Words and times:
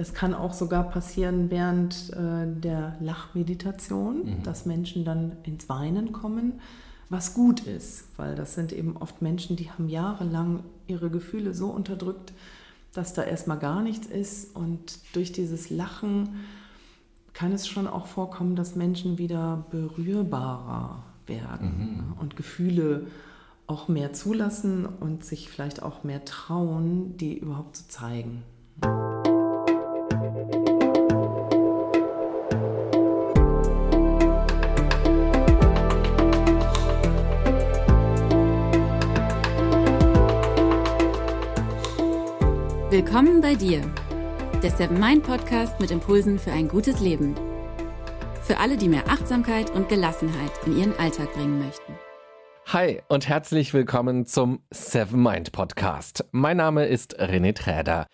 Das 0.00 0.14
kann 0.14 0.32
auch 0.32 0.54
sogar 0.54 0.84
passieren 0.84 1.50
während 1.50 2.08
äh, 2.14 2.46
der 2.46 2.96
Lachmeditation, 3.00 4.24
mhm. 4.24 4.42
dass 4.44 4.64
Menschen 4.64 5.04
dann 5.04 5.32
ins 5.42 5.68
Weinen 5.68 6.12
kommen, 6.12 6.54
was 7.10 7.34
gut 7.34 7.60
ist, 7.66 8.04
weil 8.16 8.34
das 8.34 8.54
sind 8.54 8.72
eben 8.72 8.96
oft 8.96 9.20
Menschen, 9.20 9.56
die 9.56 9.70
haben 9.70 9.90
jahrelang 9.90 10.64
ihre 10.86 11.10
Gefühle 11.10 11.52
so 11.52 11.68
unterdrückt, 11.68 12.32
dass 12.94 13.12
da 13.12 13.24
erstmal 13.24 13.58
gar 13.58 13.82
nichts 13.82 14.06
ist 14.06 14.56
und 14.56 15.00
durch 15.12 15.32
dieses 15.32 15.68
Lachen 15.68 16.30
kann 17.34 17.52
es 17.52 17.68
schon 17.68 17.86
auch 17.86 18.06
vorkommen, 18.06 18.56
dass 18.56 18.76
Menschen 18.76 19.18
wieder 19.18 19.66
berührbarer 19.70 21.02
werden 21.26 22.14
mhm. 22.14 22.18
und 22.18 22.36
Gefühle 22.36 23.06
auch 23.66 23.88
mehr 23.88 24.14
zulassen 24.14 24.86
und 24.86 25.26
sich 25.26 25.50
vielleicht 25.50 25.82
auch 25.82 26.04
mehr 26.04 26.24
trauen, 26.24 27.18
die 27.18 27.36
überhaupt 27.36 27.76
zu 27.76 27.88
zeigen. 27.88 28.44
Willkommen 42.90 43.40
bei 43.40 43.56
dir, 43.56 43.82
der 44.62 44.70
Seven 44.70 45.00
Mind 45.00 45.24
Podcast 45.24 45.80
mit 45.80 45.90
Impulsen 45.90 46.38
für 46.38 46.52
ein 46.52 46.68
gutes 46.68 47.00
Leben. 47.00 47.34
Für 48.42 48.58
alle, 48.58 48.76
die 48.76 48.88
mehr 48.88 49.08
Achtsamkeit 49.08 49.70
und 49.70 49.88
Gelassenheit 49.88 50.52
in 50.64 50.78
ihren 50.78 50.96
Alltag 51.00 51.32
bringen 51.32 51.58
möchten. 51.58 51.94
Hi 52.66 53.02
und 53.08 53.28
herzlich 53.28 53.74
willkommen 53.74 54.26
zum 54.26 54.62
Seven 54.70 55.20
Mind 55.24 55.50
Podcast. 55.50 56.24
Mein 56.30 56.58
Name 56.58 56.86
ist 56.86 57.20
René 57.20 57.52
Träder. 57.52 58.06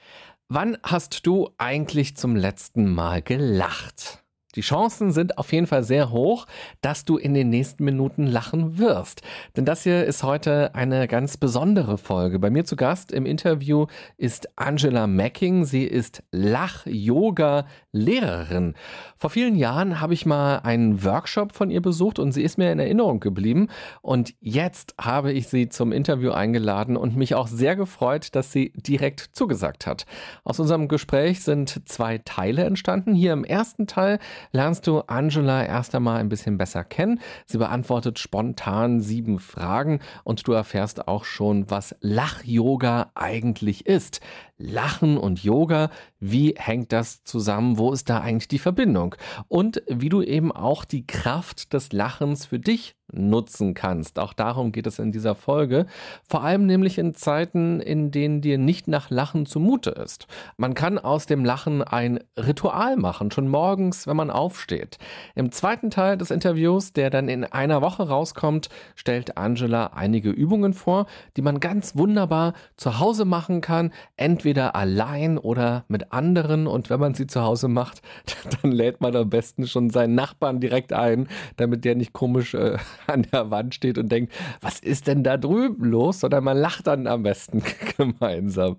Wann 0.48 0.78
hast 0.84 1.26
du 1.26 1.50
eigentlich 1.58 2.16
zum 2.16 2.36
letzten 2.36 2.94
Mal 2.94 3.20
gelacht? 3.20 4.22
Die 4.56 4.62
Chancen 4.62 5.12
sind 5.12 5.38
auf 5.38 5.52
jeden 5.52 5.66
Fall 5.66 5.84
sehr 5.84 6.10
hoch, 6.10 6.46
dass 6.80 7.04
du 7.04 7.18
in 7.18 7.34
den 7.34 7.50
nächsten 7.50 7.84
Minuten 7.84 8.26
lachen 8.26 8.78
wirst. 8.78 9.20
Denn 9.54 9.66
das 9.66 9.82
hier 9.82 10.04
ist 10.04 10.22
heute 10.22 10.74
eine 10.74 11.08
ganz 11.08 11.36
besondere 11.36 11.98
Folge. 11.98 12.38
Bei 12.38 12.48
mir 12.48 12.64
zu 12.64 12.74
Gast 12.74 13.12
im 13.12 13.26
Interview 13.26 13.84
ist 14.16 14.58
Angela 14.58 15.06
Macking. 15.06 15.66
Sie 15.66 15.84
ist 15.84 16.22
Lach-Yoga-Lehrerin. 16.32 18.72
Vor 19.18 19.28
vielen 19.28 19.56
Jahren 19.56 20.00
habe 20.00 20.14
ich 20.14 20.24
mal 20.24 20.60
einen 20.60 21.04
Workshop 21.04 21.52
von 21.52 21.70
ihr 21.70 21.82
besucht 21.82 22.18
und 22.18 22.32
sie 22.32 22.42
ist 22.42 22.56
mir 22.56 22.72
in 22.72 22.78
Erinnerung 22.78 23.20
geblieben. 23.20 23.68
Und 24.00 24.32
jetzt 24.40 24.94
habe 24.98 25.32
ich 25.32 25.48
sie 25.48 25.68
zum 25.68 25.92
Interview 25.92 26.30
eingeladen 26.30 26.96
und 26.96 27.14
mich 27.14 27.34
auch 27.34 27.48
sehr 27.48 27.76
gefreut, 27.76 28.34
dass 28.34 28.52
sie 28.52 28.72
direkt 28.74 29.20
zugesagt 29.32 29.86
hat. 29.86 30.06
Aus 30.44 30.58
unserem 30.60 30.88
Gespräch 30.88 31.42
sind 31.42 31.86
zwei 31.86 32.16
Teile 32.18 32.64
entstanden. 32.64 33.14
Hier 33.14 33.34
im 33.34 33.44
ersten 33.44 33.86
Teil 33.86 34.18
lernst 34.52 34.86
du 34.86 35.00
Angela 35.00 35.64
erst 35.64 35.94
einmal 35.94 36.18
ein 36.18 36.28
bisschen 36.28 36.58
besser 36.58 36.84
kennen. 36.84 37.20
Sie 37.46 37.58
beantwortet 37.58 38.18
spontan 38.18 39.00
sieben 39.00 39.38
Fragen 39.38 40.00
und 40.24 40.46
du 40.46 40.52
erfährst 40.52 41.08
auch 41.08 41.24
schon, 41.24 41.70
was 41.70 41.94
Lach-Yoga 42.00 43.10
eigentlich 43.14 43.86
ist. 43.86 44.20
Lachen 44.58 45.18
und 45.18 45.42
Yoga, 45.44 45.90
wie 46.18 46.54
hängt 46.56 46.92
das 46.92 47.22
zusammen? 47.24 47.76
Wo 47.76 47.92
ist 47.92 48.08
da 48.08 48.20
eigentlich 48.20 48.48
die 48.48 48.58
Verbindung? 48.58 49.14
Und 49.48 49.82
wie 49.86 50.08
du 50.08 50.22
eben 50.22 50.50
auch 50.50 50.84
die 50.84 51.06
Kraft 51.06 51.74
des 51.74 51.92
Lachens 51.92 52.46
für 52.46 52.58
dich 52.58 52.96
nutzen 53.16 53.74
kannst. 53.74 54.18
Auch 54.18 54.32
darum 54.32 54.72
geht 54.72 54.86
es 54.86 54.98
in 54.98 55.12
dieser 55.12 55.34
Folge. 55.34 55.86
Vor 56.28 56.42
allem 56.42 56.66
nämlich 56.66 56.98
in 56.98 57.14
Zeiten, 57.14 57.80
in 57.80 58.10
denen 58.10 58.40
dir 58.40 58.58
nicht 58.58 58.88
nach 58.88 59.10
Lachen 59.10 59.46
zumute 59.46 59.90
ist. 59.90 60.26
Man 60.56 60.74
kann 60.74 60.98
aus 60.98 61.26
dem 61.26 61.44
Lachen 61.44 61.82
ein 61.82 62.20
Ritual 62.36 62.96
machen, 62.96 63.30
schon 63.30 63.48
morgens, 63.48 64.06
wenn 64.06 64.16
man 64.16 64.30
aufsteht. 64.30 64.98
Im 65.34 65.52
zweiten 65.52 65.90
Teil 65.90 66.16
des 66.16 66.30
Interviews, 66.30 66.92
der 66.92 67.10
dann 67.10 67.28
in 67.28 67.44
einer 67.44 67.82
Woche 67.82 68.08
rauskommt, 68.08 68.68
stellt 68.94 69.36
Angela 69.36 69.88
einige 69.94 70.30
Übungen 70.30 70.74
vor, 70.74 71.06
die 71.36 71.42
man 71.42 71.60
ganz 71.60 71.96
wunderbar 71.96 72.54
zu 72.76 72.98
Hause 72.98 73.24
machen 73.24 73.60
kann, 73.60 73.92
entweder 74.16 74.76
allein 74.76 75.38
oder 75.38 75.84
mit 75.88 76.12
anderen. 76.12 76.66
Und 76.66 76.90
wenn 76.90 77.00
man 77.00 77.14
sie 77.14 77.26
zu 77.26 77.42
Hause 77.42 77.68
macht, 77.68 78.02
dann 78.62 78.72
lädt 78.72 79.00
man 79.00 79.14
am 79.16 79.30
besten 79.30 79.66
schon 79.66 79.90
seinen 79.90 80.14
Nachbarn 80.14 80.60
direkt 80.60 80.92
ein, 80.92 81.28
damit 81.56 81.84
der 81.84 81.94
nicht 81.94 82.12
komisch 82.12 82.54
äh, 82.54 82.76
an 83.12 83.22
der 83.32 83.50
Wand 83.50 83.74
steht 83.74 83.98
und 83.98 84.10
denkt, 84.10 84.32
was 84.60 84.80
ist 84.80 85.06
denn 85.06 85.22
da 85.22 85.36
drüben 85.36 85.84
los? 85.84 86.20
Sondern 86.20 86.44
man 86.44 86.56
lacht 86.56 86.86
dann 86.86 87.06
am 87.06 87.22
besten 87.22 87.62
gemeinsam. 87.96 88.76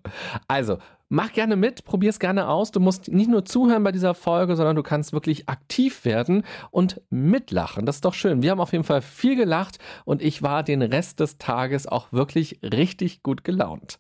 Also, 0.48 0.78
mach 1.10 1.32
gerne 1.32 1.56
mit, 1.56 1.84
probier 1.86 2.10
es 2.10 2.20
gerne 2.20 2.48
aus. 2.48 2.72
Du 2.72 2.80
musst 2.80 3.08
nicht 3.10 3.30
nur 3.30 3.46
zuhören 3.46 3.84
bei 3.84 3.92
dieser 3.92 4.14
Folge, 4.14 4.56
sondern 4.56 4.76
du 4.76 4.84
kannst 4.84 5.14
wirklich 5.14 5.48
aktiv 5.50 6.06
werden 6.06 6.44
und 6.72 7.02
mitlachen. 7.10 7.86
Das 7.86 7.98
ist 7.98 8.06
doch 8.06 8.14
schön. 8.14 8.42
Wir 8.42 8.52
haben 8.52 8.62
auf 8.62 8.74
jeden 8.74 8.84
Fall 8.84 9.02
viel 9.02 9.36
gelacht 9.36 9.80
und 10.06 10.22
ich 10.22 10.42
war 10.44 10.64
den 10.64 10.82
Rest 10.82 11.20
des 11.20 11.38
Tages 11.38 11.88
auch 11.88 12.12
wirklich 12.12 12.60
richtig 12.64 13.24
gut 13.24 13.44
gelaunt. 13.44 14.00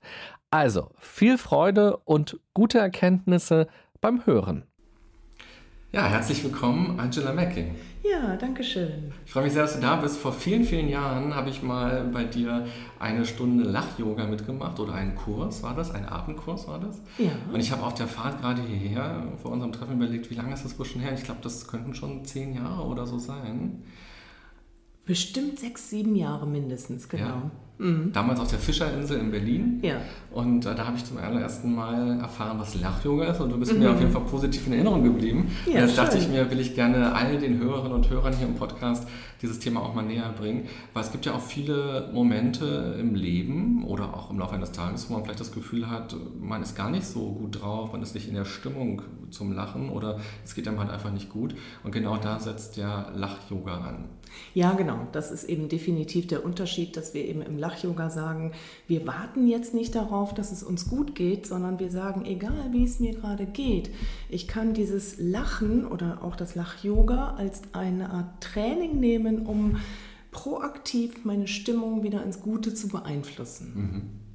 Also, 0.50 0.92
viel 0.98 1.38
Freude 1.38 1.98
und 1.98 2.40
gute 2.54 2.80
Erkenntnisse 2.80 3.68
beim 4.00 4.26
Hören. 4.26 4.64
Ja, 5.94 6.06
herzlich 6.06 6.44
willkommen, 6.44 7.00
Angela 7.00 7.32
Macking. 7.32 7.74
Ja, 8.04 8.36
danke 8.36 8.62
schön. 8.62 9.14
Ich 9.26 9.32
freue 9.32 9.44
mich 9.44 9.54
sehr, 9.54 9.62
dass 9.62 9.76
du 9.76 9.80
da 9.80 9.96
bist. 9.96 10.18
Vor 10.18 10.34
vielen, 10.34 10.66
vielen 10.66 10.90
Jahren 10.90 11.34
habe 11.34 11.50
ich 11.50 11.64
mal 11.64 12.10
bei 12.12 12.26
dir 12.26 12.68
eine 13.00 13.26
Stunde 13.26 13.64
Lach-Yoga 13.64 14.26
mitgemacht 14.26 14.82
oder 14.82 14.96
einen 14.96 15.16
Kurs 15.16 15.64
war 15.64 15.74
das, 15.76 15.92
ein 15.92 16.06
Abendkurs 16.06 16.68
war 16.68 16.80
das. 16.80 17.02
Ja. 17.18 17.32
Und 17.54 17.62
ich 17.62 17.72
habe 17.72 17.84
auf 17.84 17.94
der 17.94 18.08
Fahrt 18.08 18.42
gerade 18.42 18.62
hierher 18.64 19.24
vor 19.42 19.52
unserem 19.52 19.72
Treffen 19.72 19.96
überlegt, 19.96 20.30
wie 20.30 20.36
lange 20.36 20.54
ist 20.54 20.66
das 20.66 20.78
wohl 20.78 20.86
schon 20.86 21.00
her? 21.00 21.14
Ich 21.14 21.24
glaube, 21.24 21.40
das 21.42 21.66
könnten 21.70 21.94
schon 21.94 22.26
zehn 22.26 22.54
Jahre 22.54 22.84
oder 22.84 23.08
so 23.08 23.18
sein. 23.18 23.84
Bestimmt 25.08 25.58
sechs, 25.58 25.90
sieben 25.90 26.18
Jahre 26.18 26.46
mindestens, 26.46 27.08
genau. 27.08 27.24
Ja. 27.24 27.52
Mhm. 27.80 28.12
Damals 28.12 28.40
auf 28.40 28.50
der 28.50 28.60
Fischerinsel 28.60 29.20
in 29.20 29.32
Berlin. 29.32 29.80
Ja. 29.82 30.02
Und 30.32 30.66
äh, 30.66 30.76
da 30.76 30.86
habe 30.86 30.98
ich 30.98 31.06
zum 31.06 31.18
allerersten 31.18 31.74
Mal 31.74 32.20
erfahren, 32.20 32.60
was 32.60 32.76
Lach-Yoga 32.76 33.26
ist. 33.26 33.40
Und 33.40 33.52
du 33.52 33.58
bist 33.58 33.72
mhm. 33.72 33.80
mir 33.80 33.92
auf 33.92 34.00
jeden 34.00 34.12
Fall 34.12 34.24
positiv 34.24 34.68
in 34.68 34.74
Erinnerung 34.74 35.04
geblieben. 35.04 35.50
Ja, 35.66 35.74
und 35.74 35.88
jetzt 35.88 35.98
dachte 35.98 36.18
ich 36.18 36.28
mir, 36.28 36.50
will 36.52 36.60
ich 36.60 36.76
gerne 36.76 37.14
all 37.14 37.38
den 37.38 37.58
Hörerinnen 37.60 37.94
und 37.94 38.10
Hörern 38.10 38.36
hier 38.36 38.48
im 38.48 38.56
Podcast 38.56 39.08
dieses 39.42 39.60
Thema 39.60 39.82
auch 39.82 39.94
mal 39.94 40.02
näher 40.02 40.34
bringen. 40.38 40.66
Weil 40.94 41.04
es 41.04 41.12
gibt 41.12 41.26
ja 41.26 41.34
auch 41.34 41.42
viele 41.42 42.10
Momente 42.14 42.98
im 43.00 43.16
Leben 43.16 43.86
oder 43.86 44.14
auch 44.14 44.32
im 44.32 44.40
Laufe 44.40 44.56
eines 44.56 44.72
Tages, 44.72 45.10
wo 45.10 45.14
man 45.14 45.24
vielleicht 45.24 45.40
das 45.40 45.52
Gefühl 45.52 45.90
hat, 45.90 46.16
man 46.42 46.64
ist 46.64 46.76
gar 46.76 46.90
nicht 46.90 47.06
so 47.06 47.32
gut 47.32 47.62
drauf, 47.62 47.94
man 47.94 48.02
ist 48.02 48.16
nicht 48.16 48.28
in 48.28 48.36
der 48.36 48.46
Stimmung 48.46 49.04
zum 49.32 49.52
Lachen 49.52 49.90
oder 49.90 50.20
es 50.44 50.56
geht 50.56 50.68
einem 50.68 50.80
halt 50.80 50.90
einfach 50.90 51.12
nicht 51.12 51.30
gut. 51.30 51.56
Und 51.84 51.92
genau 51.92 52.18
da 52.18 52.40
setzt 52.40 52.78
der 52.78 53.12
Lach-Yoga 53.16 53.78
an. 53.78 54.06
Ja, 54.54 54.74
genau. 54.74 55.08
Das 55.12 55.32
ist 55.32 55.44
eben 55.46 55.70
definitiv 55.70 56.28
der 56.28 56.44
Unterschied, 56.46 56.98
dass 56.98 57.14
wir 57.14 57.26
eben 57.26 57.42
im 57.42 57.58
Lach-Yoga 57.58 58.10
sagen, 58.10 58.52
wir 58.88 59.08
warten 59.08 59.48
jetzt 59.48 59.74
nicht 59.74 59.96
darauf, 59.96 60.34
dass 60.34 60.52
es 60.52 60.64
uns 60.64 60.90
gut 60.90 61.16
geht, 61.16 61.46
sondern 61.46 61.80
wir 61.80 61.92
sagen, 61.92 62.26
egal 62.26 62.72
wie 62.72 62.84
es 62.84 63.00
mir 63.00 63.14
gerade 63.14 63.46
geht, 63.46 63.90
ich 64.30 64.48
kann 64.48 64.74
dieses 64.74 65.18
Lachen 65.20 65.86
oder 65.86 66.24
auch 66.24 66.36
das 66.36 66.56
Lach-Yoga 66.56 67.36
als 67.36 67.62
eine 67.74 68.10
Art 68.10 68.42
Training 68.42 69.00
nehmen, 69.00 69.46
um 69.46 69.78
proaktiv 70.32 71.26
meine 71.26 71.48
Stimmung 71.48 72.04
wieder 72.04 72.24
ins 72.24 72.42
Gute 72.42 72.74
zu 72.74 72.90
beeinflussen. 72.90 73.74
Mhm. 73.76 74.27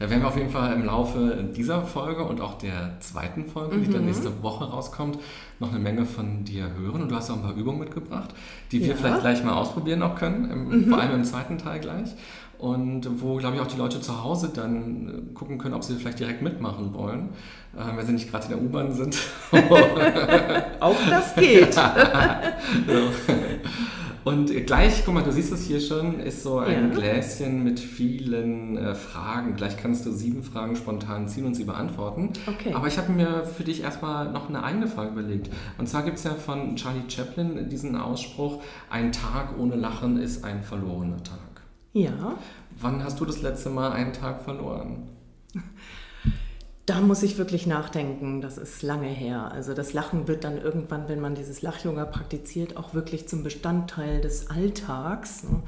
Da 0.00 0.08
werden 0.08 0.22
wir 0.22 0.28
auf 0.28 0.36
jeden 0.36 0.48
Fall 0.48 0.72
im 0.72 0.86
Laufe 0.86 1.44
dieser 1.54 1.82
Folge 1.82 2.24
und 2.24 2.40
auch 2.40 2.56
der 2.56 2.98
zweiten 3.00 3.44
Folge, 3.44 3.76
die 3.76 3.90
dann 3.90 4.00
mhm. 4.00 4.06
nächste 4.06 4.42
Woche 4.42 4.64
rauskommt, 4.64 5.18
noch 5.58 5.68
eine 5.68 5.78
Menge 5.78 6.06
von 6.06 6.42
dir 6.42 6.70
hören. 6.72 7.02
Und 7.02 7.10
du 7.10 7.16
hast 7.16 7.30
auch 7.30 7.36
ein 7.36 7.42
paar 7.42 7.54
Übungen 7.54 7.80
mitgebracht, 7.80 8.30
die 8.72 8.80
wir 8.80 8.88
ja. 8.88 8.94
vielleicht 8.94 9.20
gleich 9.20 9.44
mal 9.44 9.52
ausprobieren 9.52 10.02
auch 10.02 10.14
können, 10.14 10.50
im, 10.50 10.68
mhm. 10.68 10.88
vor 10.88 10.98
allem 10.98 11.16
im 11.16 11.24
zweiten 11.24 11.58
Teil 11.58 11.80
gleich. 11.80 12.14
Und 12.56 13.20
wo, 13.20 13.36
glaube 13.36 13.56
ich, 13.56 13.62
auch 13.62 13.66
die 13.66 13.76
Leute 13.76 14.00
zu 14.00 14.24
Hause 14.24 14.50
dann 14.54 15.08
äh, 15.08 15.34
gucken 15.34 15.58
können, 15.58 15.74
ob 15.74 15.84
sie 15.84 15.94
vielleicht 15.96 16.18
direkt 16.18 16.40
mitmachen 16.40 16.94
wollen, 16.94 17.28
äh, 17.76 17.94
wenn 17.94 18.06
sie 18.06 18.12
nicht 18.12 18.30
gerade 18.30 18.44
in 18.44 18.50
der 18.52 18.62
U-Bahn 18.62 18.94
sind. 18.94 19.18
auch 20.80 20.96
das 21.10 21.34
geht. 21.34 21.76
Und 24.30 24.66
gleich, 24.66 25.02
guck 25.04 25.14
mal, 25.14 25.22
du 25.24 25.32
siehst 25.32 25.52
es 25.52 25.62
hier 25.66 25.80
schon, 25.80 26.20
ist 26.20 26.42
so 26.42 26.58
ein 26.58 26.90
ja. 26.90 26.94
Gläschen 26.94 27.64
mit 27.64 27.80
vielen 27.80 28.76
äh, 28.76 28.94
Fragen. 28.94 29.56
Gleich 29.56 29.76
kannst 29.76 30.06
du 30.06 30.12
sieben 30.12 30.42
Fragen 30.42 30.76
spontan 30.76 31.28
ziehen 31.28 31.46
und 31.46 31.54
sie 31.54 31.64
beantworten. 31.64 32.30
Okay. 32.46 32.72
Aber 32.72 32.86
ich 32.86 32.96
habe 32.96 33.10
mir 33.12 33.44
für 33.44 33.64
dich 33.64 33.82
erstmal 33.82 34.30
noch 34.30 34.48
eine 34.48 34.62
eigene 34.62 34.86
Frage 34.86 35.10
überlegt. 35.10 35.50
Und 35.78 35.88
zwar 35.88 36.04
gibt 36.04 36.18
es 36.18 36.24
ja 36.24 36.34
von 36.34 36.76
Charlie 36.76 37.08
Chaplin 37.08 37.68
diesen 37.68 37.96
Ausspruch, 37.96 38.62
ein 38.88 39.12
Tag 39.12 39.58
ohne 39.58 39.74
Lachen 39.74 40.18
ist 40.18 40.44
ein 40.44 40.62
verlorener 40.62 41.22
Tag. 41.22 41.38
Ja. 41.92 42.38
Wann 42.80 43.02
hast 43.02 43.18
du 43.20 43.24
das 43.24 43.42
letzte 43.42 43.70
Mal 43.70 43.92
einen 43.92 44.12
Tag 44.12 44.42
verloren? 44.42 45.08
Da 46.86 47.00
muss 47.00 47.22
ich 47.22 47.38
wirklich 47.38 47.66
nachdenken, 47.66 48.40
das 48.40 48.58
ist 48.58 48.82
lange 48.82 49.08
her. 49.08 49.52
Also 49.52 49.74
das 49.74 49.92
Lachen 49.92 50.26
wird 50.26 50.44
dann 50.44 50.60
irgendwann, 50.60 51.08
wenn 51.08 51.20
man 51.20 51.34
dieses 51.34 51.62
Lach-Yoga 51.62 52.04
praktiziert, 52.06 52.76
auch 52.76 52.94
wirklich 52.94 53.28
zum 53.28 53.44
Bestandteil 53.44 54.20
des 54.20 54.50
Alltags. 54.50 55.44
Ne? 55.44 55.62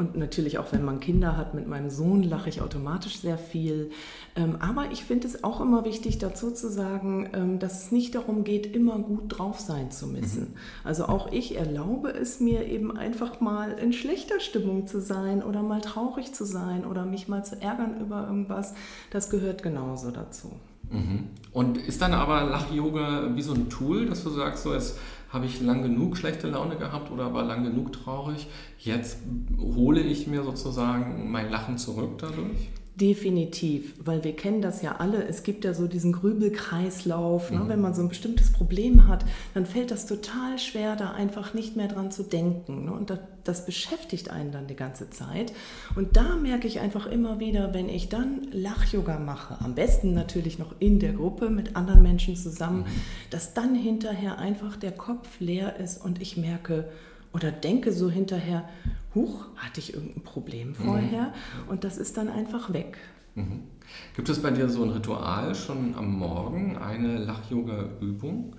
Und 0.00 0.16
natürlich 0.16 0.56
auch, 0.56 0.72
wenn 0.72 0.82
man 0.82 0.98
Kinder 0.98 1.36
hat, 1.36 1.52
mit 1.52 1.68
meinem 1.68 1.90
Sohn 1.90 2.22
lache 2.22 2.48
ich 2.48 2.62
automatisch 2.62 3.18
sehr 3.18 3.36
viel. 3.36 3.90
Ähm, 4.34 4.56
aber 4.58 4.92
ich 4.92 5.04
finde 5.04 5.26
es 5.26 5.44
auch 5.44 5.60
immer 5.60 5.84
wichtig, 5.84 6.16
dazu 6.16 6.50
zu 6.50 6.70
sagen, 6.70 7.28
ähm, 7.34 7.58
dass 7.58 7.84
es 7.84 7.92
nicht 7.92 8.14
darum 8.14 8.42
geht, 8.42 8.74
immer 8.74 8.98
gut 8.98 9.24
drauf 9.26 9.60
sein 9.60 9.90
zu 9.90 10.06
müssen. 10.06 10.52
Mhm. 10.52 10.56
Also 10.84 11.04
auch 11.04 11.30
ich 11.32 11.58
erlaube 11.58 12.08
es 12.08 12.40
mir 12.40 12.64
eben 12.66 12.96
einfach 12.96 13.42
mal 13.42 13.72
in 13.72 13.92
schlechter 13.92 14.40
Stimmung 14.40 14.86
zu 14.86 15.02
sein 15.02 15.42
oder 15.42 15.62
mal 15.62 15.82
traurig 15.82 16.32
zu 16.32 16.46
sein 16.46 16.86
oder 16.86 17.04
mich 17.04 17.28
mal 17.28 17.44
zu 17.44 17.60
ärgern 17.60 18.00
über 18.00 18.26
irgendwas. 18.26 18.72
Das 19.10 19.28
gehört 19.28 19.62
genauso 19.62 20.10
dazu. 20.12 20.50
Mhm. 20.90 21.26
Und 21.52 21.76
ist 21.76 22.00
dann 22.00 22.14
aber 22.14 22.44
Lach-Yoga 22.44 23.32
wie 23.34 23.42
so 23.42 23.52
ein 23.52 23.68
Tool, 23.68 24.06
dass 24.06 24.24
du 24.24 24.30
sagst, 24.30 24.62
so 24.62 24.72
jetzt 24.72 24.98
habe 25.32 25.46
ich 25.46 25.60
lang 25.60 25.82
genug 25.82 26.16
schlechte 26.16 26.48
Laune 26.48 26.76
gehabt 26.76 27.10
oder 27.10 27.32
war 27.32 27.44
lang 27.44 27.64
genug 27.64 27.92
traurig, 27.92 28.48
jetzt 28.78 29.18
hole 29.58 30.00
ich 30.00 30.26
mir 30.26 30.42
sozusagen 30.42 31.30
mein 31.30 31.50
Lachen 31.50 31.78
zurück 31.78 32.18
dadurch? 32.18 32.68
Definitiv, 32.96 33.94
weil 34.04 34.24
wir 34.24 34.34
kennen 34.36 34.60
das 34.60 34.82
ja 34.82 34.96
alle. 34.96 35.24
Es 35.24 35.42
gibt 35.42 35.64
ja 35.64 35.72
so 35.72 35.86
diesen 35.86 36.12
Grübelkreislauf. 36.12 37.50
Ne? 37.50 37.60
Mhm. 37.60 37.68
Wenn 37.68 37.80
man 37.80 37.94
so 37.94 38.02
ein 38.02 38.08
bestimmtes 38.08 38.52
Problem 38.52 39.06
hat, 39.08 39.24
dann 39.54 39.64
fällt 39.64 39.90
das 39.90 40.06
total 40.06 40.58
schwer, 40.58 40.96
da 40.96 41.12
einfach 41.12 41.54
nicht 41.54 41.76
mehr 41.76 41.88
dran 41.88 42.10
zu 42.10 42.24
denken. 42.24 42.86
Ne? 42.86 42.92
Und 42.92 43.08
das, 43.08 43.20
das, 43.44 43.64
beschäftigt 43.64 44.30
einen 44.30 44.52
dann 44.52 44.66
die 44.66 44.76
ganze 44.76 45.08
Zeit. 45.08 45.52
Und 45.94 46.16
da 46.16 46.36
merke 46.36 46.66
ich 46.66 46.80
einfach 46.80 47.06
immer 47.06 47.40
wieder, 47.40 47.72
wenn 47.72 47.88
ich 47.88 48.08
dann 48.08 48.48
Lach-Yoga 48.52 49.18
mache, 49.18 49.56
am 49.64 49.74
besten 49.74 50.12
natürlich 50.12 50.58
noch 50.58 50.74
in 50.78 50.98
der 50.98 51.12
Gruppe 51.12 51.48
mit 51.48 51.76
anderen 51.76 52.02
Menschen 52.02 52.36
zusammen, 52.36 52.80
mhm. 52.80 53.30
dass 53.30 53.54
dann 53.54 53.74
hinterher 53.74 54.38
einfach 54.38 54.76
der 54.76 54.92
Kopf 54.92 55.40
leer 55.40 55.76
ist 55.78 56.04
und 56.04 56.20
ich 56.20 56.36
merke, 56.36 56.88
oder 57.32 57.52
denke 57.52 57.92
so 57.92 58.10
hinterher, 58.10 58.68
huch, 59.14 59.44
hatte 59.56 59.80
ich 59.80 59.94
irgendein 59.94 60.22
Problem 60.22 60.74
vorher 60.74 61.28
mhm. 61.28 61.68
und 61.68 61.84
das 61.84 61.98
ist 61.98 62.16
dann 62.16 62.28
einfach 62.28 62.72
weg. 62.72 62.98
Mhm. 63.34 63.62
Gibt 64.14 64.28
es 64.28 64.40
bei 64.40 64.50
dir 64.50 64.68
so 64.68 64.82
ein 64.82 64.90
Ritual 64.90 65.54
schon 65.54 65.94
am 65.96 66.18
Morgen, 66.18 66.76
eine 66.76 67.18
Lach-Yoga-Übung? 67.18 68.56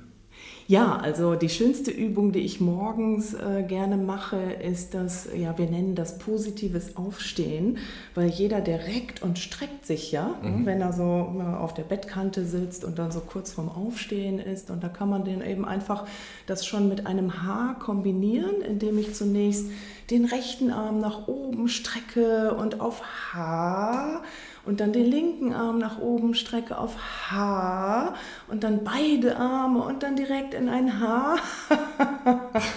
Ja, 0.72 0.96
also 0.96 1.36
die 1.36 1.50
schönste 1.50 1.92
Übung, 1.92 2.32
die 2.32 2.40
ich 2.40 2.62
morgens 2.62 3.34
äh, 3.34 3.62
gerne 3.68 3.98
mache, 3.98 4.38
ist 4.38 4.94
das, 4.94 5.28
ja, 5.36 5.58
wir 5.58 5.70
nennen 5.70 5.96
das 5.96 6.18
positives 6.18 6.96
Aufstehen, 6.96 7.80
weil 8.16 8.30
jeder, 8.30 8.62
der 8.62 8.88
reckt 8.88 9.22
und 9.22 9.38
streckt 9.38 9.86
sich 9.86 10.14
ja, 10.14 10.34
ne, 10.42 10.50
mhm. 10.50 10.66
wenn 10.66 10.80
er 10.80 10.94
so 10.94 11.36
äh, 11.38 11.58
auf 11.58 11.74
der 11.74 11.84
Bettkante 11.84 12.46
sitzt 12.46 12.86
und 12.86 13.00
dann 13.00 13.12
so 13.12 13.20
kurz 13.20 13.52
vorm 13.52 13.68
Aufstehen 13.68 14.40
ist. 14.40 14.72
Und 14.72 14.82
da 14.82 14.88
kann 14.88 15.10
man 15.10 15.26
den 15.26 15.42
eben 15.42 15.66
einfach 15.66 16.06
das 16.46 16.66
schon 16.66 16.88
mit 16.88 17.06
einem 17.06 17.44
Haar 17.44 17.78
kombinieren, 17.78 18.62
indem 18.62 18.98
ich 18.98 19.14
zunächst 19.14 19.66
den 20.10 20.24
rechten 20.24 20.72
Arm 20.72 21.02
nach 21.02 21.28
oben 21.28 21.68
strecke 21.68 22.56
und 22.56 22.80
auf 22.80 23.04
H 23.34 24.24
und 24.66 24.80
dann 24.80 24.94
den 24.94 25.06
linken 25.06 25.54
Arm 25.54 25.78
nach 25.80 26.00
oben 26.00 26.34
strecke 26.34 26.78
auf 26.78 26.96
H 27.30 28.14
und 28.48 28.64
dann 28.64 28.84
beide 28.84 29.38
Arme 29.38 29.84
und 29.84 30.04
dann 30.04 30.16
direkt 30.16 30.54
in 30.54 30.70
ein 30.70 31.00
H 31.00 31.36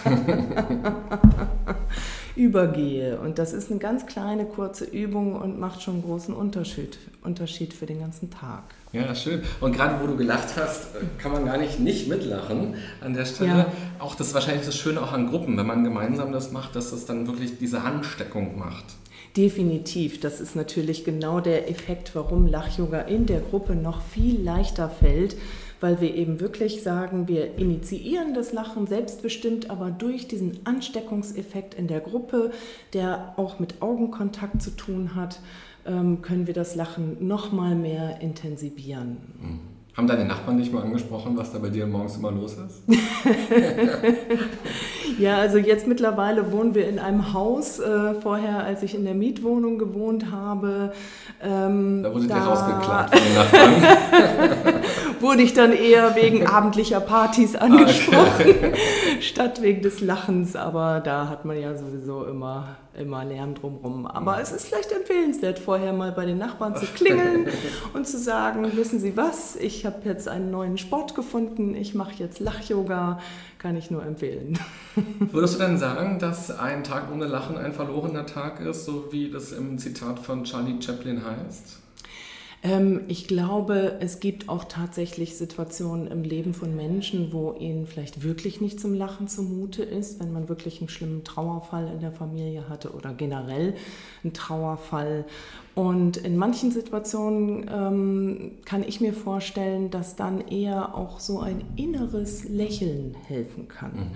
übergehe. 2.36 3.18
Und 3.20 3.38
das 3.38 3.52
ist 3.52 3.70
eine 3.70 3.78
ganz 3.78 4.06
kleine, 4.06 4.44
kurze 4.44 4.84
Übung 4.84 5.36
und 5.36 5.58
macht 5.58 5.82
schon 5.82 5.94
einen 5.94 6.02
großen 6.02 6.34
Unterschied, 6.34 6.98
Unterschied 7.22 7.72
für 7.74 7.86
den 7.86 8.00
ganzen 8.00 8.30
Tag. 8.30 8.62
Ja, 8.92 9.14
schön. 9.14 9.42
Und 9.60 9.74
gerade 9.74 10.00
wo 10.02 10.06
du 10.06 10.16
gelacht 10.16 10.56
hast, 10.56 10.88
kann 11.18 11.32
man 11.32 11.44
gar 11.44 11.58
nicht 11.58 11.80
nicht 11.80 12.08
mitlachen 12.08 12.76
an 13.00 13.14
der 13.14 13.24
Stelle. 13.24 13.50
Ja. 13.50 13.72
Auch 13.98 14.14
das 14.14 14.28
ist 14.28 14.34
wahrscheinlich 14.34 14.64
das 14.64 14.76
Schöne 14.76 15.02
auch 15.02 15.12
an 15.12 15.28
Gruppen, 15.28 15.56
wenn 15.56 15.66
man 15.66 15.82
gemeinsam 15.82 16.32
das 16.32 16.52
macht, 16.52 16.76
dass 16.76 16.92
es 16.92 17.04
dann 17.04 17.26
wirklich 17.26 17.58
diese 17.58 17.82
Handsteckung 17.82 18.56
macht. 18.58 18.84
Definitiv. 19.36 20.20
Das 20.20 20.40
ist 20.40 20.54
natürlich 20.54 21.04
genau 21.04 21.40
der 21.40 21.68
Effekt, 21.68 22.14
warum 22.14 22.46
Lach-Yoga 22.46 23.00
in 23.02 23.26
der 23.26 23.40
Gruppe 23.40 23.74
noch 23.74 24.00
viel 24.02 24.40
leichter 24.40 24.88
fällt, 24.88 25.36
weil 25.80 26.00
wir 26.00 26.14
eben 26.14 26.40
wirklich 26.40 26.82
sagen, 26.82 27.26
wir 27.26 27.58
initiieren 27.58 28.32
das 28.32 28.52
Lachen 28.52 28.86
selbstbestimmt, 28.86 29.70
aber 29.70 29.90
durch 29.90 30.28
diesen 30.28 30.60
Ansteckungseffekt 30.64 31.74
in 31.74 31.88
der 31.88 32.00
Gruppe, 32.00 32.52
der 32.92 33.34
auch 33.36 33.58
mit 33.58 33.82
Augenkontakt 33.82 34.62
zu 34.62 34.70
tun 34.70 35.14
hat, 35.14 35.40
ähm, 35.84 36.22
können 36.22 36.46
wir 36.46 36.54
das 36.54 36.76
Lachen 36.76 37.26
noch 37.26 37.52
mal 37.52 37.74
mehr 37.74 38.20
intensivieren. 38.20 39.16
Mhm. 39.40 39.73
Haben 39.96 40.08
deine 40.08 40.24
Nachbarn 40.24 40.56
nicht 40.56 40.72
mal 40.72 40.82
angesprochen, 40.82 41.36
was 41.36 41.52
da 41.52 41.60
bei 41.60 41.68
dir 41.68 41.86
morgens 41.86 42.16
immer 42.16 42.32
los 42.32 42.54
ist? 42.54 42.82
ja, 45.20 45.38
also 45.38 45.58
jetzt 45.58 45.86
mittlerweile 45.86 46.50
wohnen 46.50 46.74
wir 46.74 46.88
in 46.88 46.98
einem 46.98 47.32
Haus. 47.32 47.78
Äh, 47.78 48.14
vorher, 48.14 48.64
als 48.64 48.82
ich 48.82 48.96
in 48.96 49.04
der 49.04 49.14
Mietwohnung 49.14 49.78
gewohnt 49.78 50.32
habe, 50.32 50.92
ähm, 51.40 52.02
da 52.02 52.12
wurde 52.12 52.26
da, 52.26 52.40
dir 52.40 52.44
rausgeklappt 52.44 53.16
von 53.16 53.24
den 53.24 53.34
Nachbarn. 53.36 53.72
wurde 55.20 55.42
ich 55.42 55.54
dann 55.54 55.72
eher 55.72 56.16
wegen 56.16 56.44
abendlicher 56.44 56.98
Partys 56.98 57.54
ah, 57.54 57.60
angesprochen, 57.60 58.74
statt 59.20 59.62
wegen 59.62 59.82
des 59.82 60.00
Lachens. 60.00 60.56
Aber 60.56 60.98
da 60.98 61.28
hat 61.28 61.44
man 61.44 61.56
ja 61.56 61.76
sowieso 61.76 62.24
immer 62.24 62.78
immer 62.98 63.24
Lärm 63.24 63.54
drumherum. 63.54 64.06
Aber 64.06 64.40
es 64.40 64.52
ist 64.52 64.66
vielleicht 64.66 64.92
empfehlenswert, 64.92 65.58
vorher 65.58 65.92
mal 65.92 66.12
bei 66.12 66.26
den 66.26 66.38
Nachbarn 66.38 66.76
zu 66.76 66.86
klingeln 66.86 67.48
und 67.92 68.06
zu 68.06 68.18
sagen, 68.18 68.76
wissen 68.76 69.00
Sie 69.00 69.16
was, 69.16 69.56
ich 69.56 69.86
habe 69.86 70.00
jetzt 70.04 70.28
einen 70.28 70.50
neuen 70.50 70.78
Sport 70.78 71.14
gefunden, 71.14 71.74
ich 71.74 71.94
mache 71.94 72.14
jetzt 72.14 72.40
Lach-Yoga, 72.40 73.20
kann 73.58 73.76
ich 73.76 73.90
nur 73.90 74.04
empfehlen. 74.04 74.58
Würdest 75.18 75.54
du 75.54 75.58
denn 75.58 75.78
sagen, 75.78 76.18
dass 76.18 76.50
ein 76.50 76.84
Tag 76.84 77.12
ohne 77.12 77.26
Lachen 77.26 77.56
ein 77.56 77.72
verlorener 77.72 78.26
Tag 78.26 78.60
ist, 78.60 78.84
so 78.84 79.12
wie 79.12 79.30
das 79.30 79.52
im 79.52 79.78
Zitat 79.78 80.18
von 80.18 80.44
Charlie 80.44 80.80
Chaplin 80.80 81.22
heißt? 81.24 81.83
Ähm, 82.64 83.02
ich 83.08 83.28
glaube, 83.28 83.98
es 84.00 84.20
gibt 84.20 84.48
auch 84.48 84.64
tatsächlich 84.64 85.36
Situationen 85.36 86.06
im 86.06 86.22
Leben 86.22 86.54
von 86.54 86.74
Menschen, 86.74 87.32
wo 87.32 87.52
ihnen 87.52 87.86
vielleicht 87.86 88.22
wirklich 88.22 88.62
nicht 88.62 88.80
zum 88.80 88.94
Lachen 88.94 89.28
zumute 89.28 89.82
ist, 89.82 90.18
wenn 90.18 90.32
man 90.32 90.48
wirklich 90.48 90.80
einen 90.80 90.88
schlimmen 90.88 91.24
Trauerfall 91.24 91.88
in 91.92 92.00
der 92.00 92.10
Familie 92.10 92.68
hatte 92.68 92.92
oder 92.92 93.12
generell 93.12 93.74
einen 94.22 94.32
Trauerfall. 94.32 95.26
Und 95.74 96.16
in 96.16 96.38
manchen 96.38 96.70
Situationen 96.70 97.70
ähm, 97.70 98.52
kann 98.64 98.82
ich 98.82 99.00
mir 99.00 99.12
vorstellen, 99.12 99.90
dass 99.90 100.16
dann 100.16 100.40
eher 100.48 100.94
auch 100.94 101.20
so 101.20 101.40
ein 101.40 101.64
inneres 101.76 102.48
Lächeln 102.48 103.14
helfen 103.26 103.68
kann. 103.68 103.92
Mhm. 103.92 104.10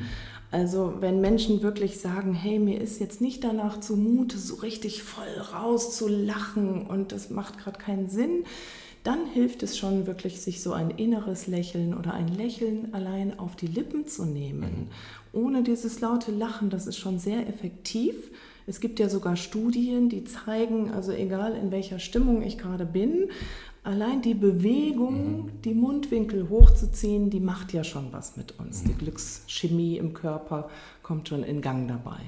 Also 0.51 0.95
wenn 1.01 1.21
Menschen 1.21 1.63
wirklich 1.63 1.99
sagen, 1.99 2.33
hey, 2.33 2.59
mir 2.59 2.81
ist 2.81 3.01
jetzt 3.01 3.21
nicht 3.21 3.45
danach 3.45 3.81
zumute, 3.81 4.39
so 4.39 4.57
richtig 4.57 5.03
voll 5.03 5.27
raus 5.53 5.97
zu 5.97 6.09
lachen 6.09 6.87
und 6.87 7.13
das 7.13 7.29
macht 7.29 7.59
gerade 7.59 7.79
keinen 7.79 8.09
Sinn, 8.09 8.45
dann 9.05 9.27
hilft 9.27 9.63
es 9.63 9.79
schon 9.79 10.07
wirklich, 10.07 10.41
sich 10.41 10.63
so 10.63 10.73
ein 10.73 10.91
inneres 10.91 11.47
Lächeln 11.47 11.95
oder 11.95 12.15
ein 12.15 12.29
Lächeln 12.29 12.93
allein 12.93 13.39
auf 13.39 13.57
die 13.57 13.67
Lippen 13.67 14.07
zu 14.07 14.25
nehmen. 14.25 14.89
Mhm. 15.33 15.41
Ohne 15.41 15.63
dieses 15.63 16.01
laute 16.01 16.33
Lachen, 16.33 16.71
das 16.71 16.87
ist 16.87 16.97
schon 16.97 17.19
sehr 17.19 17.47
effektiv. 17.47 18.31
Es 18.67 18.81
gibt 18.81 18.99
ja 18.99 19.09
sogar 19.09 19.37
Studien, 19.37 20.09
die 20.09 20.25
zeigen, 20.25 20.91
also 20.91 21.13
egal 21.13 21.55
in 21.55 21.71
welcher 21.71 21.99
Stimmung 21.99 22.43
ich 22.43 22.59
gerade 22.59 22.85
bin, 22.85 23.31
allein 23.89 24.21
die 24.21 24.35
Bewegung, 24.35 25.45
mhm. 25.45 25.63
die 25.65 25.73
Mundwinkel 25.73 26.49
hochzuziehen, 26.51 27.31
die 27.31 27.41
macht 27.41 27.73
ja 27.73 27.83
schon 27.83 28.13
was 28.13 28.37
mit 28.37 28.59
uns. 28.59 28.83
Mhm. 28.83 28.89
Die 28.89 28.95
Glückschemie 28.95 29.97
im 29.97 30.13
Körper 30.13 30.69
kommt 31.03 31.29
schon 31.29 31.43
in 31.43 31.63
Gang 31.63 31.89
dabei. 31.89 32.21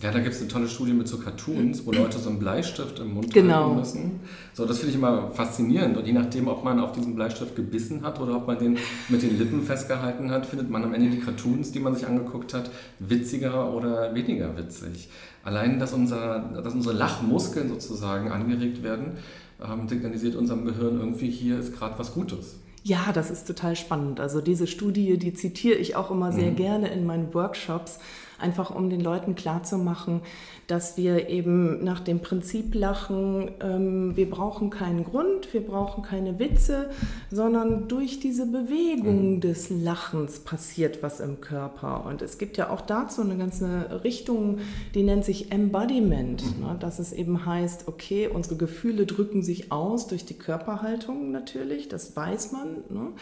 Ja, 0.00 0.12
da 0.12 0.20
gibt 0.20 0.32
es 0.32 0.40
eine 0.40 0.48
tolle 0.48 0.68
Studie 0.68 0.92
mit 0.92 1.08
so 1.08 1.18
Cartoons, 1.18 1.84
wo 1.84 1.90
Leute 1.90 2.18
so 2.18 2.30
einen 2.30 2.38
Bleistift 2.38 3.00
im 3.00 3.14
Mund 3.14 3.34
genau. 3.34 3.64
halten 3.64 3.76
müssen. 3.80 4.20
So, 4.54 4.64
das 4.64 4.78
finde 4.78 4.90
ich 4.90 4.96
immer 4.96 5.32
faszinierend. 5.32 5.96
Und 5.96 6.06
je 6.06 6.12
nachdem, 6.12 6.46
ob 6.46 6.62
man 6.62 6.78
auf 6.78 6.92
diesen 6.92 7.16
Bleistift 7.16 7.56
gebissen 7.56 8.04
hat 8.04 8.20
oder 8.20 8.36
ob 8.36 8.46
man 8.46 8.56
den 8.56 8.78
mit 9.08 9.22
den 9.22 9.36
Lippen 9.38 9.62
festgehalten 9.62 10.30
hat, 10.30 10.46
findet 10.46 10.70
man 10.70 10.84
am 10.84 10.94
Ende 10.94 11.10
die 11.10 11.18
Cartoons, 11.18 11.72
die 11.72 11.80
man 11.80 11.96
sich 11.96 12.06
angeguckt 12.06 12.54
hat, 12.54 12.70
witziger 13.00 13.74
oder 13.74 14.14
weniger 14.14 14.56
witzig. 14.56 15.08
Allein, 15.42 15.80
dass, 15.80 15.92
unser, 15.92 16.60
dass 16.62 16.74
unsere 16.74 16.94
Lachmuskeln 16.94 17.68
sozusagen 17.70 18.30
angeregt 18.30 18.84
werden, 18.84 19.16
ähm, 19.62 19.88
signalisiert 19.88 20.36
unserem 20.36 20.64
Gehirn 20.64 20.98
irgendwie, 20.98 21.30
hier 21.30 21.58
ist 21.58 21.76
gerade 21.76 21.98
was 21.98 22.12
Gutes. 22.14 22.56
Ja, 22.84 23.12
das 23.12 23.30
ist 23.30 23.46
total 23.46 23.76
spannend. 23.76 24.20
Also 24.20 24.40
diese 24.40 24.66
Studie, 24.66 25.18
die 25.18 25.34
zitiere 25.34 25.76
ich 25.76 25.96
auch 25.96 26.10
immer 26.10 26.32
sehr 26.32 26.52
mhm. 26.52 26.56
gerne 26.56 26.88
in 26.88 27.04
meinen 27.04 27.34
Workshops, 27.34 27.98
einfach 28.38 28.74
um 28.74 28.90
den 28.90 29.00
Leuten 29.00 29.34
klarzumachen, 29.34 30.20
dass 30.66 30.96
wir 30.96 31.28
eben 31.28 31.82
nach 31.82 32.00
dem 32.00 32.20
Prinzip 32.20 32.74
lachen, 32.74 33.50
ähm, 33.60 34.16
wir 34.16 34.28
brauchen 34.28 34.70
keinen 34.70 35.04
Grund, 35.04 35.52
wir 35.52 35.62
brauchen 35.62 36.02
keine 36.02 36.38
Witze, 36.38 36.90
sondern 37.30 37.88
durch 37.88 38.20
diese 38.20 38.46
Bewegung 38.46 39.36
mhm. 39.36 39.40
des 39.40 39.70
Lachens 39.70 40.40
passiert 40.40 41.02
was 41.02 41.20
im 41.20 41.40
Körper. 41.40 42.04
Und 42.06 42.22
es 42.22 42.38
gibt 42.38 42.56
ja 42.58 42.70
auch 42.70 42.82
dazu 42.82 43.22
eine 43.22 43.36
ganze 43.36 44.02
Richtung, 44.04 44.58
die 44.94 45.02
nennt 45.02 45.24
sich 45.24 45.50
Embodiment, 45.50 46.42
mhm. 46.58 46.64
ne? 46.64 46.76
dass 46.78 46.98
es 46.98 47.12
eben 47.12 47.46
heißt, 47.46 47.88
okay, 47.88 48.28
unsere 48.28 48.56
Gefühle 48.56 49.06
drücken 49.06 49.42
sich 49.42 49.72
aus 49.72 50.06
durch 50.06 50.26
die 50.26 50.38
Körperhaltung 50.38 51.30
natürlich, 51.30 51.88
das 51.88 52.14
weiß 52.14 52.52
man. 52.52 52.68
Ne? 52.90 53.12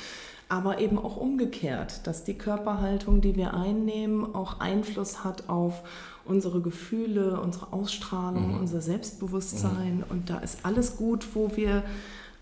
Aber 0.49 0.81
eben 0.81 0.99
auch 0.99 1.17
umgekehrt, 1.17 2.07
dass 2.07 2.25
die 2.25 2.35
Körperhaltung, 2.35 3.21
die 3.21 3.35
wir 3.37 3.55
einnehmen, 3.55 4.35
auch 4.35 4.61
Einfluss 4.61 5.25
hat 5.25 5.49
auf 5.49 5.83
unsere 6.25 6.61
Gefühle, 6.61 7.41
unsere 7.41 7.73
Ausstrahlung, 7.73 8.55
mhm. 8.55 8.61
unser 8.61 8.81
Selbstbewusstsein. 8.81 9.99
Mhm. 9.99 10.05
Und 10.09 10.31
da 10.31 10.39
ist 10.39 10.65
alles 10.65 10.97
gut, 10.97 11.27
wo 11.35 11.57
wir 11.57 11.83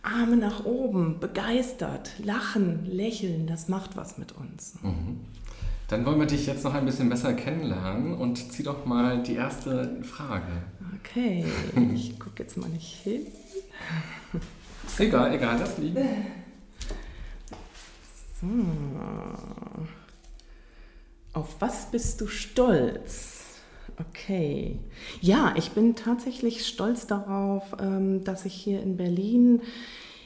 Arme 0.02 0.36
nach 0.36 0.66
oben, 0.66 1.18
begeistert, 1.18 2.10
lachen, 2.22 2.84
lächeln, 2.84 3.46
das 3.46 3.68
macht 3.68 3.96
was 3.96 4.18
mit 4.18 4.32
uns. 4.32 4.74
Mhm. 4.82 5.20
Dann 5.88 6.04
wollen 6.04 6.18
wir 6.18 6.26
dich 6.26 6.46
jetzt 6.46 6.64
noch 6.64 6.74
ein 6.74 6.84
bisschen 6.84 7.08
besser 7.08 7.32
kennenlernen 7.34 8.14
und 8.14 8.52
zieh 8.52 8.62
doch 8.62 8.84
mal 8.84 9.22
die 9.22 9.34
erste 9.34 10.02
Frage. 10.02 10.62
Okay, 11.00 11.44
ich 11.94 12.18
gucke 12.18 12.42
jetzt 12.42 12.56
mal 12.56 12.68
nicht 12.68 13.02
hin. 13.02 13.26
Egal, 14.98 15.34
egal, 15.34 15.58
das 15.58 15.78
liegt. 15.78 15.98
So. 18.44 19.88
Auf 21.32 21.56
was 21.60 21.90
bist 21.90 22.20
du 22.20 22.26
stolz? 22.26 23.44
Okay. 23.98 24.78
Ja, 25.20 25.54
ich 25.56 25.72
bin 25.72 25.94
tatsächlich 25.94 26.66
stolz 26.66 27.06
darauf, 27.06 27.76
ähm, 27.80 28.24
dass 28.24 28.44
ich 28.44 28.54
hier 28.54 28.82
in 28.82 28.96
Berlin 28.96 29.62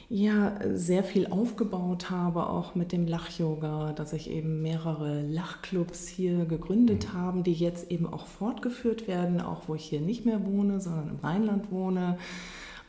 ja 0.09 0.59
sehr 0.73 1.03
viel 1.03 1.27
aufgebaut 1.27 2.09
habe, 2.09 2.47
auch 2.47 2.73
mit 2.73 2.91
dem 2.91 3.05
Lach-Yoga, 3.05 3.93
dass 3.93 4.11
ich 4.13 4.29
eben 4.31 4.63
mehrere 4.63 5.21
Lachclubs 5.21 6.07
hier 6.07 6.45
gegründet 6.45 7.09
mhm. 7.09 7.17
habe, 7.17 7.41
die 7.43 7.53
jetzt 7.53 7.91
eben 7.91 8.07
auch 8.07 8.25
fortgeführt 8.25 9.07
werden, 9.07 9.39
auch 9.39 9.67
wo 9.67 9.75
ich 9.75 9.85
hier 9.85 10.01
nicht 10.01 10.25
mehr 10.25 10.45
wohne, 10.45 10.81
sondern 10.81 11.09
im 11.09 11.17
Rheinland 11.17 11.71
wohne. 11.71 12.17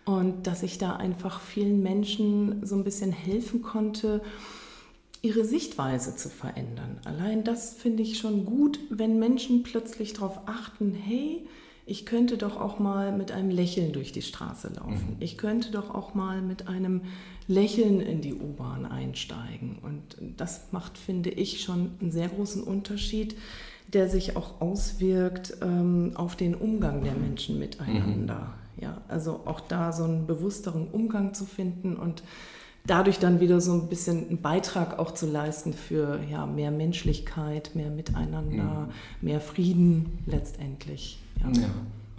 Und 0.07 0.47
dass 0.47 0.63
ich 0.63 0.79
da 0.79 0.97
einfach 0.97 1.41
vielen 1.41 1.83
Menschen 1.83 2.65
so 2.67 2.75
ein 2.75 2.85
bisschen 2.85 3.13
helfen 3.13 3.61
konnte, 3.61 4.23
ihre 5.23 5.45
Sichtweise 5.45 6.17
zu 6.17 6.29
verändern. 6.29 6.99
Allein 7.05 7.45
das 7.45 7.75
finde 7.75 8.03
ich 8.03 8.19
schon 8.19 8.45
gut, 8.45 8.79
wenn 8.89 9.19
Menschen 9.19 9.63
plötzlich 9.63 10.15
darauf 10.15 10.41
achten, 10.47 10.95
hey, 10.95 11.47
ich 11.87 12.07
könnte 12.07 12.39
doch 12.39 12.61
auch 12.61 12.79
mal 12.79 13.11
mit 13.17 13.33
einem 13.33 13.51
Lächeln 13.51 13.93
durch 13.93 14.13
die 14.13 14.23
Straße 14.23 14.73
laufen. 14.77 15.17
Mhm. 15.17 15.17
Ich 15.19 15.37
könnte 15.37 15.73
doch 15.73 15.93
auch 15.93 16.15
mal 16.15 16.41
mit 16.41 16.69
einem 16.69 17.03
Lächeln 17.49 18.01
in 18.01 18.21
die 18.21 18.35
U-Bahn 18.35 18.87
einsteigen. 18.87 19.79
Und 19.83 20.17
das 20.37 20.69
macht, 20.71 20.97
finde 20.97 21.31
ich, 21.31 21.63
schon 21.63 21.91
einen 22.01 22.13
sehr 22.13 22.29
großen 22.29 22.63
Unterschied, 22.63 23.37
der 23.89 24.09
sich 24.09 24.37
auch 24.37 24.61
auswirkt 24.61 25.57
ähm, 25.63 26.13
auf 26.15 26.37
den 26.37 26.55
Umgang 26.55 27.03
der 27.03 27.15
Menschen 27.15 27.59
miteinander. 27.59 28.55
Mhm. 28.77 28.83
Ja, 28.83 29.01
also 29.09 29.41
auch 29.47 29.61
da 29.61 29.93
so 29.93 30.05
einen 30.05 30.27
bewussteren 30.27 30.87
Umgang 30.87 31.35
zu 31.35 31.45
finden 31.45 31.97
und 31.97 32.23
dadurch 32.87 33.19
dann 33.19 33.41
wieder 33.41 33.61
so 33.61 33.73
ein 33.73 33.89
bisschen 33.89 34.29
einen 34.29 34.41
Beitrag 34.41 34.99
auch 34.99 35.13
zu 35.13 35.27
leisten 35.27 35.73
für 35.73 36.21
ja, 36.31 36.47
mehr 36.47 36.71
Menschlichkeit, 36.71 37.73
mehr 37.75 37.91
Miteinander, 37.91 38.89
mhm. 38.89 38.93
mehr 39.21 39.41
Frieden 39.41 40.19
letztendlich. 40.27 41.21
Ja. 41.41 41.63
ja. 41.63 41.69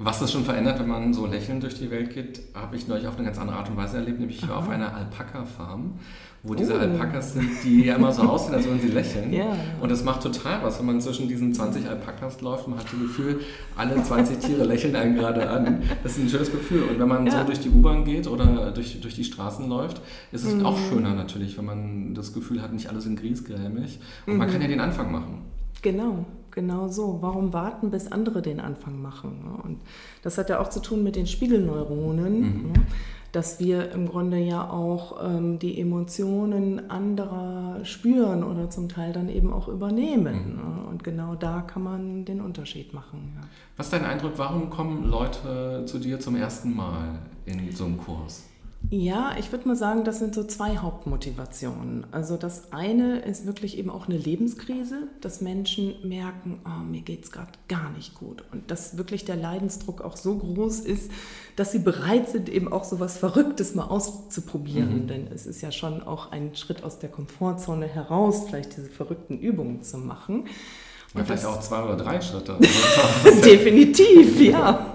Was 0.04 0.20
das 0.20 0.32
schon 0.32 0.44
verändert, 0.44 0.80
wenn 0.80 0.88
man 0.88 1.14
so 1.14 1.28
lächelnd 1.28 1.62
durch 1.62 1.76
die 1.76 1.92
Welt 1.92 2.12
geht, 2.12 2.42
habe 2.56 2.76
ich 2.76 2.88
neulich 2.88 3.08
auf 3.08 3.18
eine 3.18 3.26
ganz 3.26 3.38
andere 3.38 3.58
Art 3.58 3.70
und 3.70 3.78
Weise 3.78 3.98
erlebt. 3.98 4.20
Nämlich 4.20 4.42
ich 4.42 4.50
war 4.50 4.58
auf 4.58 4.68
einer 4.70 4.96
Alpaka-Farm, 4.96 5.94
wo 6.42 6.56
diese 6.56 6.74
oh. 6.74 6.80
Alpakas 6.80 7.34
sind, 7.34 7.50
die 7.64 7.86
ja 7.86 7.96
immer 7.96 8.12
so 8.12 8.24
aussehen, 8.24 8.56
als 8.56 8.66
würden 8.66 8.80
sie 8.80 8.88
lächeln. 8.88 9.32
Ja. 9.32 9.56
Und 9.80 9.92
das 9.92 10.04
macht 10.04 10.24
total 10.24 10.64
was, 10.64 10.80
wenn 10.80 10.88
man 10.88 11.02
zwischen 11.02 11.28
diesen 11.28 11.54
20 11.54 11.88
Alpakas 11.88 12.42
läuft. 12.42 12.68
Man 12.68 12.80
hat 12.80 12.86
das 12.86 13.00
Gefühl, 13.00 13.42
alle 13.78 14.02
20 14.02 14.40
Tiere 14.40 14.64
lächeln 14.64 14.96
einen 14.96 15.16
gerade 15.16 15.48
an. 15.48 15.84
Das 16.02 16.14
ist 16.14 16.24
ein 16.24 16.30
schönes 16.30 16.52
Gefühl. 16.52 16.84
Und 16.84 17.00
wenn 17.00 17.08
man 17.08 17.28
ja. 17.28 17.40
so 17.40 17.44
durch 17.46 17.60
die 17.60 17.70
U-Bahn 17.70 18.04
geht 18.04 18.26
oder 18.28 18.72
durch, 18.72 19.00
durch 19.02 19.14
die 19.14 19.24
Straßen 19.24 19.70
läuft, 19.70 20.02
ist 20.32 20.46
es 20.46 20.56
mhm. 20.56 20.66
auch 20.66 20.80
schöner 20.90 21.14
natürlich, 21.14 21.60
wenn 21.60 21.66
man 21.66 22.16
das 22.16 22.34
Gefühl 22.34 22.64
hat, 22.64 22.74
nicht 22.74 22.90
alles 22.90 23.06
in 23.06 23.16
griesgrämig. 23.16 24.00
Und 24.26 24.34
mhm. 24.34 24.40
man 24.40 24.50
kann 24.50 24.62
ja 24.62 24.68
den 24.68 24.80
Anfang 24.80 25.12
machen. 25.12 25.44
Genau, 25.84 26.26
genau 26.52 26.88
so. 26.88 27.20
Warum 27.22 27.54
warten, 27.54 27.92
bis 27.92 28.12
andere 28.12 28.42
den 28.42 28.60
Anfang 28.60 29.02
machen? 29.02 29.44
Und 29.64 29.80
das 30.22 30.38
hat 30.38 30.50
ja 30.50 30.60
auch 30.60 30.70
zu 30.70 30.82
tun 30.82 31.04
mit 31.04 31.16
den 31.16 31.28
Spiegelneuronen, 31.28 32.42
mhm. 32.42 32.74
dass 33.32 33.60
wir 33.60 33.92
im 33.92 34.08
Grunde 34.08 34.38
ja 34.38 34.70
auch 34.70 35.24
ähm, 35.24 35.60
die 35.60 35.80
Emotionen 35.80 36.90
anderer 36.90 37.84
spüren 37.84 38.44
oder 38.44 38.70
zum 38.70 38.90
Teil 38.90 39.14
dann 39.14 39.30
eben 39.30 39.52
auch 39.54 39.68
übernehmen. 39.68 40.58
Mhm. 40.58 40.90
Und 40.90 41.04
genau 41.04 41.36
da 41.36 41.62
kann 41.62 41.84
man 41.84 42.26
den 42.26 42.42
Unterschied 42.42 42.94
machen. 42.94 43.34
Ja. 43.36 43.48
Was 43.78 43.88
ist 43.88 43.94
dein 43.94 44.06
Eindruck, 44.06 44.34
warum 44.38 44.70
kommen 44.70 45.10
Leute 45.10 45.84
zu 45.86 46.00
dir 46.00 46.20
zum 46.20 46.36
ersten 46.36 46.76
Mal 46.76 47.20
in 47.46 47.72
so 47.72 47.86
einem 47.86 47.98
Kurs? 47.98 48.51
Ja, 48.90 49.36
ich 49.40 49.52
würde 49.52 49.68
mal 49.68 49.76
sagen, 49.76 50.04
das 50.04 50.20
sind 50.20 50.36
so 50.36 50.44
zwei 50.44 50.78
Hauptmotivationen. 50.78 52.06
Also 52.12 52.36
das 52.36 52.74
eine 52.74 53.20
ist 53.20 53.46
wirklich 53.46 53.78
eben 53.78 53.90
auch 53.90 54.08
eine 54.08 54.18
Lebenskrise, 54.18 55.08
dass 55.22 55.40
Menschen 55.40 55.96
merken, 56.04 56.60
oh, 56.66 56.84
mir 56.84 57.02
geht 57.02 57.24
es 57.24 57.32
gerade 57.32 57.52
gar 57.70 57.92
nicht 57.92 58.16
gut. 58.16 58.44
Und 58.52 58.70
dass 58.70 58.98
wirklich 58.98 59.24
der 59.24 59.38
Leidensdruck 59.38 60.02
auch 60.02 60.18
so 60.18 60.38
groß 60.38 60.82
ist, 60.82 61.10
dass 61.56 61.72
sie 61.72 61.80
bereit 61.80 62.30
sind, 62.30 62.50
eben 62.50 62.72
auch 62.72 62.84
so 62.84 63.00
was 63.00 63.18
Verrücktes 63.18 63.76
mal 63.76 63.86
auszuprobieren. 63.86 65.04
Mhm. 65.04 65.08
Denn 65.08 65.28
es 65.34 65.46
ist 65.46 65.62
ja 65.62 65.72
schon 65.72 66.04
auch 66.04 66.32
ein 66.32 66.56
Schritt 66.56 66.84
aus 66.84 67.00
der 67.00 67.10
Komfortzone 67.10 67.88
heraus, 67.88 68.46
vielleicht 68.48 68.76
diese 68.76 68.90
verrückten 68.90 69.40
Übungen 69.40 69.84
zu 69.84 70.00
machen. 70.00 70.46
Ja, 71.14 71.26
vielleicht 71.26 71.46
auch 71.46 71.60
zwei 71.60 71.84
oder 71.84 71.98
drei 71.98 72.22
Schritte. 72.22 72.58
Definitiv, 73.44 74.40
ja. 74.40 74.94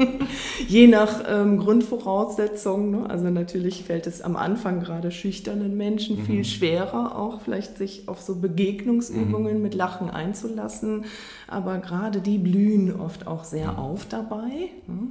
Je 0.67 0.87
nach 0.87 1.23
ähm, 1.29 1.59
Grundvoraussetzungen. 1.59 2.91
Ne? 2.91 3.11
Also 3.11 3.29
natürlich 3.29 3.85
fällt 3.85 4.07
es 4.07 4.23
am 4.23 4.35
Anfang 4.35 4.81
gerade 4.81 5.11
schüchternen 5.11 5.77
Menschen 5.77 6.19
mhm. 6.19 6.25
viel 6.25 6.45
schwerer, 6.47 7.19
auch 7.19 7.43
vielleicht 7.43 7.77
sich 7.77 8.09
auf 8.09 8.23
so 8.23 8.37
Begegnungsübungen 8.37 9.57
mhm. 9.57 9.63
mit 9.63 9.75
Lachen 9.75 10.09
einzulassen. 10.09 11.05
Aber 11.49 11.79
gerade 11.79 12.23
die 12.23 12.39
blühen 12.39 12.99
oft 12.99 13.27
auch 13.27 13.45
sehr 13.45 13.73
mhm. 13.73 13.79
auf 13.79 14.07
dabei. 14.07 14.71
Ne? 14.87 15.09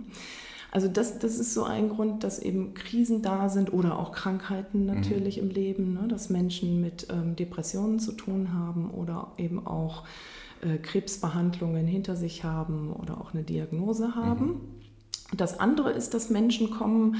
Also 0.72 0.88
das, 0.88 1.20
das 1.20 1.38
ist 1.38 1.54
so 1.54 1.64
ein 1.66 1.90
Grund, 1.90 2.24
dass 2.24 2.40
eben 2.40 2.74
Krisen 2.74 3.22
da 3.22 3.48
sind 3.48 3.72
oder 3.72 4.00
auch 4.00 4.12
Krankheiten 4.12 4.82
mhm. 4.82 4.86
natürlich 4.88 5.38
im 5.38 5.52
Leben, 5.52 5.94
ne? 5.94 6.08
dass 6.08 6.32
Menschen 6.32 6.82
mit 6.82 7.08
ähm, 7.12 7.36
Depressionen 7.36 8.00
zu 8.00 8.12
tun 8.12 8.54
haben 8.54 8.90
oder 8.90 9.28
eben 9.38 9.68
auch 9.68 10.04
äh, 10.62 10.78
Krebsbehandlungen 10.78 11.88
hinter 11.88 12.16
sich 12.16 12.44
haben 12.44 12.94
oder 12.94 13.20
auch 13.20 13.34
eine 13.34 13.44
Diagnose 13.44 14.16
haben. 14.16 14.46
Mhm. 14.46 14.62
Das 15.36 15.60
andere 15.60 15.92
ist, 15.92 16.14
dass 16.14 16.30
Menschen 16.30 16.70
kommen, 16.70 17.16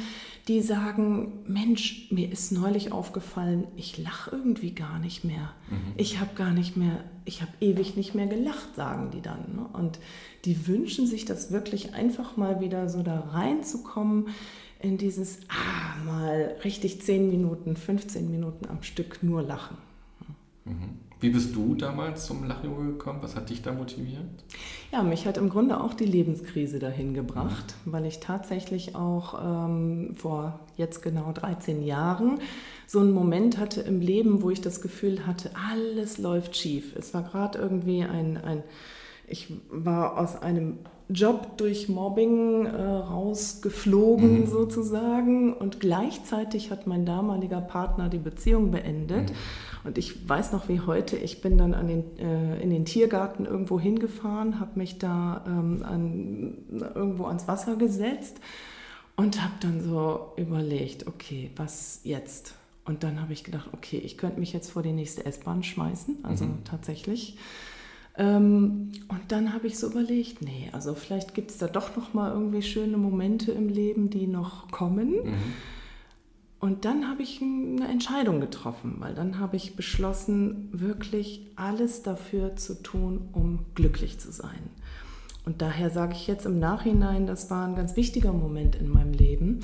die 0.48 0.62
sagen, 0.62 1.44
Mensch, 1.48 2.08
mir 2.12 2.32
ist 2.32 2.52
neulich 2.52 2.92
aufgefallen, 2.92 3.66
ich 3.76 3.98
lache 3.98 4.30
irgendwie 4.32 4.76
gar 4.76 5.00
nicht 5.00 5.24
mehr. 5.24 5.54
Mhm. 5.70 5.94
Ich 5.98 6.20
habe 6.20 6.36
gar 6.36 6.52
nicht 6.52 6.78
mehr, 6.78 7.04
ich 7.26 7.42
habe 7.42 7.52
ewig 7.62 7.98
nicht 7.98 8.14
mehr 8.14 8.28
gelacht, 8.28 8.76
sagen 8.76 9.10
die 9.12 9.22
dann. 9.22 9.56
Ne? 9.56 9.68
Und 9.74 10.00
die 10.46 10.68
wünschen 10.68 11.08
sich 11.08 11.26
das 11.26 11.52
wirklich 11.52 11.96
einfach 11.96 12.38
mal 12.38 12.62
wieder 12.62 12.90
so 12.90 13.02
da 13.02 13.20
reinzukommen 13.20 14.28
in 14.80 15.00
dieses, 15.00 15.40
ah, 15.50 16.04
mal 16.06 16.56
richtig 16.64 17.02
10 17.02 17.28
Minuten, 17.28 17.76
15 17.76 18.30
Minuten 18.30 18.68
am 18.70 18.84
Stück 18.84 19.24
nur 19.24 19.42
lachen. 19.42 19.78
Mhm. 20.66 21.05
Wie 21.26 21.32
bist 21.32 21.56
du 21.56 21.74
damals 21.74 22.28
zum 22.28 22.44
Lachyoga 22.44 22.84
gekommen? 22.84 23.18
Was 23.24 23.36
hat 23.36 23.50
dich 23.50 23.64
da 23.64 23.74
motiviert? 23.74 24.22
Ja, 24.92 25.02
mich 25.02 25.26
hat 25.26 25.38
im 25.38 25.50
Grunde 25.50 25.82
auch 25.82 25.96
die 25.96 26.06
Lebenskrise 26.06 26.78
dahin 26.78 27.16
gebracht, 27.16 27.74
mhm. 27.84 27.94
weil 27.94 28.06
ich 28.06 28.20
tatsächlich 28.20 28.96
auch 28.96 29.34
ähm, 29.44 30.12
vor 30.14 30.60
jetzt 30.78 31.02
genau 31.02 31.32
13 31.32 31.84
Jahren 31.84 32.42
so 32.86 33.00
einen 33.00 33.12
Moment 33.12 33.58
hatte 33.58 33.82
im 33.82 34.02
Leben, 34.02 34.44
wo 34.44 34.52
ich 34.52 34.62
das 34.62 34.84
Gefühl 34.84 35.26
hatte, 35.26 35.50
alles 35.72 36.20
läuft 36.20 36.56
schief. 36.56 36.96
Es 36.96 37.16
war 37.16 37.24
gerade 37.24 37.58
irgendwie 37.58 38.04
ein, 38.04 38.38
ein, 38.38 38.62
ich 39.28 39.52
war 39.72 40.20
aus 40.20 40.40
einem 40.40 40.78
Job 41.10 41.58
durch 41.58 41.90
Mobbing 41.90 42.68
äh, 42.68 42.82
rausgeflogen 42.84 44.42
mhm. 44.42 44.48
sozusagen 44.48 45.54
und 45.54 45.80
gleichzeitig 45.80 46.70
hat 46.70 46.86
mein 46.86 47.08
damaliger 47.08 47.62
Partner 47.62 48.10
die 48.10 48.20
Beziehung 48.20 48.70
beendet. 48.70 49.32
Mhm. 49.32 49.36
Und 49.86 50.00
ich 50.00 50.28
weiß 50.28 50.52
noch 50.52 50.68
wie 50.68 50.80
heute, 50.80 51.16
ich 51.16 51.42
bin 51.42 51.58
dann 51.58 51.76
an 51.76 51.88
den, 51.88 52.18
äh, 52.18 52.60
in 52.62 52.72
den 52.72 52.86
Tiergarten 52.86 53.46
irgendwo 53.46 53.80
hingefahren, 53.80 54.60
habe 54.60 54.80
mich 54.80 54.98
da 54.98 55.44
ähm, 55.48 55.84
an, 55.84 56.58
irgendwo 56.96 57.26
ans 57.26 57.48
Wasser 57.48 57.76
gesetzt 57.76 58.40
und 59.16 59.42
habe 59.44 59.54
dann 59.60 59.82
so 59.82 60.34
überlegt, 60.38 61.06
okay, 61.06 61.52
was 61.56 62.02
jetzt? 62.04 62.56
Und 62.84 63.04
dann 63.04 63.22
habe 63.22 63.34
ich 63.34 63.44
gedacht, 63.44 63.70
okay, 63.74 63.98
ich 63.98 64.18
könnte 64.18 64.40
mich 64.40 64.54
jetzt 64.54 64.72
vor 64.72 64.82
die 64.82 64.92
nächste 64.92 65.26
S-Bahn 65.26 65.64
schmeißen, 65.64 66.18
also 66.24 66.46
mhm. 66.46 66.64
tatsächlich. 66.64 67.38
Ähm, 68.18 68.92
und 69.08 69.22
dann 69.28 69.54
habe 69.54 69.68
ich 69.68 69.78
so 69.78 69.88
überlegt, 69.88 70.42
nee, 70.42 70.70
also 70.72 70.96
vielleicht 70.96 71.36
gibt 71.36 71.52
es 71.52 71.58
da 71.58 71.68
doch 71.68 71.96
noch 71.96 72.14
mal 72.14 72.32
irgendwie 72.32 72.62
schöne 72.64 72.98
Momente 72.98 73.52
im 73.52 73.70
Leben, 73.70 74.10
die 74.10 74.26
noch 74.26 74.72
kommen. 74.72 75.12
Mhm. 75.12 75.54
Und 76.60 76.86
dann 76.86 77.08
habe 77.10 77.22
ich 77.22 77.42
eine 77.42 77.88
Entscheidung 77.88 78.40
getroffen, 78.40 78.96
weil 79.00 79.14
dann 79.14 79.40
habe 79.40 79.56
ich 79.56 79.76
beschlossen, 79.76 80.70
wirklich 80.72 81.52
alles 81.56 82.02
dafür 82.02 82.56
zu 82.56 82.82
tun, 82.82 83.30
um 83.34 83.66
glücklich 83.76 84.20
zu 84.20 84.32
sein. 84.32 84.70
Und 85.46 85.62
daher 85.62 85.90
sage 85.92 86.14
ich 86.14 86.28
jetzt 86.28 86.46
im 86.46 86.60
Nachhinein, 86.60 87.28
das 87.28 87.52
war 87.52 87.68
ein 87.68 87.76
ganz 87.76 87.96
wichtiger 87.96 88.34
Moment 88.34 88.76
in 88.76 88.90
meinem 88.90 89.14
Leben, 89.14 89.60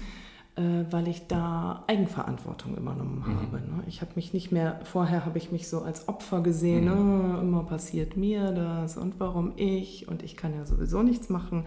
äh, 0.56 0.86
weil 0.92 1.08
ich 1.08 1.28
da 1.28 1.84
Eigenverantwortung 1.88 2.78
übernommen 2.78 3.24
mhm. 3.26 3.36
habe. 3.36 3.58
Ne? 3.58 3.84
Ich 3.88 4.02
habe 4.02 4.12
mich 4.16 4.34
nicht 4.34 4.52
mehr, 4.52 4.80
vorher 4.84 5.26
habe 5.26 5.40
ich 5.40 5.52
mich 5.52 5.68
so 5.68 5.82
als 5.82 6.08
Opfer 6.08 6.42
gesehen, 6.42 6.86
mhm. 6.86 7.36
oh, 7.36 7.42
immer 7.42 7.64
passiert 7.64 8.16
mir 8.16 8.52
das 8.52 8.98
und 8.98 9.20
warum 9.20 9.54
ich 9.56 10.08
und 10.08 10.22
ich 10.22 10.38
kann 10.38 10.54
ja 10.54 10.66
sowieso 10.66 11.02
nichts 11.02 11.30
machen. 11.30 11.66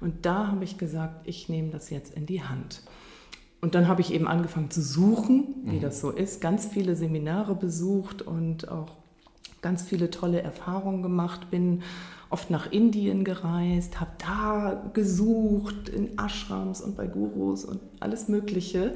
Und 0.00 0.24
da 0.24 0.46
habe 0.46 0.64
ich 0.64 0.78
gesagt, 0.78 1.28
ich 1.28 1.50
nehme 1.50 1.70
das 1.70 1.90
jetzt 1.90 2.14
in 2.14 2.24
die 2.24 2.42
Hand. 2.42 2.82
Und 3.60 3.74
dann 3.74 3.88
habe 3.88 4.00
ich 4.00 4.12
eben 4.12 4.26
angefangen 4.26 4.70
zu 4.70 4.80
suchen, 4.80 5.54
wie 5.64 5.76
mhm. 5.76 5.80
das 5.82 6.00
so 6.00 6.10
ist, 6.10 6.40
ganz 6.40 6.66
viele 6.66 6.96
Seminare 6.96 7.54
besucht 7.54 8.22
und 8.22 8.68
auch 8.68 8.96
ganz 9.60 9.82
viele 9.82 10.10
tolle 10.10 10.40
Erfahrungen 10.40 11.02
gemacht, 11.02 11.50
bin 11.50 11.82
oft 12.30 12.50
nach 12.50 12.70
Indien 12.72 13.24
gereist, 13.24 14.00
habe 14.00 14.12
da 14.18 14.90
gesucht 14.94 15.88
in 15.88 16.16
Ashrams 16.18 16.80
und 16.80 16.96
bei 16.96 17.06
Gurus 17.06 17.64
und 17.64 17.80
alles 17.98 18.28
Mögliche. 18.28 18.94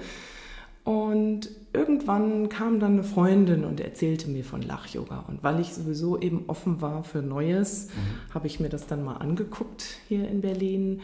Und 0.85 1.49
irgendwann 1.73 2.50
kam 2.50 2.78
dann 2.78 2.92
eine 2.92 3.04
Freundin 3.04 3.64
und 3.64 3.80
erzählte 3.80 4.28
mir 4.28 4.44
von 4.44 4.61
Lach-Yoga. 4.61 5.25
Und 5.28 5.42
weil 5.42 5.59
ich 5.61 5.73
sowieso 5.73 6.21
eben 6.21 6.44
offen 6.47 6.83
war 6.83 7.04
für 7.04 7.23
Neues, 7.23 7.88
mhm. 7.88 8.35
habe 8.35 8.47
ich 8.47 8.61
mir 8.61 8.68
das 8.68 8.87
dann 8.87 9.02
mal 9.02 9.16
angeguckt 9.16 9.99
hier 10.09 10.28
in 10.28 10.42
Berlin 10.42 11.00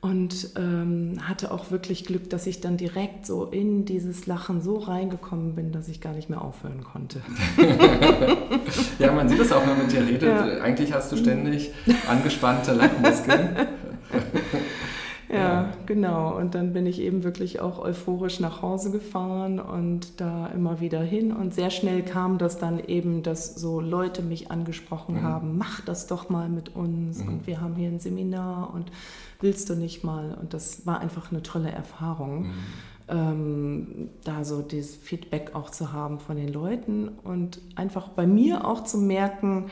und 0.00 0.50
ähm, 0.56 1.18
hatte 1.22 1.50
auch 1.50 1.72
wirklich 1.72 2.04
Glück, 2.04 2.30
dass 2.30 2.46
ich 2.46 2.60
dann 2.60 2.76
direkt 2.76 3.26
so 3.26 3.46
in 3.46 3.84
dieses 3.84 4.26
Lachen 4.26 4.60
so 4.62 4.78
reingekommen 4.78 5.56
bin, 5.56 5.72
dass 5.72 5.88
ich 5.88 6.00
gar 6.00 6.12
nicht 6.12 6.30
mehr 6.30 6.40
aufhören 6.40 6.84
konnte. 6.84 7.20
ja, 9.00 9.10
man 9.10 9.28
sieht 9.28 9.40
es 9.40 9.50
auch, 9.50 9.62
wenn 9.62 9.70
man 9.70 9.78
mit 9.86 9.92
dir 9.92 10.06
redet. 10.06 10.22
Ja. 10.22 10.60
Eigentlich 10.62 10.92
hast 10.92 11.10
du 11.10 11.16
ständig 11.16 11.72
angespannte 12.08 12.74
Lachmuskeln. 12.74 13.50
Ja, 15.38 15.72
genau. 15.86 16.36
Und 16.36 16.54
dann 16.54 16.72
bin 16.72 16.86
ich 16.86 17.00
eben 17.00 17.24
wirklich 17.24 17.60
auch 17.60 17.78
euphorisch 17.78 18.40
nach 18.40 18.62
Hause 18.62 18.90
gefahren 18.90 19.60
und 19.60 20.20
da 20.20 20.46
immer 20.48 20.80
wieder 20.80 21.00
hin. 21.00 21.32
Und 21.32 21.54
sehr 21.54 21.70
schnell 21.70 22.02
kam 22.02 22.38
das 22.38 22.58
dann 22.58 22.78
eben, 22.80 23.22
dass 23.22 23.54
so 23.54 23.80
Leute 23.80 24.22
mich 24.22 24.50
angesprochen 24.50 25.16
mhm. 25.16 25.22
haben, 25.22 25.58
mach 25.58 25.80
das 25.80 26.06
doch 26.06 26.28
mal 26.28 26.48
mit 26.48 26.74
uns. 26.74 27.18
Mhm. 27.18 27.28
Und 27.28 27.46
wir 27.46 27.60
haben 27.60 27.74
hier 27.74 27.88
ein 27.88 28.00
Seminar 28.00 28.72
und 28.74 28.90
willst 29.40 29.70
du 29.70 29.74
nicht 29.74 30.04
mal? 30.04 30.36
Und 30.40 30.54
das 30.54 30.86
war 30.86 31.00
einfach 31.00 31.30
eine 31.30 31.42
tolle 31.42 31.70
Erfahrung. 31.70 32.42
Mhm. 32.42 32.54
Ähm, 33.10 34.08
da 34.24 34.44
so 34.44 34.60
dieses 34.60 34.94
Feedback 34.96 35.54
auch 35.54 35.70
zu 35.70 35.92
haben 35.92 36.20
von 36.20 36.36
den 36.36 36.52
Leuten 36.52 37.08
und 37.24 37.60
einfach 37.74 38.08
bei 38.08 38.26
mir 38.26 38.66
auch 38.66 38.84
zu 38.84 38.98
merken, 38.98 39.70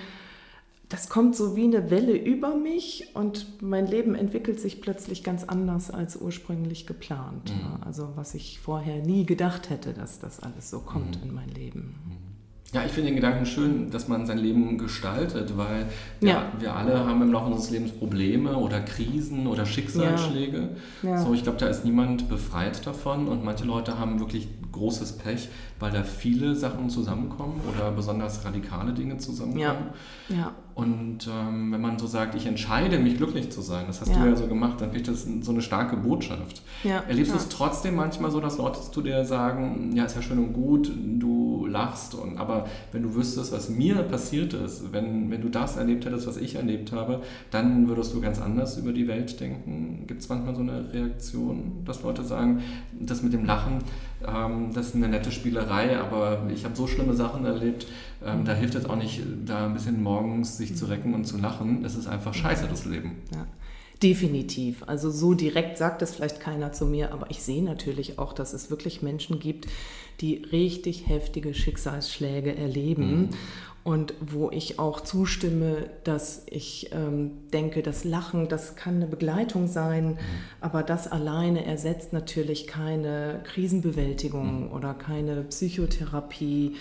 das 0.89 1.09
kommt 1.09 1.35
so 1.35 1.57
wie 1.57 1.65
eine 1.65 1.91
Welle 1.91 2.17
über 2.17 2.55
mich 2.55 3.09
und 3.15 3.61
mein 3.61 3.87
Leben 3.87 4.15
entwickelt 4.15 4.61
sich 4.61 4.81
plötzlich 4.81 5.25
ganz 5.25 5.43
anders 5.45 5.91
als 5.91 6.17
ursprünglich 6.17 6.87
geplant. 6.87 7.51
Mhm. 7.51 7.83
Also 7.85 8.13
was 8.15 8.35
ich 8.35 8.61
vorher 8.61 9.03
nie 9.03 9.27
gedacht 9.27 9.69
hätte, 9.69 9.93
dass 9.93 10.21
das 10.21 10.41
alles 10.41 10.71
so 10.71 10.81
kommt 10.81 11.19
mhm. 11.19 11.29
in 11.29 11.35
mein 11.35 11.49
Leben. 11.49 11.95
Mhm. 12.05 12.27
Ja, 12.73 12.85
ich 12.85 12.93
finde 12.93 13.11
den 13.11 13.17
Gedanken 13.17 13.47
schön, 13.47 13.91
dass 13.91 14.09
man 14.09 14.27
sein 14.27 14.39
Leben 14.39 14.77
gestaltet, 14.77 15.57
weil 15.57 15.87
ja, 16.21 16.29
ja. 16.29 16.53
wir 16.59 16.75
alle 16.75 17.07
haben 17.07 17.23
im 17.23 17.33
Laufe 17.33 17.47
unseres 17.47 17.71
Lebens 17.71 17.93
Probleme 17.93 18.57
oder 18.57 18.81
Krisen 18.81 19.47
oder 19.47 19.65
Schicksalsschläge. 19.65 20.71
Ja. 21.03 21.11
Ja. 21.11 21.19
So, 21.19 21.33
ich 21.33 21.45
glaube, 21.45 21.59
da 21.59 21.69
ist 21.69 21.85
niemand 21.85 22.29
befreit 22.29 22.85
davon 22.85 23.29
und 23.29 23.45
manche 23.45 23.65
Leute 23.65 23.99
haben 23.99 24.19
wirklich 24.19 24.49
großes 24.77 25.13
Pech, 25.13 25.49
weil 25.81 25.91
da 25.91 26.03
viele 26.03 26.55
Sachen 26.55 26.89
zusammenkommen 26.91 27.61
oder 27.75 27.91
besonders 27.91 28.45
radikale 28.45 28.93
Dinge 28.93 29.19
zusammenkommen. 29.19 29.91
Ja. 30.29 30.37
ja. 30.37 30.53
Und 30.77 31.27
ähm, 31.27 31.73
wenn 31.73 31.81
man 31.81 31.99
so 31.99 32.07
sagt, 32.07 32.35
ich 32.35 32.45
entscheide 32.45 32.99
mich 32.99 33.17
glücklich 33.17 33.51
zu 33.51 33.63
sein, 33.63 33.87
das 33.87 34.03
hast 34.03 34.11
ja. 34.11 34.23
du 34.23 34.29
ja 34.29 34.37
so 34.37 34.47
gemacht, 34.47 34.79
dann 34.79 34.91
finde 34.91 34.99
ich 34.99 35.07
das 35.07 35.27
so 35.41 35.51
eine 35.51 35.63
starke 35.63 35.97
Botschaft. 35.97 36.61
Ja. 36.85 37.03
Erlebst 37.09 37.33
du 37.33 37.37
es 37.39 37.49
trotzdem 37.49 37.95
manchmal 37.95 38.31
so, 38.31 38.41
dass 38.41 38.59
Leute 38.59 38.79
zu 38.91 39.01
dir 39.01 39.25
sagen, 39.25 39.93
ja, 39.95 40.05
ist 40.05 40.17
ja 40.17 40.21
schön 40.21 40.39
und 40.39 40.53
gut, 40.53 40.93
du 40.95 41.67
lachst, 41.67 42.15
und, 42.15 42.37
aber 42.37 42.67
wenn 42.93 43.03
du 43.03 43.15
wüsstest, 43.15 43.53
was 43.53 43.71
mir 43.71 43.95
passiert 44.03 44.53
ist, 44.53 44.93
wenn, 44.93 45.31
wenn 45.31 45.41
du 45.41 45.49
das 45.49 45.79
erlebt 45.79 46.05
hättest, 46.05 46.27
was 46.27 46.37
ich 46.37 46.57
erlebt 46.57 46.93
habe, 46.93 47.23
dann 47.51 47.89
würdest 47.89 48.13
du 48.13 48.21
ganz 48.21 48.39
anders 48.39 48.77
über 48.77 48.93
die 48.93 49.09
Welt 49.09 49.41
denken. 49.41 50.05
Gibt 50.07 50.21
es 50.21 50.29
manchmal 50.29 50.55
so 50.55 50.61
eine 50.61 50.93
Reaktion, 50.93 51.85
dass 51.87 52.03
Leute 52.03 52.23
sagen, 52.23 52.63
das 53.01 53.23
mit 53.23 53.33
dem 53.33 53.47
Lachen, 53.47 53.79
das 54.21 54.89
ist 54.89 54.95
eine 54.95 55.09
nette 55.09 55.31
Spielerei, 55.31 55.99
aber 55.99 56.49
ich 56.53 56.65
habe 56.65 56.75
so 56.75 56.87
schlimme 56.87 57.15
Sachen 57.15 57.45
erlebt, 57.45 57.87
ähm, 58.25 58.45
da 58.45 58.55
hilft 58.55 58.75
es 58.75 58.87
auch 58.87 58.97
nicht, 58.97 59.21
da 59.45 59.67
ein 59.67 59.75
bisschen 59.75 60.03
morgens 60.03 60.57
sich 60.57 60.77
zu 60.77 60.87
recken 60.87 61.15
und 61.15 61.27
zu 61.27 61.37
lachen. 61.39 61.85
Es 61.85 61.97
ist 61.97 62.07
einfach 62.07 62.35
scheiße, 62.35 62.67
das 62.69 62.87
Leben. 62.87 63.17
Ja. 63.33 63.47
Definitiv. 64.03 64.83
Also 64.87 65.11
so 65.11 65.33
direkt 65.33 65.79
sagt 65.79 66.03
es 66.03 66.15
vielleicht 66.15 66.41
keiner 66.41 66.73
zu 66.73 66.87
mir, 66.87 67.13
aber 67.13 67.31
ich 67.31 67.43
sehe 67.43 67.63
natürlich 67.63 68.19
auch, 68.19 68.35
dass 68.35 68.53
es 68.53 68.71
wirklich 68.71 69.01
Menschen 69.01 69.39
gibt, 69.39 69.67
die 70.21 70.37
richtig 70.53 71.09
heftige 71.09 71.55
Schicksalsschläge 71.55 72.57
erleben. 72.57 73.21
Mhm 73.21 73.29
und 73.87 74.15
wo 74.21 74.51
ich 74.51 74.81
auch 74.81 75.01
zustimme, 75.01 75.89
dass 76.03 76.45
ich 76.51 76.91
ähm, 76.93 77.31
denke, 77.53 77.83
das 77.83 78.03
Lachen, 78.03 78.49
das 78.49 78.75
kann 78.75 78.97
eine 78.97 79.07
Begleitung 79.07 79.69
sein, 79.69 80.09
mhm. 80.09 80.19
aber 80.61 80.83
das 80.83 81.07
alleine 81.07 81.65
ersetzt 81.65 82.13
natürlich 82.13 82.67
keine 82.67 83.43
Krisenbewältigung 83.45 84.65
mhm. 84.65 84.73
oder 84.73 84.93
keine 84.93 85.43
Psychotherapie 85.43 86.75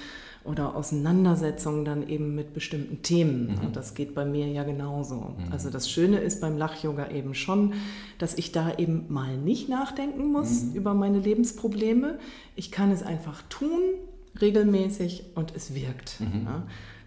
oder 0.43 0.75
Auseinandersetzung 0.75 1.85
dann 1.85 2.09
eben 2.09 2.33
mit 2.33 2.55
bestimmten 2.55 3.03
Themen. 3.03 3.51
Mhm. 3.51 3.67
Und 3.67 3.75
das 3.75 3.93
geht 3.93 4.15
bei 4.15 4.25
mir 4.25 4.47
ja 4.47 4.63
genauso. 4.63 5.35
Mhm. 5.37 5.51
Also 5.51 5.69
das 5.69 5.87
Schöne 5.87 6.17
ist 6.17 6.41
beim 6.41 6.57
Lach-Yoga 6.57 7.11
eben 7.11 7.35
schon, 7.35 7.73
dass 8.17 8.33
ich 8.33 8.51
da 8.51 8.79
eben 8.79 9.05
mal 9.09 9.37
nicht 9.37 9.69
nachdenken 9.69 10.31
muss 10.31 10.63
mhm. 10.63 10.73
über 10.73 10.95
meine 10.95 11.19
Lebensprobleme. 11.19 12.17
Ich 12.55 12.71
kann 12.71 12.91
es 12.91 13.03
einfach 13.03 13.43
tun, 13.47 13.81
regelmäßig 14.41 15.25
und 15.35 15.55
es 15.55 15.75
wirkt. 15.75 16.19
Mhm. 16.19 16.47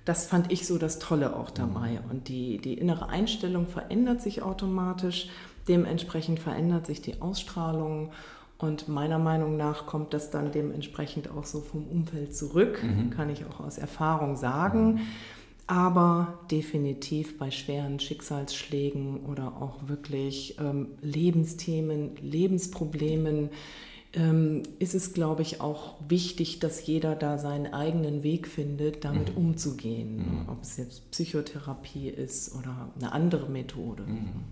Das 0.08 0.24
fand 0.24 0.50
ich 0.50 0.66
so 0.66 0.78
das 0.78 0.98
Tolle 0.98 1.36
auch 1.36 1.50
dabei. 1.50 1.90
Mhm. 1.90 2.10
Und 2.10 2.28
die, 2.28 2.56
die 2.56 2.72
innere 2.72 3.10
Einstellung 3.10 3.66
verändert 3.66 4.22
sich 4.22 4.40
automatisch. 4.40 5.28
Dementsprechend 5.68 6.40
verändert 6.40 6.86
sich 6.86 7.02
die 7.02 7.20
Ausstrahlung. 7.20 8.10
Und 8.56 8.88
meiner 8.88 9.18
Meinung 9.18 9.58
nach 9.58 9.84
kommt 9.84 10.14
das 10.14 10.30
dann 10.30 10.50
dementsprechend 10.50 11.30
auch 11.30 11.44
so 11.44 11.60
vom 11.60 11.84
Umfeld 11.84 12.34
zurück, 12.34 12.82
mhm. 12.82 13.10
kann 13.10 13.28
ich 13.28 13.44
auch 13.44 13.60
aus 13.60 13.76
Erfahrung 13.76 14.36
sagen. 14.36 14.94
Mhm. 14.94 15.00
Aber 15.66 16.38
definitiv 16.50 17.36
bei 17.36 17.50
schweren 17.50 18.00
Schicksalsschlägen 18.00 19.26
oder 19.26 19.60
auch 19.60 19.88
wirklich 19.88 20.56
ähm, 20.58 20.86
Lebensthemen, 21.02 22.16
Lebensproblemen, 22.22 23.50
ähm, 24.14 24.62
ist 24.78 24.94
es, 24.94 25.12
glaube 25.12 25.42
ich, 25.42 25.60
auch 25.60 25.96
wichtig, 26.08 26.60
dass 26.60 26.86
jeder 26.86 27.14
da 27.14 27.38
seinen 27.38 27.72
eigenen 27.72 28.22
Weg 28.22 28.48
findet, 28.48 29.04
damit 29.04 29.30
mhm. 29.30 29.36
umzugehen. 29.36 30.16
Mhm. 30.16 30.48
Ob 30.48 30.62
es 30.62 30.76
jetzt 30.76 31.10
Psychotherapie 31.10 32.08
ist 32.08 32.54
oder 32.54 32.90
eine 32.96 33.12
andere 33.12 33.48
Methode. 33.48 34.04
Mhm. 34.04 34.44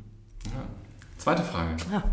Ja. 0.46 0.66
Zweite 1.18 1.42
Frage. 1.42 1.76
Ja. 1.92 2.04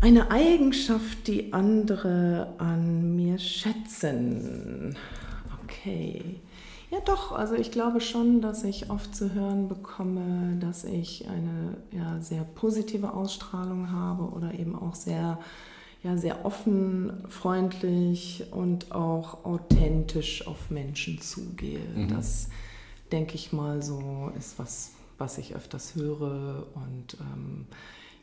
Eine 0.00 0.30
Eigenschaft, 0.30 1.26
die 1.28 1.54
andere 1.54 2.54
an 2.58 3.16
mir 3.16 3.38
schätzen. 3.38 4.94
Okay. 5.62 6.42
Ja, 6.94 7.00
doch. 7.04 7.32
Also 7.32 7.56
ich 7.56 7.72
glaube 7.72 8.00
schon, 8.00 8.40
dass 8.40 8.62
ich 8.62 8.88
oft 8.88 9.16
zu 9.16 9.34
hören 9.34 9.66
bekomme, 9.66 10.56
dass 10.60 10.84
ich 10.84 11.28
eine 11.28 11.76
ja, 11.90 12.20
sehr 12.20 12.44
positive 12.44 13.14
Ausstrahlung 13.14 13.90
habe 13.90 14.28
oder 14.28 14.54
eben 14.54 14.76
auch 14.76 14.94
sehr, 14.94 15.40
ja, 16.04 16.16
sehr 16.16 16.44
offen, 16.44 17.24
freundlich 17.28 18.44
und 18.52 18.92
auch 18.92 19.44
authentisch 19.44 20.46
auf 20.46 20.70
Menschen 20.70 21.20
zugehe. 21.20 21.80
Mhm. 21.96 22.08
Das, 22.10 22.48
denke 23.10 23.34
ich 23.34 23.52
mal, 23.52 23.82
so 23.82 24.30
ist 24.38 24.58
was, 24.60 24.92
was 25.18 25.38
ich 25.38 25.56
öfters 25.56 25.96
höre. 25.96 26.66
Und 26.74 27.16
ähm, 27.20 27.66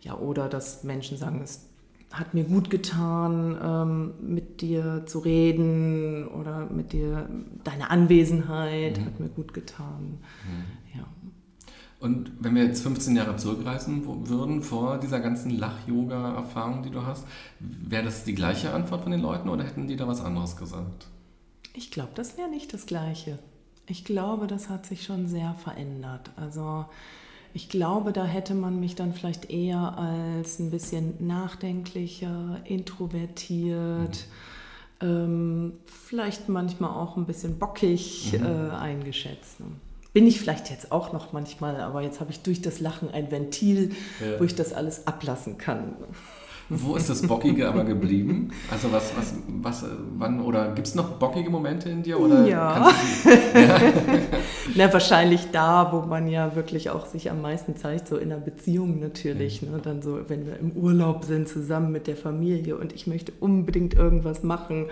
ja, 0.02 0.18
oder 0.18 0.48
dass 0.48 0.86
Menschen 0.86 1.18
sagen, 1.18 1.42
es 1.44 1.68
hat 2.12 2.34
mir 2.34 2.44
gut 2.44 2.70
getan, 2.70 3.58
ähm, 3.64 4.34
mit 4.34 4.62
dir 4.62 5.04
zu 5.06 5.20
reden 5.20 6.28
oder 6.28 6.66
mit 6.70 6.94
dir, 6.94 7.30
deine 7.64 7.90
Anwesenheit 7.90 9.00
mhm. 9.00 9.06
hat 9.06 9.20
mir 9.20 9.30
gut 9.30 9.54
getan. 9.54 10.20
Mhm. 10.44 11.00
Ja. 11.00 11.06
Und 12.00 12.32
wenn 12.40 12.56
wir 12.56 12.64
jetzt 12.66 12.82
15 12.82 13.16
Jahre 13.16 13.38
zurückreisen 13.38 14.06
würden 14.28 14.62
vor 14.64 14.98
dieser 14.98 15.20
ganzen 15.20 15.52
Lach-Yoga-Erfahrung, 15.52 16.84
die 16.84 16.90
du 16.90 17.06
hast, 17.06 17.26
wäre 17.60 18.04
das 18.04 18.24
die 18.24 18.36
gleiche 18.36 18.74
Antwort 18.74 19.04
von 19.04 19.12
den 19.12 19.22
Leuten 19.22 19.50
oder 19.50 19.64
hätten 19.64 19.88
die 19.88 19.96
da 19.96 20.08
was 20.08 20.22
anderes 20.22 20.58
gesagt? 20.58 21.08
Ich 21.74 21.92
glaube, 21.92 22.12
das 22.16 22.38
wäre 22.38 22.50
nicht 22.50 22.74
das 22.74 22.86
Gleiche. 22.86 23.40
Ich 23.88 24.04
glaube, 24.04 24.48
das 24.48 24.68
hat 24.68 24.86
sich 24.86 25.04
schon 25.04 25.28
sehr 25.28 25.54
verändert. 25.54 26.32
Also 26.36 26.86
ich 27.54 27.70
glaube, 27.70 28.14
da 28.14 28.26
hätte 28.26 28.56
man 28.56 28.80
mich 28.80 28.96
dann 28.96 29.14
vielleicht 29.14 29.50
eher 29.50 29.98
als 29.98 30.60
ein 30.60 30.72
bisschen 30.72 31.26
nachdenklicher, 31.26 32.62
introvertiert, 32.64 34.26
mhm. 35.02 35.08
ähm, 35.08 35.74
vielleicht 35.86 36.50
manchmal 36.50 36.92
auch 36.92 37.18
ein 37.18 37.26
bisschen 37.26 37.60
bockig 37.60 38.34
mhm. 38.34 38.46
äh, 38.46 38.76
eingeschätzt. 38.76 39.60
Ne? 39.60 39.68
bin 40.14 40.28
ich 40.28 40.40
vielleicht 40.40 40.70
jetzt 40.70 40.92
auch 40.92 41.14
noch 41.14 41.32
manchmal, 41.32 41.80
aber 41.80 42.02
jetzt 42.02 42.20
habe 42.20 42.32
ich 42.32 42.42
durch 42.42 42.62
das 42.62 42.80
Lachen 42.80 43.10
ein 43.10 43.32
Ventil, 43.32 43.92
ja. 44.20 44.40
wo 44.40 44.44
ich 44.44 44.56
das 44.56 44.74
alles 44.74 45.08
ablassen 45.08 45.58
kann. 45.58 45.94
Wo 46.74 46.96
ist 46.96 47.10
das 47.10 47.22
Bockige 47.28 47.68
aber 47.68 47.84
geblieben? 47.84 48.52
Also 48.72 48.94
was, 48.94 49.12
was, 49.18 49.34
was, 49.62 49.86
wann, 50.18 50.40
oder 50.40 50.74
gibt 50.74 50.88
es 50.88 50.96
noch 50.96 51.18
bockige 51.20 51.50
Momente 51.50 51.90
in 51.90 52.02
dir? 52.02 52.18
Oder 52.18 52.48
ja. 52.48 52.90
ja. 53.54 53.82
Na, 54.76 54.94
wahrscheinlich 54.94 55.52
da, 55.52 55.92
wo 55.92 56.08
man 56.08 56.30
ja 56.30 56.56
wirklich 56.56 56.90
auch 56.90 57.08
sich 57.08 57.30
am 57.30 57.42
meisten 57.42 57.76
zeigt, 57.76 58.08
so 58.08 58.16
in 58.16 58.32
einer 58.32 58.40
Beziehung 58.40 59.02
natürlich. 59.02 59.62
Mhm. 59.62 59.72
Ne? 59.72 59.80
Dann 59.84 60.02
so, 60.02 60.20
wenn 60.30 60.46
wir 60.46 60.58
im 60.60 60.72
Urlaub 60.72 61.26
sind 61.26 61.50
zusammen 61.50 61.92
mit 61.92 62.08
der 62.08 62.16
Familie 62.16 62.78
und 62.78 62.94
ich 62.94 63.06
möchte 63.06 63.34
unbedingt 63.42 63.94
irgendwas 63.94 64.42
machen 64.42 64.86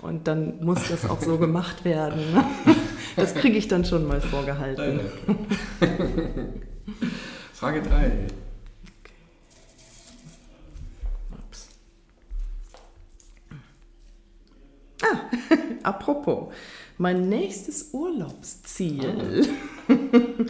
und 0.00 0.28
dann 0.28 0.64
muss 0.64 0.88
das 0.88 1.08
auch 1.08 1.20
so 1.20 1.36
gemacht 1.36 1.84
werden. 1.84 2.20
Ne? 2.32 2.44
Das 3.16 3.34
kriege 3.34 3.58
ich 3.58 3.66
dann 3.66 3.84
schon 3.84 4.06
mal 4.06 4.20
vorgehalten. 4.20 5.00
Frage 7.52 7.82
3. 7.82 8.12
Ah, 15.02 15.20
apropos, 15.82 16.52
mein 16.96 17.28
nächstes 17.28 17.90
Urlaubsziel. 17.92 19.48
Ah. 19.88 19.94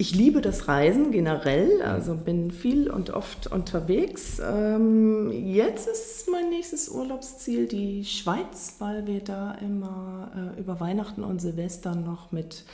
Ich 0.00 0.14
liebe 0.14 0.40
das 0.40 0.66
Reisen 0.66 1.10
generell, 1.10 1.82
also 1.82 2.14
bin 2.14 2.50
viel 2.50 2.90
und 2.90 3.10
oft 3.10 3.48
unterwegs. 3.48 4.40
Ähm, 4.42 5.30
jetzt 5.30 5.86
ist 5.86 6.26
mein 6.32 6.48
nächstes 6.48 6.88
Urlaubsziel 6.88 7.66
die 7.66 8.06
Schweiz, 8.06 8.76
weil 8.78 9.06
wir 9.06 9.20
da 9.20 9.52
immer 9.56 10.54
äh, 10.56 10.58
über 10.58 10.80
Weihnachten 10.80 11.22
und 11.22 11.42
Silvester 11.42 11.94
noch 11.94 12.32
mit 12.32 12.64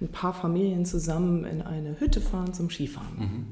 ein 0.00 0.06
paar 0.06 0.32
Familien 0.32 0.86
zusammen 0.86 1.44
in 1.44 1.60
eine 1.60 1.98
Hütte 1.98 2.20
fahren 2.20 2.54
zum 2.54 2.70
Skifahren. 2.70 3.18
Mhm. 3.18 3.46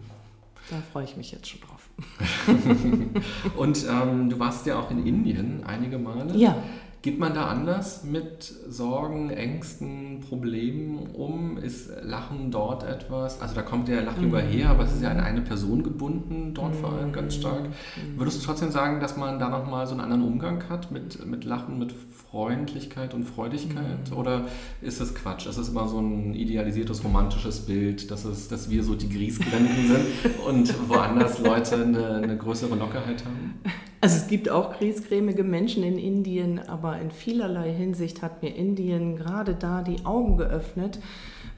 Da 0.70 0.76
freue 0.92 1.02
ich 1.02 1.16
mich 1.16 1.32
jetzt 1.32 1.48
schon 1.48 1.60
drauf. 1.62 1.90
und 3.56 3.84
ähm, 3.90 4.30
du 4.30 4.38
warst 4.38 4.64
ja 4.66 4.78
auch 4.78 4.92
in 4.92 5.04
Indien 5.04 5.64
einige 5.66 5.98
Male. 5.98 6.36
Ja. 6.36 6.56
Geht 7.04 7.18
man 7.18 7.34
da 7.34 7.48
anders 7.48 8.02
mit 8.02 8.50
Sorgen, 8.66 9.28
Ängsten, 9.28 10.20
Problemen 10.26 11.08
um? 11.12 11.58
Ist 11.58 11.90
Lachen 12.02 12.50
dort 12.50 12.82
etwas? 12.82 13.42
Also 13.42 13.54
da 13.54 13.60
kommt 13.60 13.88
der 13.88 14.00
Lachjunge 14.00 14.42
mhm. 14.42 14.48
her, 14.48 14.70
aber 14.70 14.84
es 14.84 14.94
ist 14.94 15.02
ja 15.02 15.10
an 15.10 15.20
eine 15.20 15.42
Person 15.42 15.82
gebunden, 15.82 16.54
dort 16.54 16.74
mhm. 16.74 16.78
vor 16.78 16.94
allem 16.94 17.12
ganz 17.12 17.34
stark. 17.34 17.64
Mhm. 17.64 18.18
Würdest 18.18 18.40
du 18.40 18.46
trotzdem 18.46 18.70
sagen, 18.70 19.00
dass 19.00 19.18
man 19.18 19.38
da 19.38 19.50
nochmal 19.50 19.86
so 19.86 19.92
einen 19.92 20.00
anderen 20.00 20.22
Umgang 20.22 20.66
hat 20.70 20.92
mit, 20.92 21.26
mit 21.26 21.44
Lachen, 21.44 21.78
mit 21.78 21.92
Freundlichkeit 21.92 23.12
und 23.12 23.24
Freudigkeit? 23.24 24.10
Mhm. 24.10 24.16
Oder 24.16 24.46
ist 24.80 24.98
das 24.98 25.14
Quatsch? 25.14 25.44
Es 25.44 25.58
ist 25.58 25.68
immer 25.68 25.86
so 25.88 25.98
ein 25.98 26.32
idealisiertes, 26.32 27.04
romantisches 27.04 27.66
Bild, 27.66 28.10
dass, 28.10 28.24
es, 28.24 28.48
dass 28.48 28.70
wir 28.70 28.82
so 28.82 28.94
die 28.94 29.10
Griesgrenzen 29.10 29.88
sind 29.88 30.38
und 30.48 30.88
woanders 30.88 31.38
Leute 31.38 31.82
eine, 31.82 32.14
eine 32.14 32.38
größere 32.38 32.74
Lockerheit 32.76 33.26
haben? 33.26 33.60
Also 34.04 34.18
es 34.18 34.26
gibt 34.26 34.50
auch 34.50 34.76
griesgrämige 34.76 35.44
Menschen 35.44 35.82
in 35.82 35.96
Indien, 35.96 36.58
aber 36.58 37.00
in 37.00 37.10
vielerlei 37.10 37.72
Hinsicht 37.72 38.20
hat 38.20 38.42
mir 38.42 38.54
Indien 38.54 39.16
gerade 39.16 39.54
da 39.54 39.80
die 39.80 40.04
Augen 40.04 40.36
geöffnet, 40.36 40.98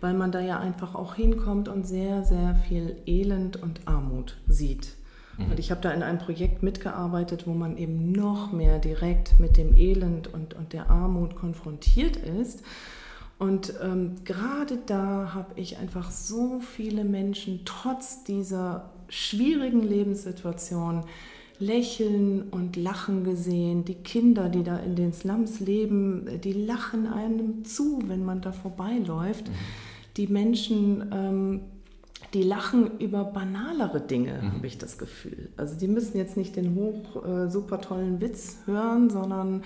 weil 0.00 0.14
man 0.14 0.30
da 0.30 0.38
ja 0.38 0.60
einfach 0.60 0.94
auch 0.94 1.16
hinkommt 1.16 1.66
und 1.68 1.88
sehr, 1.88 2.22
sehr 2.22 2.54
viel 2.54 2.98
Elend 3.04 3.60
und 3.60 3.88
Armut 3.88 4.36
sieht. 4.46 4.92
Mhm. 5.38 5.50
Und 5.50 5.58
ich 5.58 5.72
habe 5.72 5.80
da 5.80 5.90
in 5.90 6.04
einem 6.04 6.20
Projekt 6.20 6.62
mitgearbeitet, 6.62 7.48
wo 7.48 7.52
man 7.52 7.76
eben 7.78 8.12
noch 8.12 8.52
mehr 8.52 8.78
direkt 8.78 9.40
mit 9.40 9.56
dem 9.56 9.76
Elend 9.76 10.32
und, 10.32 10.54
und 10.54 10.72
der 10.72 10.88
Armut 10.88 11.34
konfrontiert 11.34 12.16
ist. 12.16 12.62
Und 13.40 13.74
ähm, 13.82 14.14
gerade 14.24 14.78
da 14.86 15.32
habe 15.34 15.58
ich 15.60 15.78
einfach 15.78 16.12
so 16.12 16.60
viele 16.60 17.02
Menschen 17.02 17.62
trotz 17.64 18.22
dieser 18.22 18.92
schwierigen 19.08 19.82
Lebenssituation 19.82 21.06
Lächeln 21.58 22.48
und 22.50 22.76
Lachen 22.76 23.24
gesehen. 23.24 23.84
Die 23.84 23.94
Kinder, 23.94 24.48
die 24.48 24.62
da 24.62 24.76
in 24.78 24.96
den 24.96 25.12
Slums 25.12 25.60
leben, 25.60 26.40
die 26.42 26.52
lachen 26.52 27.06
einem 27.06 27.64
zu, 27.64 28.02
wenn 28.06 28.24
man 28.24 28.40
da 28.40 28.52
vorbeiläuft. 28.52 29.48
Mhm. 29.48 29.54
Die 30.16 30.26
Menschen, 30.26 31.10
ähm, 31.12 31.60
die 32.34 32.42
lachen 32.42 32.98
über 32.98 33.24
banalere 33.24 34.00
Dinge, 34.00 34.40
mhm. 34.42 34.52
habe 34.52 34.66
ich 34.66 34.78
das 34.78 34.98
Gefühl. 34.98 35.50
Also 35.56 35.78
die 35.78 35.88
müssen 35.88 36.16
jetzt 36.16 36.36
nicht 36.36 36.56
den 36.56 36.74
hoch 36.74 37.24
äh, 37.24 37.48
super 37.48 37.80
tollen 37.80 38.20
Witz 38.20 38.58
hören, 38.66 39.10
sondern 39.10 39.62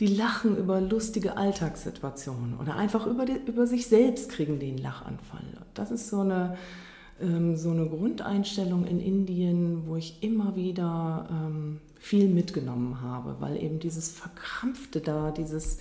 die 0.00 0.06
lachen 0.06 0.56
über 0.56 0.80
lustige 0.80 1.36
Alltagssituationen 1.36 2.56
oder 2.58 2.76
einfach 2.76 3.06
über, 3.06 3.24
die, 3.24 3.38
über 3.46 3.66
sich 3.66 3.88
selbst 3.88 4.30
kriegen 4.30 4.58
die 4.60 4.68
einen 4.68 4.78
Lachanfall. 4.78 5.42
Das 5.74 5.90
ist 5.90 6.08
so 6.08 6.20
eine 6.20 6.56
so 7.20 7.70
eine 7.70 7.86
Grundeinstellung 7.86 8.86
in 8.86 9.00
Indien, 9.00 9.86
wo 9.86 9.96
ich 9.96 10.22
immer 10.22 10.54
wieder 10.54 11.28
ähm, 11.30 11.80
viel 11.98 12.28
mitgenommen 12.28 13.00
habe, 13.02 13.36
weil 13.40 13.62
eben 13.62 13.80
dieses 13.80 14.10
Verkrampfte 14.10 15.00
da, 15.00 15.32
dieses, 15.32 15.78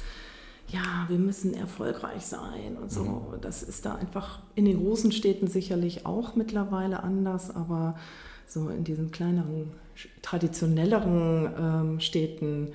ja, 0.67 1.05
wir 1.07 1.19
müssen 1.19 1.53
erfolgreich 1.53 2.25
sein 2.25 2.75
und 2.81 2.91
so, 2.91 3.03
mhm. 3.03 3.41
das 3.41 3.61
ist 3.61 3.85
da 3.85 3.95
einfach 3.95 4.39
in 4.55 4.65
den 4.65 4.83
großen 4.83 5.11
Städten 5.11 5.47
sicherlich 5.47 6.05
auch 6.07 6.35
mittlerweile 6.35 7.03
anders, 7.03 7.55
aber 7.55 7.95
so 8.47 8.69
in 8.69 8.83
diesen 8.83 9.11
kleineren, 9.11 9.71
traditionelleren 10.23 11.49
ähm, 11.59 11.99
Städten 11.99 12.69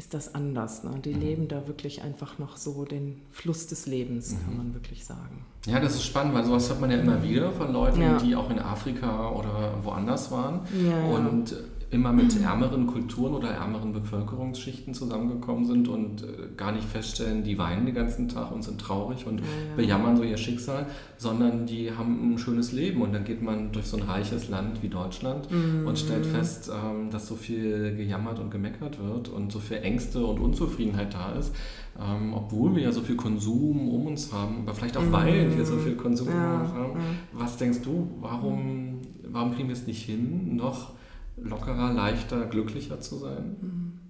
ist 0.00 0.14
das 0.14 0.34
anders. 0.34 0.82
Ne? 0.82 0.92
Die 1.04 1.12
mhm. 1.12 1.20
leben 1.20 1.48
da 1.48 1.68
wirklich 1.68 2.00
einfach 2.00 2.38
noch 2.38 2.56
so 2.56 2.86
den 2.86 3.20
Fluss 3.30 3.66
des 3.66 3.84
Lebens, 3.84 4.32
mhm. 4.32 4.44
kann 4.44 4.56
man 4.56 4.74
wirklich 4.74 5.04
sagen. 5.04 5.44
Ja, 5.66 5.78
das 5.78 5.94
ist 5.94 6.04
spannend, 6.04 6.34
weil 6.34 6.42
sowas 6.46 6.70
hört 6.70 6.80
man 6.80 6.90
ja 6.90 6.96
immer 6.96 7.22
wieder 7.22 7.52
von 7.52 7.70
Leuten, 7.70 8.00
ja. 8.00 8.16
die 8.16 8.34
auch 8.34 8.48
in 8.48 8.58
Afrika 8.58 9.28
oder 9.28 9.74
woanders 9.82 10.30
waren. 10.30 10.60
Ja, 10.82 10.98
ja. 10.98 11.52
Immer 11.92 12.12
mit 12.12 12.40
ärmeren 12.40 12.86
Kulturen 12.86 13.34
oder 13.34 13.48
ärmeren 13.50 13.92
Bevölkerungsschichten 13.92 14.94
zusammengekommen 14.94 15.64
sind 15.64 15.88
und 15.88 16.22
äh, 16.22 16.26
gar 16.56 16.70
nicht 16.70 16.84
feststellen, 16.86 17.42
die 17.42 17.58
weinen 17.58 17.84
den 17.84 17.96
ganzen 17.96 18.28
Tag 18.28 18.52
und 18.52 18.62
sind 18.62 18.80
traurig 18.80 19.26
und 19.26 19.40
ja, 19.40 19.46
ja. 19.46 19.76
bejammern 19.76 20.16
so 20.16 20.22
ihr 20.22 20.36
Schicksal, 20.36 20.86
sondern 21.16 21.66
die 21.66 21.90
haben 21.90 22.34
ein 22.34 22.38
schönes 22.38 22.70
Leben 22.70 23.02
und 23.02 23.12
dann 23.12 23.24
geht 23.24 23.42
man 23.42 23.72
durch 23.72 23.86
so 23.86 23.96
ein 23.96 24.04
reiches 24.04 24.48
Land 24.48 24.84
wie 24.84 24.88
Deutschland 24.88 25.50
mhm. 25.50 25.84
und 25.84 25.98
stellt 25.98 26.26
fest, 26.26 26.70
ähm, 26.72 27.10
dass 27.10 27.26
so 27.26 27.34
viel 27.34 27.96
gejammert 27.96 28.38
und 28.38 28.52
gemeckert 28.52 29.02
wird 29.02 29.28
und 29.28 29.50
so 29.50 29.58
viel 29.58 29.78
Ängste 29.78 30.24
und 30.24 30.38
Unzufriedenheit 30.38 31.12
da 31.12 31.32
ist, 31.32 31.52
ähm, 31.98 32.34
obwohl 32.34 32.76
wir 32.76 32.84
ja 32.84 32.92
so 32.92 33.00
viel 33.00 33.16
Konsum 33.16 33.88
um 33.88 34.06
uns 34.06 34.32
haben, 34.32 34.60
aber 34.62 34.74
vielleicht 34.74 34.96
auch 34.96 35.02
mhm. 35.02 35.12
weil 35.12 35.56
wir 35.56 35.66
so 35.66 35.76
viel 35.76 35.96
Konsum 35.96 36.28
ja. 36.28 36.54
um 36.54 36.60
uns 36.62 36.72
haben. 36.72 36.92
Was 37.32 37.56
denkst 37.56 37.80
du, 37.82 38.08
warum, 38.20 39.00
warum 39.24 39.52
kriegen 39.56 39.68
wir 39.68 39.74
es 39.74 39.88
nicht 39.88 40.04
hin, 40.04 40.54
noch 40.54 40.99
lockerer, 41.42 41.92
leichter, 41.92 42.46
glücklicher 42.46 43.00
zu 43.00 43.18
sein? 43.18 43.56
Mhm. 43.60 44.00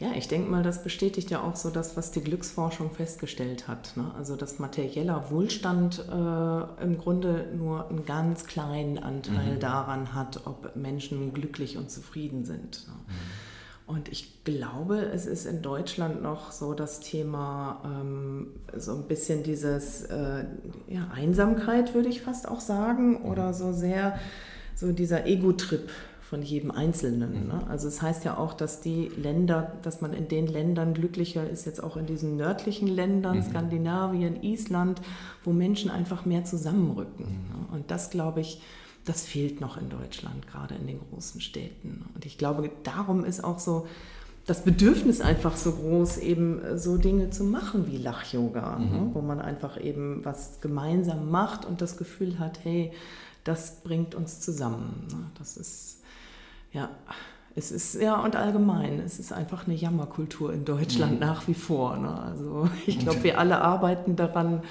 Ja, 0.00 0.12
ich 0.16 0.28
denke 0.28 0.50
mal, 0.50 0.62
das 0.62 0.82
bestätigt 0.82 1.30
ja 1.30 1.42
auch 1.42 1.56
so 1.56 1.68
das, 1.68 1.94
was 1.94 2.10
die 2.10 2.22
Glücksforschung 2.22 2.90
festgestellt 2.90 3.68
hat. 3.68 3.98
Ne? 3.98 4.10
Also 4.16 4.34
dass 4.34 4.58
materieller 4.58 5.30
Wohlstand 5.30 5.98
äh, 6.08 6.82
im 6.82 6.96
Grunde 6.96 7.48
nur 7.54 7.90
einen 7.90 8.06
ganz 8.06 8.46
kleinen 8.46 8.98
Anteil 8.98 9.56
mhm. 9.56 9.60
daran 9.60 10.14
hat, 10.14 10.46
ob 10.46 10.74
Menschen 10.74 11.34
glücklich 11.34 11.76
und 11.76 11.90
zufrieden 11.90 12.46
sind. 12.46 12.86
Ne? 12.88 12.94
Mhm. 12.94 13.94
Und 13.94 14.08
ich 14.08 14.42
glaube, 14.44 15.00
es 15.00 15.26
ist 15.26 15.44
in 15.44 15.60
Deutschland 15.60 16.22
noch 16.22 16.50
so 16.50 16.72
das 16.72 17.00
Thema, 17.00 17.82
ähm, 17.84 18.46
so 18.78 18.94
ein 18.94 19.02
bisschen 19.06 19.42
dieses 19.42 20.02
äh, 20.04 20.44
ja, 20.88 21.08
Einsamkeit, 21.12 21.92
würde 21.92 22.08
ich 22.08 22.22
fast 22.22 22.48
auch 22.48 22.60
sagen, 22.60 23.18
mhm. 23.20 23.24
oder 23.26 23.52
so 23.52 23.72
sehr 23.72 24.18
so 24.76 24.92
dieser 24.92 25.26
Ego-Trip 25.26 25.90
von 26.30 26.42
jedem 26.42 26.70
Einzelnen. 26.70 27.42
Mhm. 27.42 27.48
Ne? 27.48 27.66
Also 27.68 27.88
es 27.88 28.00
heißt 28.00 28.24
ja 28.24 28.38
auch, 28.38 28.54
dass 28.54 28.80
die 28.80 29.10
Länder, 29.16 29.72
dass 29.82 30.00
man 30.00 30.12
in 30.12 30.28
den 30.28 30.46
Ländern 30.46 30.94
glücklicher 30.94 31.50
ist, 31.50 31.66
jetzt 31.66 31.82
auch 31.82 31.96
in 31.96 32.06
diesen 32.06 32.36
nördlichen 32.36 32.86
Ländern, 32.86 33.38
mhm. 33.38 33.42
Skandinavien, 33.42 34.40
Island, 34.44 35.02
wo 35.42 35.52
Menschen 35.52 35.90
einfach 35.90 36.24
mehr 36.24 36.44
zusammenrücken. 36.44 37.26
Mhm. 37.26 37.32
Ne? 37.32 37.66
Und 37.72 37.90
das, 37.90 38.10
glaube 38.10 38.42
ich, 38.42 38.62
das 39.04 39.26
fehlt 39.26 39.60
noch 39.60 39.76
in 39.76 39.88
Deutschland, 39.88 40.46
gerade 40.46 40.76
in 40.76 40.86
den 40.86 41.00
großen 41.10 41.40
Städten. 41.40 42.04
Und 42.14 42.24
ich 42.24 42.38
glaube, 42.38 42.70
darum 42.84 43.24
ist 43.24 43.42
auch 43.42 43.58
so 43.58 43.88
das 44.46 44.62
Bedürfnis 44.62 45.20
einfach 45.20 45.56
so 45.56 45.72
groß, 45.72 46.18
eben 46.18 46.60
so 46.76 46.96
Dinge 46.96 47.30
zu 47.30 47.42
machen 47.42 47.88
wie 47.88 47.96
Lach-Yoga, 47.96 48.78
ne? 48.78 48.84
mhm. 48.84 48.92
ne? 48.92 49.10
wo 49.14 49.20
man 49.20 49.40
einfach 49.40 49.80
eben 49.80 50.24
was 50.24 50.60
gemeinsam 50.60 51.28
macht 51.28 51.64
und 51.64 51.80
das 51.80 51.96
Gefühl 51.96 52.38
hat, 52.38 52.60
hey, 52.62 52.92
das 53.42 53.80
bringt 53.82 54.14
uns 54.14 54.38
zusammen. 54.38 55.08
Ne? 55.10 55.30
Das 55.36 55.56
ist 55.56 55.99
ja, 56.72 56.88
es 57.56 57.72
ist, 57.72 58.00
ja, 58.00 58.20
und 58.20 58.36
allgemein, 58.36 59.00
es 59.00 59.18
ist 59.18 59.32
einfach 59.32 59.66
eine 59.66 59.74
Jammerkultur 59.74 60.52
in 60.52 60.64
Deutschland 60.64 61.14
mhm. 61.14 61.18
nach 61.18 61.48
wie 61.48 61.54
vor. 61.54 61.96
Ne? 61.96 62.10
Also 62.22 62.68
ich 62.86 62.98
glaube, 62.98 63.22
wir 63.24 63.38
alle 63.38 63.60
arbeiten 63.60 64.16
daran, 64.16 64.62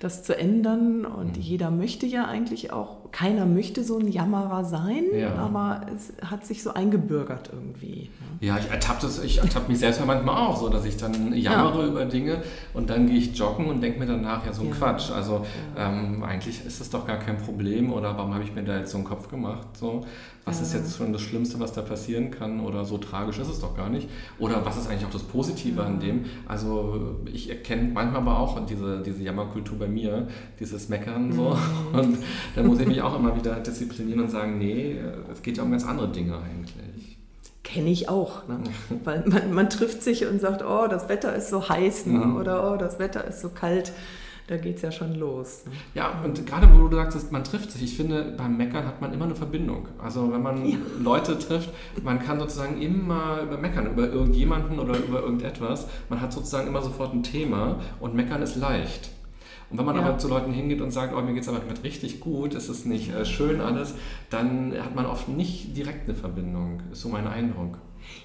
das 0.00 0.22
zu 0.22 0.36
ändern. 0.36 1.04
Und 1.04 1.36
mhm. 1.36 1.42
jeder 1.42 1.70
möchte 1.70 2.06
ja 2.06 2.26
eigentlich 2.26 2.72
auch, 2.72 3.10
keiner 3.10 3.46
möchte 3.46 3.84
so 3.84 3.98
ein 3.98 4.08
Jammerer 4.08 4.64
sein, 4.64 5.04
ja. 5.14 5.34
aber 5.34 5.86
es 5.94 6.12
hat 6.24 6.46
sich 6.46 6.62
so 6.62 6.74
eingebürgert 6.74 7.50
irgendwie. 7.52 8.10
Ne? 8.20 8.46
Ja, 8.46 8.58
ich 8.58 8.70
ertappe 8.70 9.06
ertapp 9.06 9.68
mich 9.68 9.78
selbst 9.78 10.04
manchmal 10.04 10.36
auch 10.36 10.56
so, 10.56 10.68
dass 10.68 10.84
ich 10.84 10.96
dann 10.96 11.32
jammere 11.34 11.82
ja. 11.82 11.88
über 11.88 12.04
Dinge 12.04 12.42
und 12.74 12.90
dann 12.90 13.06
gehe 13.06 13.16
ich 13.16 13.36
joggen 13.36 13.66
und 13.66 13.80
denke 13.80 13.98
mir 13.98 14.06
danach, 14.06 14.44
ja, 14.44 14.52
so 14.52 14.62
ein 14.62 14.68
ja. 14.68 14.74
Quatsch. 14.74 15.10
Also 15.10 15.44
ähm, 15.76 16.22
eigentlich 16.22 16.64
ist 16.64 16.80
das 16.80 16.90
doch 16.90 17.06
gar 17.06 17.18
kein 17.18 17.38
Problem 17.38 17.92
oder 17.92 18.16
warum 18.16 18.34
habe 18.34 18.44
ich 18.44 18.54
mir 18.54 18.62
da 18.62 18.78
jetzt 18.78 18.92
so 18.92 18.98
einen 18.98 19.06
Kopf 19.06 19.28
gemacht? 19.28 19.68
So, 19.76 20.04
was 20.48 20.62
ist 20.62 20.72
jetzt 20.72 20.96
schon 20.96 21.12
das 21.12 21.20
Schlimmste, 21.20 21.60
was 21.60 21.72
da 21.72 21.82
passieren 21.82 22.30
kann 22.30 22.60
oder 22.60 22.84
so 22.84 22.96
tragisch 22.96 23.38
ist 23.38 23.48
es 23.48 23.60
doch 23.60 23.76
gar 23.76 23.90
nicht? 23.90 24.08
Oder 24.38 24.64
was 24.64 24.78
ist 24.78 24.88
eigentlich 24.88 25.04
auch 25.04 25.10
das 25.10 25.22
Positive 25.22 25.84
an 25.84 26.00
dem? 26.00 26.24
Also 26.46 27.16
ich 27.26 27.50
erkenne 27.50 27.90
manchmal 27.92 28.22
aber 28.22 28.38
auch 28.38 28.64
diese, 28.64 29.02
diese 29.02 29.22
Jammerkultur 29.22 29.78
bei 29.78 29.87
mir, 29.88 30.28
dieses 30.60 30.88
Meckern 30.88 31.32
so. 31.32 31.56
Mhm. 31.92 31.98
Und 31.98 32.18
da 32.54 32.62
muss 32.62 32.80
ich 32.80 32.86
mich 32.86 33.02
auch 33.02 33.18
immer 33.18 33.36
wieder 33.36 33.54
disziplinieren 33.56 34.20
und 34.20 34.30
sagen, 34.30 34.58
nee, 34.58 34.96
es 35.32 35.42
geht 35.42 35.56
ja 35.56 35.62
um 35.62 35.70
ganz 35.70 35.84
andere 35.84 36.08
Dinge 36.08 36.36
eigentlich. 36.36 37.18
Kenne 37.64 37.90
ich 37.90 38.08
auch, 38.08 38.46
ne? 38.48 38.60
weil 39.04 39.24
man, 39.26 39.52
man, 39.52 39.70
trifft 39.70 40.02
sich 40.02 40.26
und 40.26 40.40
sagt, 40.40 40.62
oh, 40.64 40.86
das 40.88 41.08
Wetter 41.08 41.34
ist 41.34 41.50
so 41.50 41.68
heiß 41.68 42.06
ne? 42.06 42.18
Mhm. 42.18 42.36
oder 42.36 42.72
oh, 42.72 42.76
das 42.76 42.98
Wetter 42.98 43.24
ist 43.24 43.40
so 43.40 43.50
kalt 43.50 43.92
da 44.48 44.56
geht 44.56 44.76
es 44.76 44.82
ja 44.82 44.90
schon 44.90 45.14
los. 45.14 45.64
Ne? 45.66 45.72
Ja, 45.94 46.22
und 46.24 46.46
gerade 46.46 46.68
wo 46.72 46.88
du 46.88 46.96
sagst, 46.96 47.30
man 47.30 47.44
trifft 47.44 47.70
sich, 47.70 47.82
ich 47.82 47.96
finde, 47.96 48.34
beim 48.36 48.56
Meckern 48.56 48.86
hat 48.86 49.00
man 49.00 49.12
immer 49.12 49.26
eine 49.26 49.36
Verbindung. 49.36 49.88
Also 50.02 50.32
wenn 50.32 50.42
man 50.42 50.66
ja. 50.66 50.78
Leute 51.00 51.38
trifft, 51.38 51.70
man 52.02 52.18
kann 52.18 52.40
sozusagen 52.40 52.80
immer 52.80 53.42
über 53.42 53.58
Meckern, 53.58 53.86
über 53.86 54.08
irgendjemanden 54.08 54.78
oder 54.78 54.96
über 54.96 55.20
irgendetwas. 55.20 55.86
Man 56.08 56.20
hat 56.20 56.32
sozusagen 56.32 56.66
immer 56.66 56.80
sofort 56.80 57.12
ein 57.12 57.22
Thema 57.22 57.78
und 58.00 58.14
Meckern 58.14 58.40
ist 58.40 58.56
leicht. 58.56 59.10
Und 59.70 59.78
wenn 59.78 59.84
man 59.84 59.96
ja. 59.96 60.02
aber 60.02 60.18
zu 60.18 60.28
Leuten 60.28 60.52
hingeht 60.52 60.80
und 60.80 60.90
sagt, 60.90 61.14
oh, 61.14 61.20
mir 61.20 61.34
geht 61.34 61.42
es 61.42 61.48
aber 61.48 61.60
mit 61.68 61.84
richtig 61.84 62.20
gut, 62.20 62.54
es 62.54 62.68
ist 62.68 62.86
nicht 62.86 63.14
äh, 63.14 63.24
schön 63.24 63.60
alles, 63.60 63.94
dann 64.30 64.72
hat 64.78 64.94
man 64.94 65.06
oft 65.06 65.28
nicht 65.28 65.76
direkt 65.76 66.08
eine 66.08 66.16
Verbindung, 66.16 66.80
ist 66.90 67.02
so 67.02 67.08
mein 67.08 67.26
Eindruck. 67.26 67.78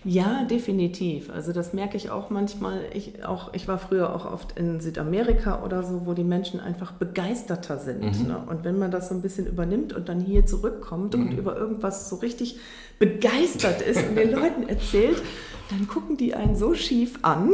Ja, 0.06 0.44
definitiv. 0.44 1.30
Also 1.30 1.54
das 1.54 1.74
merke 1.74 1.98
ich 1.98 2.10
auch 2.10 2.30
manchmal. 2.30 2.86
Ich, 2.94 3.26
auch, 3.26 3.54
ich 3.54 3.68
war 3.68 3.78
früher 3.78 4.14
auch 4.16 4.32
oft 4.32 4.58
in 4.58 4.80
Südamerika 4.82 5.64
oder 5.64 5.84
so, 5.84 6.06
wo 6.06 6.14
die 6.14 6.24
Menschen 6.24 6.60
einfach 6.60 6.94
begeisterter 6.94 7.78
sind. 7.78 8.22
Mhm. 8.22 8.28
Ne? 8.28 8.44
Und 8.48 8.64
wenn 8.64 8.78
man 8.78 8.92
das 8.92 9.10
so 9.10 9.16
ein 9.16 9.22
bisschen 9.22 9.48
übernimmt 9.48 9.94
und 9.94 10.10
dann 10.10 10.20
hier 10.20 10.46
zurückkommt 10.46 11.16
mhm. 11.16 11.28
und 11.28 11.38
über 11.38 11.58
irgendwas 11.58 12.10
so 12.10 12.18
richtig 12.18 12.58
begeistert 13.00 13.82
ist 13.82 14.08
und 14.08 14.16
den 14.16 14.32
Leuten 14.32 14.68
erzählt, 14.68 15.22
dann 15.70 15.88
gucken 15.88 16.18
die 16.18 16.34
einen 16.34 16.56
so 16.56 16.74
schief 16.74 17.20
an, 17.22 17.52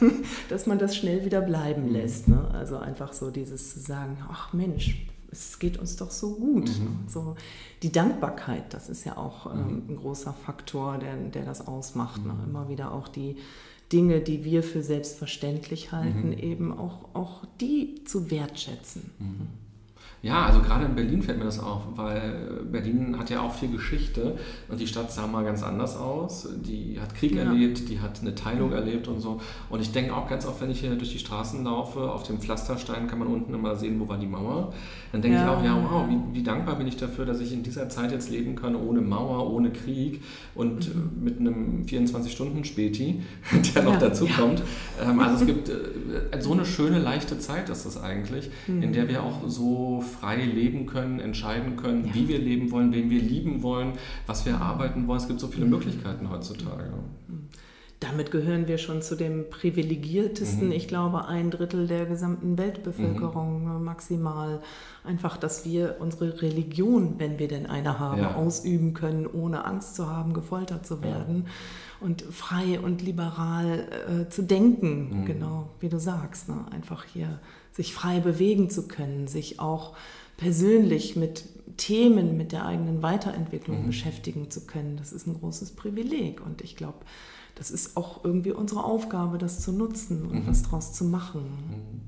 dass 0.48 0.66
man 0.66 0.78
das 0.78 0.96
schnell 0.96 1.24
wieder 1.24 1.40
bleiben 1.40 1.88
mhm. 1.88 1.92
lässt. 1.92 2.28
Ne? 2.28 2.50
Also 2.52 2.78
einfach 2.78 3.12
so 3.12 3.30
dieses 3.30 3.74
zu 3.74 3.80
sagen, 3.80 4.18
ach 4.30 4.52
Mensch, 4.52 5.06
es 5.30 5.58
geht 5.58 5.78
uns 5.78 5.96
doch 5.96 6.10
so 6.10 6.34
gut. 6.34 6.68
Mhm. 6.68 7.08
So, 7.08 7.36
die 7.82 7.92
Dankbarkeit, 7.92 8.74
das 8.74 8.88
ist 8.88 9.04
ja 9.04 9.16
auch 9.16 9.52
ähm, 9.52 9.60
mhm. 9.60 9.82
ein 9.88 9.96
großer 9.96 10.32
Faktor, 10.32 10.98
der, 10.98 11.16
der 11.16 11.44
das 11.44 11.66
ausmacht. 11.66 12.24
Ne? 12.24 12.32
Mhm. 12.32 12.44
Immer 12.48 12.68
wieder 12.68 12.92
auch 12.92 13.08
die 13.08 13.36
Dinge, 13.92 14.20
die 14.20 14.44
wir 14.44 14.62
für 14.62 14.82
selbstverständlich 14.82 15.92
halten, 15.92 16.28
mhm. 16.28 16.38
eben 16.38 16.78
auch, 16.78 17.14
auch 17.14 17.44
die 17.60 18.04
zu 18.04 18.30
wertschätzen. 18.30 19.10
Ja, 20.22 20.44
also 20.44 20.60
gerade 20.60 20.84
in 20.84 20.94
Berlin 20.94 21.22
fällt 21.22 21.38
mir 21.38 21.44
das 21.44 21.58
auf, 21.58 21.82
weil 21.96 22.60
Berlin 22.70 23.18
hat 23.18 23.30
ja 23.30 23.40
auch 23.40 23.54
viel 23.54 23.70
Geschichte 23.70 24.36
und 24.68 24.78
die 24.78 24.86
Stadt 24.86 25.10
sah 25.10 25.26
mal 25.26 25.44
ganz 25.44 25.62
anders 25.62 25.96
aus. 25.96 26.46
Die 26.56 26.98
hat 27.00 27.14
Krieg 27.14 27.34
ja. 27.34 27.44
erlebt, 27.44 27.88
die 27.88 28.00
hat 28.00 28.20
eine 28.20 28.34
Teilung 28.34 28.72
erlebt 28.72 29.08
und 29.08 29.20
so. 29.20 29.40
Und 29.70 29.80
ich 29.80 29.92
denke 29.92 30.14
auch 30.14 30.28
ganz 30.28 30.44
oft, 30.46 30.60
wenn 30.60 30.70
ich 30.70 30.80
hier 30.80 30.94
durch 30.94 31.12
die 31.12 31.18
Straßen 31.18 31.64
laufe, 31.64 32.00
auf 32.00 32.24
dem 32.24 32.38
Pflasterstein 32.38 33.06
kann 33.06 33.18
man 33.18 33.28
unten 33.28 33.54
immer 33.54 33.76
sehen, 33.76 33.98
wo 33.98 34.08
war 34.08 34.18
die 34.18 34.26
Mauer. 34.26 34.74
Dann 35.12 35.22
denke 35.22 35.38
ja. 35.38 35.44
ich 35.44 35.58
auch, 35.58 35.64
ja, 35.64 35.88
wow, 35.90 36.06
wie, 36.08 36.38
wie, 36.38 36.42
dankbar 36.42 36.76
bin 36.76 36.86
ich 36.86 36.98
dafür, 36.98 37.24
dass 37.24 37.40
ich 37.40 37.52
in 37.54 37.62
dieser 37.62 37.88
Zeit 37.88 38.12
jetzt 38.12 38.30
leben 38.30 38.56
kann, 38.56 38.76
ohne 38.76 39.00
Mauer, 39.00 39.50
ohne 39.50 39.70
Krieg 39.70 40.22
und 40.54 40.94
mhm. 40.94 41.24
mit 41.24 41.40
einem 41.40 41.82
24-Stunden-Späti, 41.86 43.22
der 43.74 43.82
noch 43.82 43.94
ja. 43.94 43.98
dazu 44.00 44.26
kommt. 44.26 44.62
Ähm, 45.02 45.18
also 45.18 45.36
es 45.36 45.46
gibt 45.46 45.70
äh, 45.70 46.40
so 46.40 46.52
eine 46.52 46.66
schöne, 46.66 46.98
leichte 46.98 47.38
Zeit 47.38 47.70
ist 47.70 47.86
das 47.86 48.00
eigentlich, 48.00 48.50
mhm. 48.66 48.82
in 48.82 48.92
der 48.92 49.08
wir 49.08 49.22
auch 49.22 49.48
so 49.48 50.04
frei 50.10 50.44
leben 50.44 50.86
können, 50.86 51.20
entscheiden 51.20 51.76
können, 51.76 52.06
ja. 52.06 52.14
wie 52.14 52.28
wir 52.28 52.38
leben 52.38 52.70
wollen, 52.70 52.92
wen 52.92 53.10
wir 53.10 53.20
lieben 53.20 53.62
wollen, 53.62 53.92
was 54.26 54.44
wir 54.44 54.60
arbeiten 54.60 55.06
wollen. 55.06 55.20
Es 55.20 55.28
gibt 55.28 55.40
so 55.40 55.48
viele 55.48 55.64
mhm. 55.64 55.72
Möglichkeiten 55.72 56.30
heutzutage. 56.30 56.90
Mhm. 57.28 57.48
Damit 58.00 58.30
gehören 58.30 58.66
wir 58.66 58.78
schon 58.78 59.02
zu 59.02 59.14
dem 59.14 59.50
privilegiertesten, 59.50 60.68
mhm. 60.68 60.72
ich 60.72 60.88
glaube, 60.88 61.26
ein 61.26 61.50
Drittel 61.50 61.86
der 61.86 62.06
gesamten 62.06 62.56
Weltbevölkerung 62.56 63.76
mhm. 63.76 63.84
maximal. 63.84 64.62
Einfach, 65.04 65.36
dass 65.36 65.66
wir 65.66 65.96
unsere 66.00 66.40
Religion, 66.40 67.16
wenn 67.18 67.38
wir 67.38 67.46
denn 67.46 67.66
eine 67.66 67.98
haben, 67.98 68.22
ja. 68.22 68.34
ausüben 68.36 68.94
können, 68.94 69.26
ohne 69.26 69.66
Angst 69.66 69.96
zu 69.96 70.08
haben, 70.08 70.32
gefoltert 70.32 70.86
zu 70.86 71.02
werden. 71.02 71.44
Ja. 71.44 71.50
Und 72.00 72.22
frei 72.22 72.80
und 72.80 73.02
liberal 73.02 74.24
äh, 74.26 74.30
zu 74.30 74.42
denken, 74.42 75.20
mhm. 75.20 75.24
genau 75.26 75.68
wie 75.80 75.88
du 75.88 75.98
sagst. 75.98 76.48
Ne? 76.48 76.64
Einfach 76.70 77.04
hier 77.04 77.40
sich 77.72 77.92
frei 77.92 78.20
bewegen 78.20 78.70
zu 78.70 78.88
können, 78.88 79.28
sich 79.28 79.60
auch 79.60 79.94
persönlich 80.36 81.16
mit 81.16 81.44
Themen, 81.76 82.36
mit 82.36 82.52
der 82.52 82.64
eigenen 82.66 83.02
Weiterentwicklung 83.02 83.82
mhm. 83.82 83.86
beschäftigen 83.86 84.50
zu 84.50 84.66
können. 84.66 84.96
Das 84.96 85.12
ist 85.12 85.26
ein 85.26 85.34
großes 85.34 85.72
Privileg. 85.72 86.44
Und 86.44 86.62
ich 86.62 86.76
glaube, 86.76 86.98
das 87.54 87.70
ist 87.70 87.96
auch 87.96 88.24
irgendwie 88.24 88.52
unsere 88.52 88.84
Aufgabe, 88.84 89.38
das 89.38 89.60
zu 89.60 89.72
nutzen 89.72 90.26
und 90.26 90.44
mhm. 90.44 90.46
was 90.46 90.62
draus 90.62 90.92
zu 90.94 91.04
machen. 91.04 91.42
Mhm. 91.42 92.00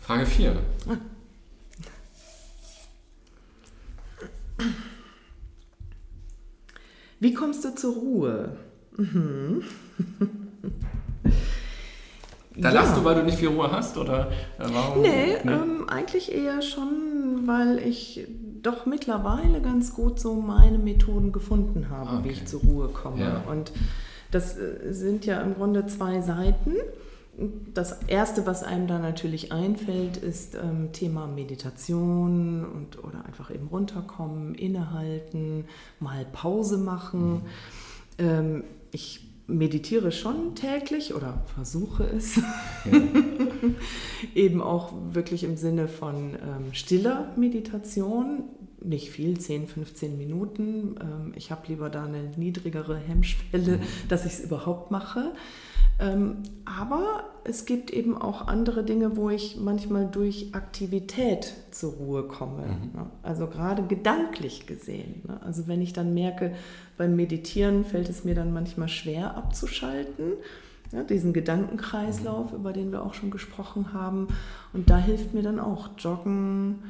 Frage 0.00 0.26
4. 0.26 0.62
Wie 7.22 7.34
kommst 7.34 7.64
du 7.64 7.72
zur 7.72 7.94
Ruhe? 7.94 8.56
Mhm. 8.96 9.62
Da 12.56 12.68
ja. 12.68 12.74
lachst 12.80 12.96
du, 12.96 13.04
weil 13.04 13.14
du 13.14 13.22
nicht 13.22 13.38
viel 13.38 13.48
Ruhe 13.48 13.70
hast? 13.70 13.96
Oder 13.96 14.32
äh, 14.58 14.64
warum? 14.72 15.02
Nee, 15.02 15.36
nee? 15.44 15.52
Ähm, 15.52 15.88
eigentlich 15.88 16.34
eher 16.34 16.62
schon, 16.62 17.42
weil 17.46 17.78
ich 17.78 18.26
doch 18.60 18.86
mittlerweile 18.86 19.60
ganz 19.60 19.94
gut 19.94 20.18
so 20.18 20.34
meine 20.34 20.78
Methoden 20.78 21.30
gefunden 21.30 21.90
habe, 21.90 22.16
okay. 22.16 22.24
wie 22.24 22.32
ich 22.32 22.44
zur 22.44 22.60
Ruhe 22.62 22.88
komme. 22.88 23.22
Ja. 23.22 23.44
Und 23.48 23.70
das 24.32 24.58
äh, 24.58 24.92
sind 24.92 25.24
ja 25.24 25.40
im 25.42 25.54
Grunde 25.54 25.86
zwei 25.86 26.20
Seiten. 26.22 26.74
Das 27.72 28.02
erste, 28.08 28.46
was 28.46 28.62
einem 28.62 28.86
da 28.86 28.98
natürlich 28.98 29.52
einfällt, 29.52 30.18
ist 30.18 30.54
ähm, 30.54 30.92
Thema 30.92 31.26
Meditation 31.26 32.64
und 32.64 33.02
oder 33.02 33.24
einfach 33.24 33.50
eben 33.50 33.68
runterkommen, 33.68 34.54
innehalten, 34.54 35.64
mal 35.98 36.26
Pause 36.30 36.76
machen. 36.76 37.32
Mhm. 37.32 37.42
Ähm, 38.18 38.64
ich 38.90 39.32
meditiere 39.46 40.12
schon 40.12 40.54
täglich 40.54 41.14
oder 41.14 41.42
versuche 41.54 42.04
es. 42.04 42.36
Ja. 42.36 42.42
Eben 44.34 44.60
auch 44.60 44.92
wirklich 45.12 45.44
im 45.44 45.56
Sinne 45.56 45.88
von 45.88 46.34
ähm, 46.34 46.72
stiller 46.72 47.32
Meditation. 47.36 48.44
Nicht 48.82 49.10
viel, 49.10 49.38
10, 49.38 49.68
15 49.68 50.18
Minuten. 50.18 50.96
Ähm, 51.00 51.32
ich 51.36 51.50
habe 51.50 51.66
lieber 51.68 51.90
da 51.90 52.04
eine 52.04 52.30
niedrigere 52.36 52.96
Hemmschwelle, 52.96 53.78
mhm. 53.78 53.82
dass 54.08 54.26
ich 54.26 54.32
es 54.32 54.40
überhaupt 54.40 54.90
mache. 54.90 55.32
Ähm, 55.98 56.42
aber 56.64 57.24
es 57.44 57.64
gibt 57.64 57.90
eben 57.90 58.16
auch 58.16 58.46
andere 58.46 58.84
Dinge, 58.84 59.16
wo 59.16 59.30
ich 59.30 59.56
manchmal 59.56 60.06
durch 60.06 60.48
Aktivität 60.52 61.54
zur 61.70 61.94
Ruhe 61.94 62.22
komme. 62.24 62.66
Mhm. 62.66 63.00
Ne? 63.00 63.06
Also 63.22 63.46
gerade 63.46 63.82
gedanklich 63.82 64.66
gesehen. 64.66 65.22
Ne? 65.26 65.40
Also 65.42 65.66
wenn 65.66 65.82
ich 65.82 65.92
dann 65.92 66.14
merke, 66.14 66.54
beim 66.96 67.16
Meditieren 67.16 67.84
fällt 67.84 68.08
es 68.08 68.24
mir 68.24 68.34
dann 68.34 68.52
manchmal 68.52 68.88
schwer 68.88 69.36
abzuschalten. 69.36 70.34
Ja, 70.92 71.02
diesen 71.02 71.32
Gedankenkreislauf, 71.32 72.52
über 72.52 72.74
den 72.74 72.92
wir 72.92 73.02
auch 73.02 73.14
schon 73.14 73.30
gesprochen 73.30 73.94
haben. 73.94 74.28
Und 74.74 74.90
da 74.90 74.98
hilft 74.98 75.32
mir 75.32 75.42
dann 75.42 75.58
auch 75.58 75.90
Joggen 75.96 76.80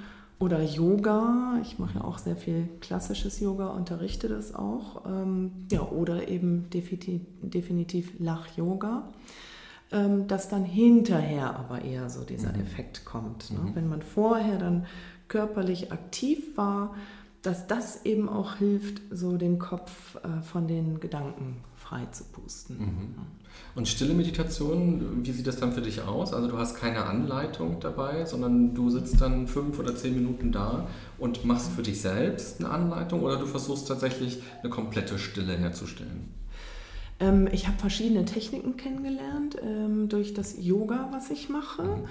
oder 0.43 0.61
Yoga. 0.61 1.61
Ich 1.63 1.79
mache 1.79 2.01
ja 2.01 2.05
auch 2.05 2.19
sehr 2.19 2.35
viel 2.35 2.69
klassisches 2.81 3.39
Yoga, 3.39 3.69
unterrichte 3.69 4.29
das 4.29 4.55
auch. 4.55 5.07
Ähm, 5.07 5.53
ja, 5.71 5.83
oder 5.83 6.27
eben 6.27 6.69
definitiv, 6.71 7.21
definitiv 7.43 8.13
Lach-Yoga. 8.19 9.09
Ähm, 9.93 10.27
dass 10.27 10.49
dann 10.49 10.65
hinterher 10.65 11.55
aber 11.57 11.83
eher 11.83 12.11
so 12.11 12.25
dieser 12.25 12.53
mhm. 12.53 12.61
Effekt 12.61 13.05
kommt. 13.05 13.53
Ne? 13.53 13.61
Mhm. 13.61 13.75
Wenn 13.77 13.89
man 13.89 14.03
vorher 14.03 14.59
dann 14.59 14.87
körperlich 15.29 15.93
aktiv 15.93 16.57
war, 16.57 16.95
dass 17.43 17.69
das 17.69 18.05
eben 18.05 18.29
auch 18.29 18.57
hilft, 18.57 19.01
so 19.11 19.37
den 19.37 19.61
Kopf 19.61 20.17
äh, 20.17 20.43
von 20.43 20.67
den 20.67 20.99
Gedanken 20.99 21.59
frei 21.93 22.07
zu 22.11 22.25
pusten. 22.25 22.79
Mhm. 22.79 23.15
Und 23.75 23.89
stille 23.89 24.15
Meditation, 24.15 25.25
wie 25.25 25.31
sieht 25.31 25.47
das 25.47 25.57
dann 25.57 25.73
für 25.73 25.83
dich 25.83 26.03
aus? 26.03 26.33
Also 26.33 26.49
du 26.49 26.59
hast 26.59 26.75
keine 26.77 27.05
Anleitung 27.05 27.81
dabei, 27.81 28.25
sondern 28.25 28.75
du 28.75 28.91
sitzt 28.91 29.21
dann 29.21 29.47
fünf 29.47 29.79
oder 29.79 29.95
zehn 29.95 30.15
Minuten 30.15 30.53
da 30.53 30.87
und 31.19 31.45
machst 31.45 31.73
für 31.73 31.83
dich 31.83 32.01
selbst 32.01 32.61
eine 32.61 32.71
Anleitung 32.71 33.23
oder 33.23 33.37
du 33.37 33.47
versuchst 33.47 33.89
tatsächlich 33.89 34.43
eine 34.63 34.71
komplette 34.71 35.19
Stille 35.19 35.57
herzustellen? 35.57 36.29
Ähm, 37.21 37.49
ich 37.53 37.67
habe 37.67 37.79
verschiedene 37.79 38.25
Techniken 38.25 38.77
kennengelernt 38.77 39.57
ähm, 39.63 40.09
durch 40.09 40.35
das 40.35 40.57
Yoga, 40.59 41.09
was 41.13 41.31
ich 41.31 41.49
mache. 41.49 41.83
Mhm. 41.83 42.09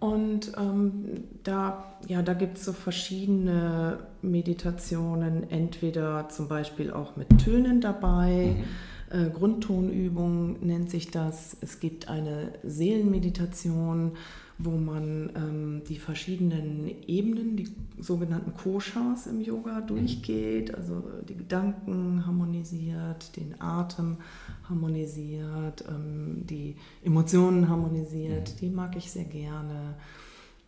Und 0.00 0.52
ähm, 0.56 1.24
da, 1.42 1.92
ja, 2.06 2.22
da 2.22 2.32
gibt 2.32 2.58
es 2.58 2.64
so 2.64 2.72
verschiedene 2.72 3.98
Meditationen, 4.22 5.50
entweder 5.50 6.28
zum 6.28 6.48
Beispiel 6.48 6.92
auch 6.92 7.16
mit 7.16 7.26
Tönen 7.38 7.80
dabei. 7.80 8.56
Mhm. 8.56 8.64
Äh, 9.10 9.30
Grundtonübung 9.30 10.64
nennt 10.66 10.90
sich 10.90 11.10
das. 11.10 11.56
Es 11.60 11.80
gibt 11.80 12.08
eine 12.08 12.52
Seelenmeditation, 12.62 14.12
wo 14.58 14.70
man 14.70 15.30
ähm, 15.36 15.82
die 15.88 15.98
verschiedenen 15.98 16.90
Ebenen, 17.06 17.56
die 17.56 17.68
sogenannten 18.00 18.54
Koshas 18.54 19.28
im 19.28 19.40
Yoga 19.40 19.80
durchgeht, 19.80 20.74
also 20.74 21.04
die 21.28 21.36
Gedanken 21.36 22.26
harmonisiert, 22.26 23.36
den 23.36 23.60
Atem 23.60 24.16
harmonisiert, 24.68 25.84
ähm, 25.88 26.44
die 26.44 26.74
Emotionen 27.04 27.68
harmonisiert, 27.68 28.52
mhm. 28.54 28.56
die 28.60 28.70
mag 28.70 28.96
ich 28.96 29.12
sehr 29.12 29.24
gerne. 29.26 29.94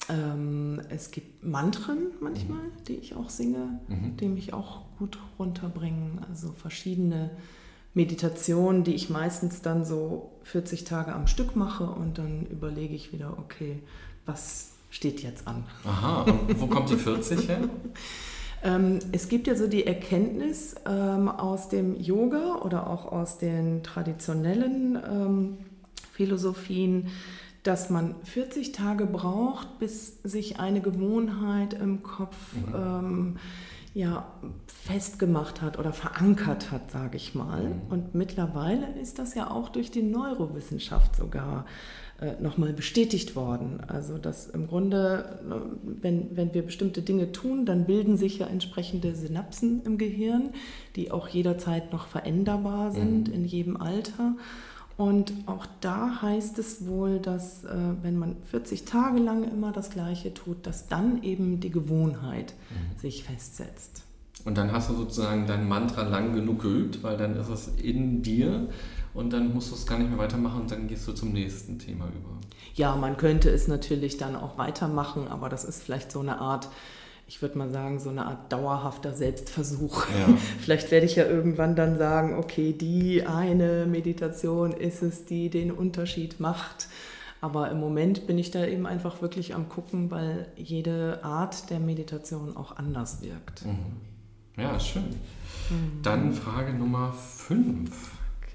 Ähm, 0.09 0.81
es 0.88 1.11
gibt 1.11 1.44
Mantren 1.44 2.12
manchmal, 2.20 2.62
mhm. 2.62 2.85
die 2.87 2.94
ich 2.94 3.16
auch 3.16 3.29
singe, 3.29 3.81
mhm. 3.88 4.16
die 4.16 4.29
mich 4.29 4.55
auch 4.55 4.83
gut 4.98 5.18
runterbringen, 5.37 6.20
also 6.29 6.53
verschiedene 6.53 7.31
Meditation, 7.94 8.85
die 8.85 8.94
ich 8.94 9.11
meistens 9.11 9.62
dann 9.62 9.85
so 9.85 10.31
40 10.44 10.85
Tage 10.85 11.12
am 11.12 11.26
Stück 11.26 11.57
mache 11.57 11.85
und 11.85 12.18
dann 12.18 12.46
überlege 12.46 12.94
ich 12.94 13.12
wieder, 13.12 13.37
okay, 13.38 13.83
was 14.26 14.72
steht 14.90 15.22
jetzt 15.22 15.46
an? 15.46 15.64
Aha, 15.85 16.22
und 16.22 16.61
wo 16.61 16.66
kommt 16.66 16.90
die 16.90 16.96
40 16.96 17.48
her? 17.48 17.61
Ähm, 18.62 18.98
es 19.12 19.29
gibt 19.31 19.46
ja 19.46 19.55
so 19.55 19.66
die 19.66 19.87
Erkenntnis 19.87 20.74
ähm, 20.87 21.29
aus 21.29 21.70
dem 21.70 21.98
Yoga 21.98 22.57
oder 22.57 22.88
auch 22.88 23.11
aus 23.11 23.38
den 23.38 23.83
traditionellen 23.83 24.96
ähm, 24.96 25.59
Philosophien, 26.12 27.09
dass 27.62 27.90
man 27.90 28.14
40 28.24 28.72
Tage 28.72 29.07
braucht, 29.07 29.79
bis 29.79 30.22
sich 30.24 30.61
eine 30.61 30.81
Gewohnheit 30.83 31.74
im 31.74 32.03
Kopf 32.03 32.37
mhm. 32.53 32.74
ähm, 32.74 33.37
ja, 33.92 34.33
festgemacht 34.66 35.62
hat 35.62 35.79
oder 35.79 35.92
verankert 35.92 36.70
hat, 36.70 36.90
sage 36.90 37.16
ich 37.16 37.35
mal. 37.35 37.64
Mhm. 37.64 37.81
Und 37.90 38.14
mittlerweile 38.14 38.87
ist 39.00 39.18
das 39.18 39.35
ja 39.35 39.50
auch 39.50 39.68
durch 39.68 39.90
die 39.90 40.03
Neurowissenschaft 40.03 41.16
sogar 41.16 41.66
äh, 42.20 42.40
nochmal 42.40 42.72
bestätigt 42.72 43.35
worden. 43.35 43.81
Also 43.88 44.18
dass 44.18 44.46
im 44.46 44.68
Grunde, 44.68 45.40
äh, 45.50 46.03
wenn, 46.03 46.37
wenn 46.37 46.55
wir 46.55 46.62
bestimmte 46.62 47.03
Dinge 47.03 47.33
tun, 47.33 47.66
dann 47.66 47.87
bilden 47.87 48.16
sich 48.16 48.38
ja 48.38 48.46
entsprechende 48.46 49.14
Synapsen 49.14 49.83
im 49.85 49.98
Gehirn, 49.98 50.50
die 50.94 51.11
auch 51.11 51.26
jederzeit 51.29 51.92
noch 51.92 52.07
veränderbar 52.07 52.92
sind 52.92 53.29
mhm. 53.29 53.35
in 53.35 53.44
jedem 53.44 53.76
Alter. 53.76 54.37
Und 55.00 55.32
auch 55.46 55.64
da 55.80 56.20
heißt 56.20 56.58
es 56.58 56.86
wohl, 56.86 57.20
dass 57.20 57.64
äh, 57.64 57.70
wenn 58.02 58.18
man 58.18 58.36
40 58.50 58.84
Tage 58.84 59.18
lang 59.18 59.50
immer 59.50 59.72
das 59.72 59.88
Gleiche 59.88 60.34
tut, 60.34 60.66
dass 60.66 60.88
dann 60.88 61.22
eben 61.22 61.58
die 61.58 61.70
Gewohnheit 61.70 62.52
mhm. 62.68 62.98
sich 63.00 63.24
festsetzt. 63.24 64.02
Und 64.44 64.58
dann 64.58 64.72
hast 64.72 64.90
du 64.90 64.94
sozusagen 64.94 65.46
dein 65.46 65.66
Mantra 65.66 66.02
lang 66.02 66.34
genug 66.34 66.60
geübt, 66.60 67.02
weil 67.02 67.16
dann 67.16 67.34
ist 67.34 67.48
es 67.48 67.68
in 67.82 68.20
dir 68.20 68.68
und 69.14 69.32
dann 69.32 69.54
musst 69.54 69.70
du 69.70 69.74
es 69.74 69.86
gar 69.86 69.98
nicht 69.98 70.10
mehr 70.10 70.18
weitermachen 70.18 70.60
und 70.60 70.70
dann 70.70 70.86
gehst 70.86 71.08
du 71.08 71.12
zum 71.12 71.32
nächsten 71.32 71.78
Thema 71.78 72.04
über. 72.04 72.38
Ja, 72.74 72.94
man 72.94 73.16
könnte 73.16 73.48
es 73.48 73.68
natürlich 73.68 74.18
dann 74.18 74.36
auch 74.36 74.58
weitermachen, 74.58 75.28
aber 75.28 75.48
das 75.48 75.64
ist 75.64 75.82
vielleicht 75.82 76.12
so 76.12 76.20
eine 76.20 76.42
Art 76.42 76.68
ich 77.30 77.40
würde 77.40 77.56
mal 77.56 77.70
sagen, 77.70 78.00
so 78.00 78.10
eine 78.10 78.26
Art 78.26 78.52
dauerhafter 78.52 79.14
Selbstversuch. 79.14 80.06
Ja. 80.08 80.36
Vielleicht 80.58 80.90
werde 80.90 81.06
ich 81.06 81.14
ja 81.14 81.26
irgendwann 81.26 81.76
dann 81.76 81.96
sagen, 81.96 82.36
okay, 82.36 82.72
die 82.72 83.24
eine 83.24 83.86
Meditation 83.86 84.72
ist 84.72 85.00
es, 85.04 85.26
die 85.26 85.48
den 85.48 85.70
Unterschied 85.70 86.40
macht. 86.40 86.88
Aber 87.40 87.70
im 87.70 87.78
Moment 87.78 88.26
bin 88.26 88.36
ich 88.36 88.50
da 88.50 88.66
eben 88.66 88.84
einfach 88.84 89.22
wirklich 89.22 89.54
am 89.54 89.68
Gucken, 89.68 90.10
weil 90.10 90.48
jede 90.56 91.22
Art 91.22 91.70
der 91.70 91.78
Meditation 91.78 92.56
auch 92.56 92.76
anders 92.76 93.22
wirkt. 93.22 93.64
Mhm. 93.64 93.78
Ja, 94.60 94.80
schön. 94.80 95.04
Mhm. 95.04 96.02
Dann 96.02 96.32
Frage 96.32 96.74
Nummer 96.74 97.12
5. 97.12 97.90
Okay. 98.42 98.50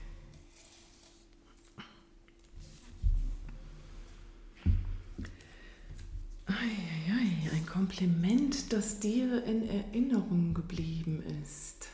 Kompliment, 7.76 8.72
das 8.72 9.02
dir 9.02 9.44
in 9.44 9.68
Erinnerung 9.68 10.54
geblieben 10.54 11.22
ist. 11.44 11.90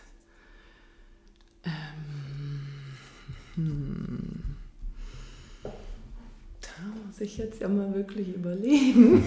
Ähm, 1.63 2.61
hm. 3.55 4.43
Da 5.63 7.03
muss 7.03 7.19
ich 7.19 7.39
jetzt 7.39 7.61
ja 7.61 7.67
mal 7.67 7.95
wirklich 7.95 8.27
überlegen. 8.35 9.23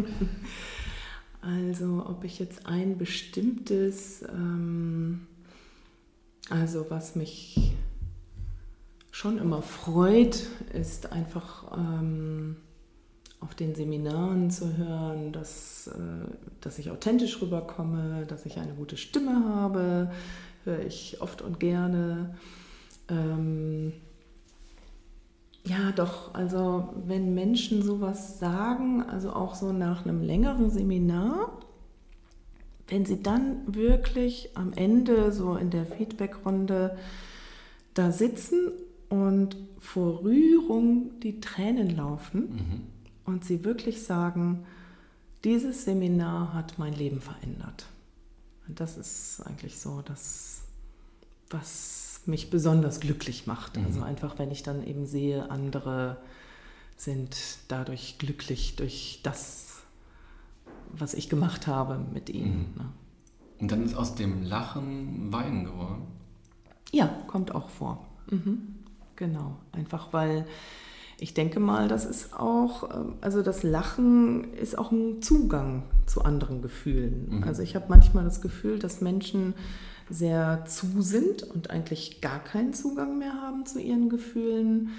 also, 1.40 2.04
ob 2.08 2.24
ich 2.24 2.40
jetzt 2.40 2.66
ein 2.66 2.98
bestimmtes, 2.98 4.22
ähm, 4.22 5.20
also 6.48 6.86
was 6.88 7.14
mich 7.14 7.74
schon 9.12 9.38
immer 9.38 9.62
freut, 9.62 10.48
ist 10.72 11.12
einfach... 11.12 11.78
Ähm, 11.78 12.56
auf 13.40 13.54
den 13.54 13.74
Seminaren 13.74 14.50
zu 14.50 14.76
hören, 14.76 15.32
dass, 15.32 15.88
äh, 15.88 16.28
dass 16.60 16.78
ich 16.78 16.90
authentisch 16.90 17.40
rüberkomme, 17.40 18.26
dass 18.26 18.46
ich 18.46 18.58
eine 18.58 18.74
gute 18.74 18.96
Stimme 18.96 19.44
habe, 19.48 20.10
höre 20.64 20.80
ich 20.80 21.20
oft 21.20 21.40
und 21.40 21.58
gerne. 21.58 22.34
Ähm, 23.08 23.92
ja, 25.64 25.92
doch, 25.92 26.34
also 26.34 26.90
wenn 27.06 27.34
Menschen 27.34 27.82
sowas 27.82 28.38
sagen, 28.38 29.02
also 29.02 29.32
auch 29.32 29.54
so 29.54 29.72
nach 29.72 30.04
einem 30.04 30.22
längeren 30.22 30.70
Seminar, 30.70 31.58
wenn 32.88 33.06
sie 33.06 33.22
dann 33.22 33.62
wirklich 33.66 34.50
am 34.54 34.72
Ende 34.72 35.32
so 35.32 35.56
in 35.56 35.70
der 35.70 35.86
Feedbackrunde 35.86 36.96
da 37.94 38.10
sitzen 38.10 38.72
und 39.08 39.56
vor 39.78 40.22
Rührung 40.22 41.20
die 41.20 41.40
Tränen 41.40 41.96
laufen, 41.96 42.40
mhm 42.40 42.99
und 43.30 43.44
sie 43.44 43.64
wirklich 43.64 44.02
sagen, 44.02 44.66
dieses 45.44 45.84
Seminar 45.84 46.52
hat 46.52 46.78
mein 46.78 46.92
Leben 46.92 47.20
verändert. 47.20 47.86
Und 48.66 48.80
das 48.80 48.98
ist 48.98 49.40
eigentlich 49.46 49.78
so 49.78 50.02
das, 50.02 50.62
was 51.48 52.20
mich 52.26 52.50
besonders 52.50 53.00
glücklich 53.00 53.46
macht. 53.46 53.76
Mhm. 53.76 53.86
Also 53.86 54.02
einfach, 54.02 54.38
wenn 54.38 54.50
ich 54.50 54.62
dann 54.62 54.86
eben 54.86 55.06
sehe, 55.06 55.50
andere 55.50 56.18
sind 56.96 57.36
dadurch 57.68 58.18
glücklich 58.18 58.76
durch 58.76 59.20
das, 59.22 59.78
was 60.92 61.14
ich 61.14 61.30
gemacht 61.30 61.66
habe 61.66 61.98
mit 62.12 62.28
ihnen. 62.28 62.72
Mhm. 62.72 62.82
Ne? 62.82 62.88
Und 63.60 63.72
dann 63.72 63.84
ist 63.84 63.94
aus 63.94 64.14
dem 64.14 64.42
Lachen 64.42 65.32
Weinen 65.32 65.64
geworden? 65.64 66.02
Ja, 66.92 67.06
kommt 67.26 67.54
auch 67.54 67.70
vor. 67.70 68.06
Mhm. 68.28 68.74
Genau, 69.16 69.56
einfach 69.72 70.12
weil 70.12 70.46
ich 71.20 71.34
denke 71.34 71.60
mal, 71.60 71.86
das 71.86 72.06
ist 72.06 72.32
auch, 72.34 72.90
ähm, 72.94 73.14
also 73.20 73.42
das 73.42 73.62
Lachen 73.62 74.54
ist 74.54 74.76
auch 74.76 74.90
ein 74.90 75.20
Zugang 75.22 75.82
zu 76.06 76.22
anderen 76.22 76.62
Gefühlen. 76.62 77.28
Mhm. 77.30 77.44
Also 77.44 77.62
ich 77.62 77.74
habe 77.74 77.86
manchmal 77.88 78.24
das 78.24 78.40
Gefühl, 78.40 78.78
dass 78.78 79.00
Menschen 79.00 79.54
sehr 80.08 80.64
zu 80.66 81.02
sind 81.02 81.42
und 81.42 81.70
eigentlich 81.70 82.20
gar 82.20 82.42
keinen 82.42 82.72
Zugang 82.72 83.18
mehr 83.18 83.34
haben 83.34 83.66
zu 83.66 83.80
ihren 83.80 84.08
Gefühlen. 84.08 84.90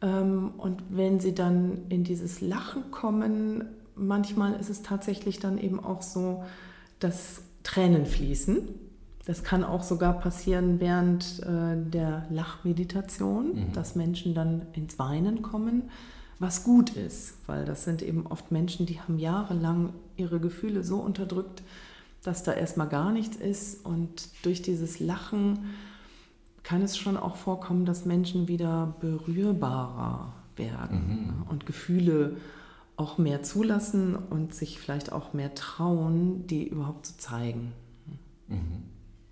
Ähm, 0.00 0.52
und 0.56 0.82
wenn 0.90 1.18
sie 1.20 1.34
dann 1.34 1.82
in 1.88 2.04
dieses 2.04 2.40
Lachen 2.40 2.90
kommen, 2.90 3.64
manchmal 3.96 4.58
ist 4.60 4.70
es 4.70 4.82
tatsächlich 4.82 5.40
dann 5.40 5.58
eben 5.58 5.80
auch 5.80 6.00
so, 6.00 6.44
dass 7.00 7.42
Tränen 7.64 8.06
fließen 8.06 8.85
das 9.26 9.42
kann 9.42 9.64
auch 9.64 9.82
sogar 9.82 10.18
passieren 10.20 10.78
während 10.78 11.40
äh, 11.42 11.76
der 11.76 12.26
Lachmeditation, 12.30 13.54
mhm. 13.54 13.72
dass 13.72 13.96
Menschen 13.96 14.34
dann 14.34 14.62
ins 14.72 14.98
Weinen 15.00 15.42
kommen, 15.42 15.90
was 16.38 16.62
gut 16.62 16.90
ist, 16.90 17.34
weil 17.46 17.64
das 17.64 17.84
sind 17.84 18.02
eben 18.02 18.26
oft 18.26 18.52
Menschen, 18.52 18.86
die 18.86 19.00
haben 19.00 19.18
jahrelang 19.18 19.92
ihre 20.16 20.38
Gefühle 20.38 20.84
so 20.84 20.98
unterdrückt, 20.98 21.62
dass 22.22 22.44
da 22.44 22.52
erstmal 22.52 22.88
gar 22.88 23.10
nichts 23.10 23.36
ist. 23.36 23.84
Und 23.84 24.28
durch 24.42 24.62
dieses 24.62 25.00
Lachen 25.00 25.74
kann 26.62 26.82
es 26.82 26.96
schon 26.96 27.16
auch 27.16 27.36
vorkommen, 27.36 27.84
dass 27.84 28.04
Menschen 28.04 28.46
wieder 28.48 28.94
berührbarer 29.00 30.32
werden 30.56 30.98
mhm. 30.98 31.50
Und 31.50 31.66
Gefühle 31.66 32.36
auch 32.96 33.18
mehr 33.18 33.42
zulassen 33.42 34.16
und 34.16 34.54
sich 34.54 34.78
vielleicht 34.78 35.12
auch 35.12 35.34
mehr 35.34 35.54
trauen, 35.54 36.46
die 36.46 36.66
überhaupt 36.68 37.06
zu 37.06 37.18
zeigen. 37.18 37.72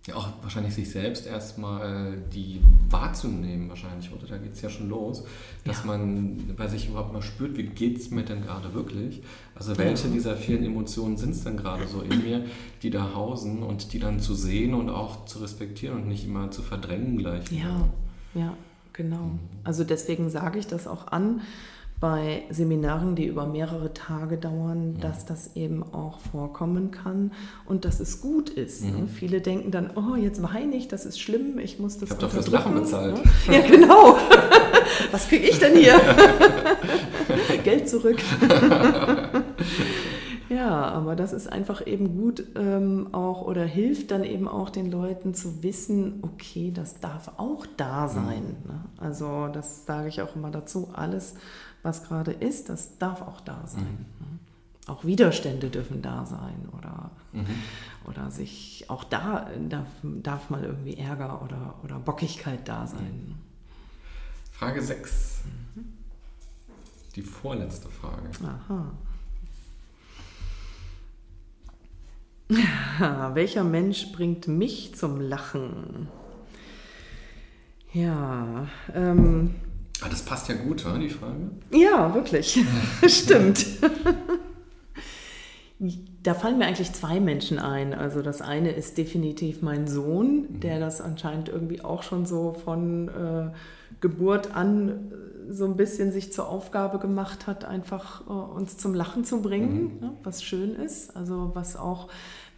Ja, 0.06 0.16
auch 0.16 0.28
wahrscheinlich 0.42 0.74
sich 0.74 0.90
selbst 0.90 1.26
erstmal 1.26 2.18
die 2.34 2.60
wahrzunehmen, 2.90 3.70
wahrscheinlich, 3.70 4.12
oder? 4.12 4.26
Da 4.26 4.36
geht 4.36 4.52
es 4.52 4.60
ja 4.60 4.68
schon 4.68 4.90
los, 4.90 5.24
dass 5.64 5.78
ja. 5.78 5.86
man 5.86 6.54
bei 6.58 6.68
sich 6.68 6.90
überhaupt 6.90 7.14
mal 7.14 7.22
spürt, 7.22 7.56
wie 7.56 7.62
geht 7.62 7.96
es 7.96 8.10
mir 8.10 8.22
denn 8.22 8.42
gerade 8.42 8.74
wirklich? 8.74 9.22
Also 9.54 9.78
welche 9.78 10.08
dieser 10.08 10.36
vielen 10.36 10.62
Emotionen 10.62 11.16
sind 11.16 11.30
es 11.30 11.44
denn 11.44 11.57
gerade 11.57 11.86
so 11.86 12.02
in 12.02 12.22
mir, 12.22 12.44
die 12.82 12.90
da 12.90 13.14
hausen 13.14 13.62
und 13.62 13.94
die 13.94 13.98
dann 13.98 14.20
zu 14.20 14.34
sehen 14.34 14.74
und 14.74 14.90
auch 14.90 15.24
zu 15.24 15.38
respektieren 15.38 15.96
und 15.96 16.09
nicht 16.09 16.26
immer 16.26 16.50
zu 16.50 16.61
verdrängen 16.61 17.16
gleich. 17.16 17.50
Ja, 17.50 17.88
ja, 18.34 18.55
genau. 18.92 19.24
Mhm. 19.24 19.38
Also 19.62 19.84
deswegen 19.84 20.28
sage 20.28 20.59
ich 20.59 20.66
das 20.66 20.86
auch 20.86 21.07
an, 21.07 21.40
bei 22.01 22.42
Seminaren, 22.51 23.16
die 23.16 23.26
über 23.26 23.47
mehrere 23.47 23.95
Tage 23.95 24.36
dauern, 24.36 24.99
dass 25.01 25.24
das 25.24 25.57
eben 25.57 25.82
auch 25.82 26.20
vorkommen 26.20 26.90
kann 26.90 27.32
und 27.64 27.84
dass 27.84 28.01
es 28.01 28.20
gut 28.20 28.51
ist. 28.51 28.84
Ne? 28.84 29.07
Viele 29.07 29.40
denken 29.40 29.70
dann, 29.70 29.90
oh, 29.97 30.16
jetzt 30.16 30.42
weine 30.42 30.76
ich, 30.76 30.88
das 30.88 31.07
ist 31.07 31.18
schlimm, 31.18 31.59
ich 31.59 31.78
muss 31.78 31.95
das 31.99 32.05
Ich 32.05 32.11
habe 32.11 32.20
doch 32.22 32.30
fürs 32.30 32.49
Lachen 32.49 32.74
bezahlt. 32.74 33.14
Ne? 33.14 33.55
Ja, 33.55 33.66
genau. 33.66 34.18
Was 35.12 35.28
kriege 35.28 35.47
ich 35.47 35.59
denn 35.59 35.76
hier? 35.76 35.99
Geld 37.64 37.88
zurück. 37.88 38.18
Ja, 40.51 40.82
aber 40.82 41.16
das 41.16 41.32
ist 41.32 41.51
einfach 41.51 41.84
eben 41.86 42.16
gut 42.16 42.45
ähm, 42.55 43.09
auch 43.12 43.42
oder 43.42 43.64
hilft 43.64 44.11
dann 44.11 44.22
eben 44.24 44.47
auch 44.47 44.70
den 44.70 44.90
Leuten 44.90 45.34
zu 45.34 45.62
wissen, 45.62 46.20
okay, 46.22 46.70
das 46.72 47.01
darf 47.01 47.32
auch 47.38 47.66
da 47.76 48.09
sein. 48.09 48.57
Ne? 48.64 48.84
Also 48.99 49.49
das 49.49 49.86
sage 49.86 50.09
ich 50.09 50.22
auch 50.22 50.36
immer 50.36 50.51
dazu, 50.51 50.90
alles, 50.92 51.34
was 51.85 52.05
gerade 52.05 52.32
ist, 52.32 52.68
das 52.68 52.99
darf 52.99 53.22
auch 53.22 53.41
da 53.41 53.66
sein. 53.66 54.07
Ne? 54.20 54.39
Auch 54.87 55.05
Widerstände 55.05 55.70
dürfen 55.70 56.03
da 56.03 56.26
sein 56.26 56.68
oder, 56.76 57.11
oder 58.05 58.30
sich 58.30 58.85
auch 58.89 59.05
da 59.05 59.49
darf, 59.68 59.89
darf 60.03 60.51
mal 60.51 60.64
irgendwie 60.64 60.97
Ärger 60.97 61.43
oder, 61.43 61.76
oder 61.82 61.99
Bockigkeit 61.99 62.68
da 62.68 62.87
sein. 62.87 63.35
Frage 64.51 64.82
6. 64.82 65.43
Die 67.16 67.22
vorletzte 67.22 67.89
Frage. 67.89 68.30
Aha. 68.43 68.93
Welcher 73.35 73.64
Mensch 73.64 74.12
bringt 74.12 74.49
mich 74.49 74.95
zum 74.95 75.20
Lachen? 75.20 76.09
Ja, 77.93 78.68
ähm, 78.93 79.55
Ah, 80.05 80.09
das 80.11 80.20
passt 80.20 80.48
ja 80.48 80.55
gut, 80.55 80.84
die 81.00 81.09
Frage? 81.09 81.50
ja, 81.70 82.14
wirklich. 82.14 82.62
Stimmt. 83.07 83.64
Da 86.22 86.34
fallen 86.34 86.59
mir 86.59 86.66
eigentlich 86.66 86.92
zwei 86.92 87.20
Menschen 87.20 87.59
ein. 87.59 87.94
Also 87.94 88.20
das 88.20 88.42
eine 88.42 88.72
ist 88.72 88.98
definitiv 88.98 89.62
mein 89.62 89.88
Sohn, 89.88 90.61
der 90.61 90.78
das 90.78 91.00
anscheinend 91.00 91.48
irgendwie 91.48 91.80
auch 91.80 92.02
schon 92.02 92.26
so 92.26 92.52
von 92.52 93.09
äh, 93.09 93.50
Geburt 94.02 94.55
an 94.55 94.88
äh, 94.88 95.52
so 95.52 95.64
ein 95.64 95.76
bisschen 95.76 96.12
sich 96.12 96.34
zur 96.34 96.50
Aufgabe 96.50 96.98
gemacht 96.98 97.46
hat, 97.46 97.64
einfach 97.64 98.26
äh, 98.26 98.30
uns 98.30 98.76
zum 98.76 98.92
Lachen 98.92 99.24
zu 99.24 99.40
bringen, 99.40 100.00
ne, 100.00 100.12
was 100.22 100.42
schön 100.42 100.74
ist. 100.74 101.16
Also 101.16 101.52
was 101.55 101.76
auch, 101.76 102.09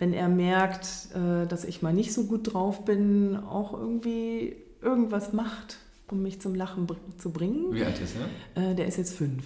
wenn 0.00 0.12
er 0.12 0.28
merkt, 0.28 0.88
äh, 1.14 1.46
dass 1.46 1.64
ich 1.64 1.80
mal 1.80 1.92
nicht 1.92 2.12
so 2.12 2.24
gut 2.24 2.52
drauf 2.52 2.84
bin, 2.84 3.36
auch 3.36 3.72
irgendwie 3.72 4.56
irgendwas 4.82 5.32
macht, 5.32 5.78
um 6.10 6.22
mich 6.22 6.40
zum 6.40 6.54
Lachen 6.54 6.86
zu 7.18 7.30
bringen. 7.30 7.72
Wie 7.72 7.84
alt 7.84 8.00
ist 8.00 8.14
er? 8.54 8.70
Äh, 8.70 8.74
der 8.74 8.86
ist 8.86 8.96
jetzt 8.98 9.14
fünf. 9.14 9.44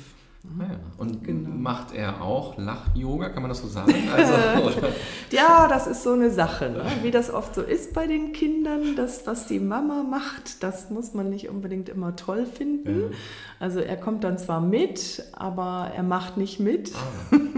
Ah, 0.59 0.63
ja. 0.71 0.81
Und 0.97 1.23
Genau. 1.23 1.51
macht 1.51 1.93
er 1.93 2.23
auch 2.23 2.57
Lach-Yoga, 2.57 3.29
kann 3.29 3.43
man 3.43 3.51
das 3.51 3.61
so 3.61 3.67
sagen? 3.69 3.93
Also? 4.15 4.33
Ja, 5.31 5.69
das 5.69 5.87
ist 5.87 6.03
so 6.03 6.13
eine 6.13 6.31
Sache, 6.31 6.71
ne? 6.71 6.83
wie 7.03 7.11
das 7.13 7.33
oft 7.33 7.55
so 7.55 7.61
ist 7.61 7.93
bei 7.93 8.07
den 8.07 8.33
Kindern. 8.33 8.97
Das, 8.97 9.27
was 9.27 9.47
die 9.47 9.61
Mama 9.61 10.03
macht, 10.03 10.63
das 10.63 10.91
muss 10.91 11.13
man 11.15 11.29
nicht 11.31 11.49
unbedingt 11.51 11.89
immer 11.91 12.17
toll 12.17 12.47
finden. 12.47 13.13
Also 13.61 13.81
er 13.81 13.97
kommt 13.97 14.25
dann 14.25 14.39
zwar 14.39 14.61
mit, 14.63 15.23
aber 15.35 15.93
er 15.95 16.03
macht 16.03 16.37
nicht 16.39 16.59
mit. 16.59 16.91
Ah, 16.95 17.37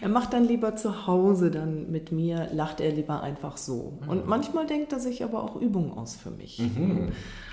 Er 0.00 0.08
macht 0.08 0.32
dann 0.32 0.44
lieber 0.44 0.76
zu 0.76 1.06
Hause 1.08 1.50
dann 1.50 1.90
mit 1.90 2.12
mir, 2.12 2.48
lacht 2.52 2.80
er 2.80 2.92
lieber 2.92 3.20
einfach 3.22 3.56
so. 3.56 3.98
Und 4.06 4.28
manchmal 4.28 4.66
denkt 4.66 4.92
er 4.92 5.00
sich 5.00 5.24
aber 5.24 5.42
auch 5.42 5.56
Übungen 5.60 5.90
aus 5.92 6.14
für 6.14 6.30
mich. 6.30 6.58
Mhm. 6.60 7.10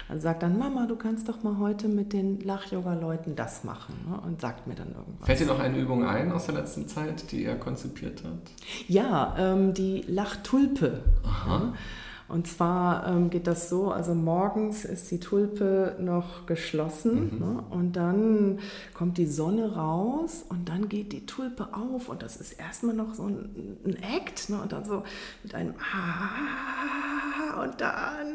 Dann 0.07 0.19
sagt 0.19 0.43
dann, 0.43 0.59
Mama, 0.59 0.85
du 0.85 0.95
kannst 0.95 1.27
doch 1.29 1.41
mal 1.41 1.57
heute 1.57 1.87
mit 1.87 2.13
den 2.13 2.39
Lach-Yoga-Leuten 2.39 3.35
das 3.35 3.63
machen. 3.63 3.95
Ne? 4.07 4.19
Und 4.21 4.39
sagt 4.39 4.67
mir 4.67 4.75
dann 4.75 4.89
irgendwas. 4.89 5.25
Fällt 5.25 5.39
dir 5.39 5.47
noch 5.47 5.59
eine 5.59 5.77
Übung 5.77 6.05
ein 6.05 6.31
aus 6.31 6.45
der 6.45 6.55
letzten 6.55 6.87
Zeit, 6.87 7.31
die 7.31 7.43
er 7.43 7.55
konzipiert 7.55 8.23
hat? 8.23 8.51
Ja, 8.87 9.35
ähm, 9.37 9.73
die 9.73 10.03
Lachtulpe. 10.07 11.03
Aha. 11.23 11.73
Und 12.27 12.47
zwar 12.47 13.07
ähm, 13.07 13.29
geht 13.29 13.45
das 13.45 13.69
so, 13.69 13.91
also 13.91 14.15
morgens 14.15 14.83
ist 14.83 15.11
die 15.11 15.19
Tulpe 15.19 15.95
noch 15.99 16.47
geschlossen 16.47 17.39
ne? 17.39 17.63
und 17.69 17.95
dann 17.95 18.59
kommt 18.95 19.19
die 19.19 19.27
Sonne 19.27 19.75
raus 19.75 20.43
und 20.49 20.67
dann 20.67 20.89
geht 20.89 21.13
die 21.13 21.27
Tulpe 21.27 21.67
auf 21.71 22.09
und 22.09 22.23
das 22.23 22.37
ist 22.37 22.53
erstmal 22.53 22.95
noch 22.95 23.13
so 23.13 23.27
ein, 23.27 23.77
ein 23.85 23.97
Act 24.01 24.49
ne? 24.49 24.59
und 24.59 24.71
dann 24.71 24.85
so 24.85 25.03
mit 25.43 25.53
einem 25.53 25.75
Ah 25.93 27.61
und 27.63 27.79
dann 27.79 28.34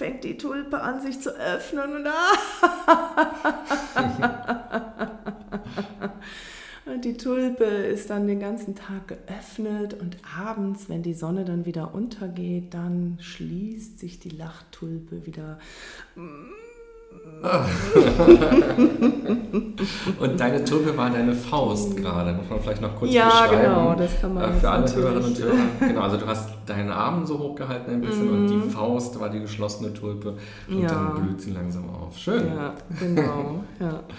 fängt 0.00 0.24
die 0.24 0.38
Tulpe 0.38 0.80
an 0.80 1.02
sich 1.02 1.20
zu 1.20 1.28
öffnen 1.28 1.94
und 1.96 2.06
Und 6.86 7.04
die 7.04 7.18
Tulpe 7.18 7.64
ist 7.64 8.08
dann 8.08 8.26
den 8.26 8.40
ganzen 8.40 8.74
Tag 8.74 9.08
geöffnet 9.08 9.92
und 9.92 10.16
abends, 10.38 10.88
wenn 10.88 11.02
die 11.02 11.12
Sonne 11.12 11.44
dann 11.44 11.66
wieder 11.66 11.94
untergeht, 11.94 12.72
dann 12.72 13.18
schließt 13.20 13.98
sich 13.98 14.18
die 14.18 14.30
Lachtulpe 14.30 15.26
wieder. 15.26 15.58
Und 20.20 20.38
deine 20.38 20.62
Tulpe 20.64 20.94
war 20.96 21.08
deine 21.10 21.32
Faust 21.32 21.96
gerade, 21.96 22.34
muss 22.34 22.48
man 22.50 22.60
vielleicht 22.60 22.82
noch 22.82 22.94
kurz 22.96 23.12
Ja, 23.14 23.28
beschreiben. 23.28 23.62
genau, 23.62 23.94
das 23.94 24.20
kann 24.20 24.34
man 24.34 24.44
Äh, 24.44 24.52
Für 24.52 24.70
alle 24.70 24.80
natürlich- 24.82 25.04
Hörerinnen 25.04 25.28
und 25.30 25.38
Hörer. 25.38 25.54
Genau, 25.88 26.00
also 26.02 26.16
du 26.18 26.26
hast 26.26 26.50
deinen 26.66 26.90
Arm 26.90 27.24
so 27.24 27.38
hochgehalten 27.38 27.94
ein 27.94 28.00
bisschen 28.02 28.28
und 28.30 28.46
die 28.46 28.60
Faust 28.70 29.18
war 29.18 29.30
die 29.30 29.40
geschlossene 29.40 29.94
Tulpe 29.94 30.34
und 30.68 30.76
Mhm. 30.76 30.82
Ja. 30.82 30.88
dann 30.88 31.14
blüht 31.14 31.40
sie 31.40 31.52
langsam 31.52 31.88
auf. 31.88 32.16
Schön. 32.18 32.46
Ja, 32.46 32.74
genau. 32.98 33.64
ja. 33.80 34.00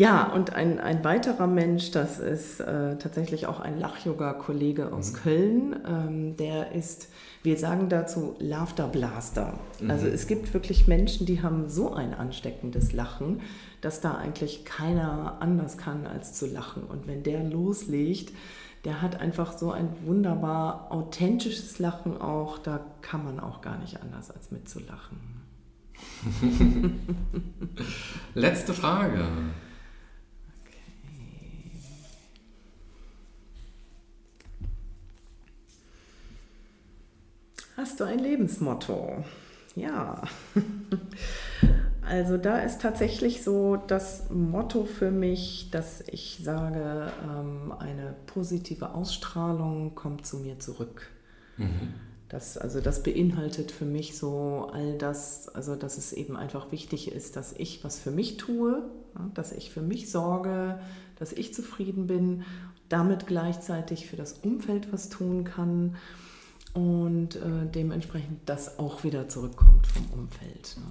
Ja, 0.00 0.32
und 0.32 0.54
ein, 0.54 0.80
ein 0.80 1.04
weiterer 1.04 1.46
Mensch, 1.46 1.90
das 1.90 2.18
ist 2.18 2.58
äh, 2.58 2.96
tatsächlich 2.96 3.46
auch 3.46 3.60
ein 3.60 3.78
Lach-Yoga-Kollege 3.78 4.94
aus 4.94 5.12
Köln, 5.12 5.76
ähm, 5.86 6.38
der 6.38 6.72
ist, 6.72 7.10
wir 7.42 7.58
sagen 7.58 7.90
dazu 7.90 8.34
Laughter 8.38 8.88
Blaster. 8.88 9.58
Also 9.88 10.06
es 10.06 10.26
gibt 10.26 10.54
wirklich 10.54 10.88
Menschen, 10.88 11.26
die 11.26 11.42
haben 11.42 11.68
so 11.68 11.92
ein 11.92 12.14
ansteckendes 12.14 12.94
Lachen, 12.94 13.42
dass 13.82 14.00
da 14.00 14.14
eigentlich 14.14 14.64
keiner 14.64 15.36
anders 15.40 15.76
kann, 15.76 16.06
als 16.06 16.32
zu 16.32 16.46
lachen. 16.46 16.84
Und 16.84 17.06
wenn 17.06 17.22
der 17.22 17.44
loslegt, 17.44 18.32
der 18.86 19.02
hat 19.02 19.20
einfach 19.20 19.52
so 19.58 19.70
ein 19.70 19.90
wunderbar 20.06 20.90
authentisches 20.90 21.78
Lachen 21.78 22.18
auch, 22.18 22.56
da 22.56 22.86
kann 23.02 23.22
man 23.22 23.38
auch 23.38 23.60
gar 23.60 23.76
nicht 23.76 24.00
anders 24.00 24.30
als 24.30 24.50
mitzulachen. 24.50 25.18
Letzte 28.34 28.72
Frage. 28.72 29.26
Hast 37.80 37.98
du 37.98 38.04
ein 38.04 38.18
Lebensmotto? 38.18 39.24
Ja. 39.74 40.22
Also 42.02 42.38
da 42.38 42.58
ist 42.58 42.80
tatsächlich 42.80 43.44
so 43.44 43.76
das 43.76 44.30
Motto 44.30 44.84
für 44.84 45.12
mich, 45.12 45.68
dass 45.70 46.00
ich 46.08 46.40
sage, 46.42 47.12
ähm, 47.22 47.72
eine 47.78 48.16
positive 48.26 48.94
Ausstrahlung 48.94 49.94
kommt 49.94 50.26
zu 50.26 50.38
mir 50.38 50.58
zurück. 50.58 51.08
Das, 52.28 52.58
also 52.58 52.80
das 52.80 53.04
beinhaltet 53.04 53.70
für 53.70 53.84
mich 53.84 54.18
so 54.18 54.70
all 54.72 54.98
das, 54.98 55.48
also 55.50 55.76
dass 55.76 55.98
es 55.98 56.12
eben 56.12 56.36
einfach 56.36 56.72
wichtig 56.72 57.12
ist, 57.12 57.36
dass 57.36 57.52
ich 57.52 57.84
was 57.84 58.00
für 58.00 58.10
mich 58.10 58.38
tue, 58.38 58.82
dass 59.34 59.52
ich 59.52 59.70
für 59.70 59.82
mich 59.82 60.10
sorge, 60.10 60.80
dass 61.16 61.32
ich 61.32 61.54
zufrieden 61.54 62.08
bin, 62.08 62.42
damit 62.88 63.28
gleichzeitig 63.28 64.08
für 64.08 64.16
das 64.16 64.32
Umfeld 64.32 64.92
was 64.92 65.10
tun 65.10 65.44
kann 65.44 65.96
und 66.74 67.36
äh, 67.36 67.66
dementsprechend 67.74 68.40
das 68.46 68.78
auch 68.78 69.04
wieder 69.04 69.28
zurückkommt 69.28 69.86
vom 69.86 70.06
Umfeld. 70.18 70.76
Ne? 70.78 70.84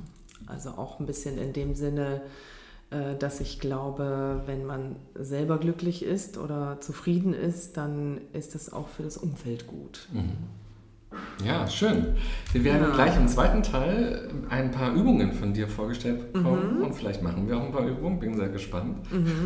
Also 0.48 0.72
auch 0.72 1.00
ein 1.00 1.06
bisschen 1.06 1.38
in 1.38 1.54
dem 1.54 1.76
Sinne, 1.76 2.22
äh, 2.92 3.16
dass 3.16 3.40
ich 3.40 3.60
glaube, 3.60 4.42
wenn 4.46 4.66
man 4.66 4.96
selber 5.16 5.58
glücklich 5.58 6.04
ist 6.04 6.38
oder 6.38 6.82
zufrieden 6.82 7.34
ist, 7.34 7.78
dann 7.78 8.20
ist 8.34 8.56
es 8.56 8.72
auch 8.74 8.88
für 8.88 9.04
das 9.04 9.18
Umfeld 9.18 9.68
gut. 9.68 10.10
Ja, 11.44 11.66
schön. 11.68 12.16
Wir 12.52 12.64
werden 12.64 12.88
Ja. 12.90 12.94
gleich 12.96 13.16
im 13.18 13.28
zweiten 13.28 13.64
Teil 13.64 14.30
ein 14.50 14.72
paar 14.72 14.94
Übungen 14.94 15.32
von 15.34 15.54
dir 15.54 15.68
vorgestellt 15.68 16.32
bekommen 16.34 16.82
und 16.84 16.94
vielleicht 16.94 17.24
machen 17.24 17.48
wir 17.48 17.58
auch 17.58 17.64
ein 17.66 17.72
paar 17.72 17.88
Übungen. 17.88 18.20
Bin 18.20 18.36
sehr 18.36 18.50
gespannt. 18.50 18.98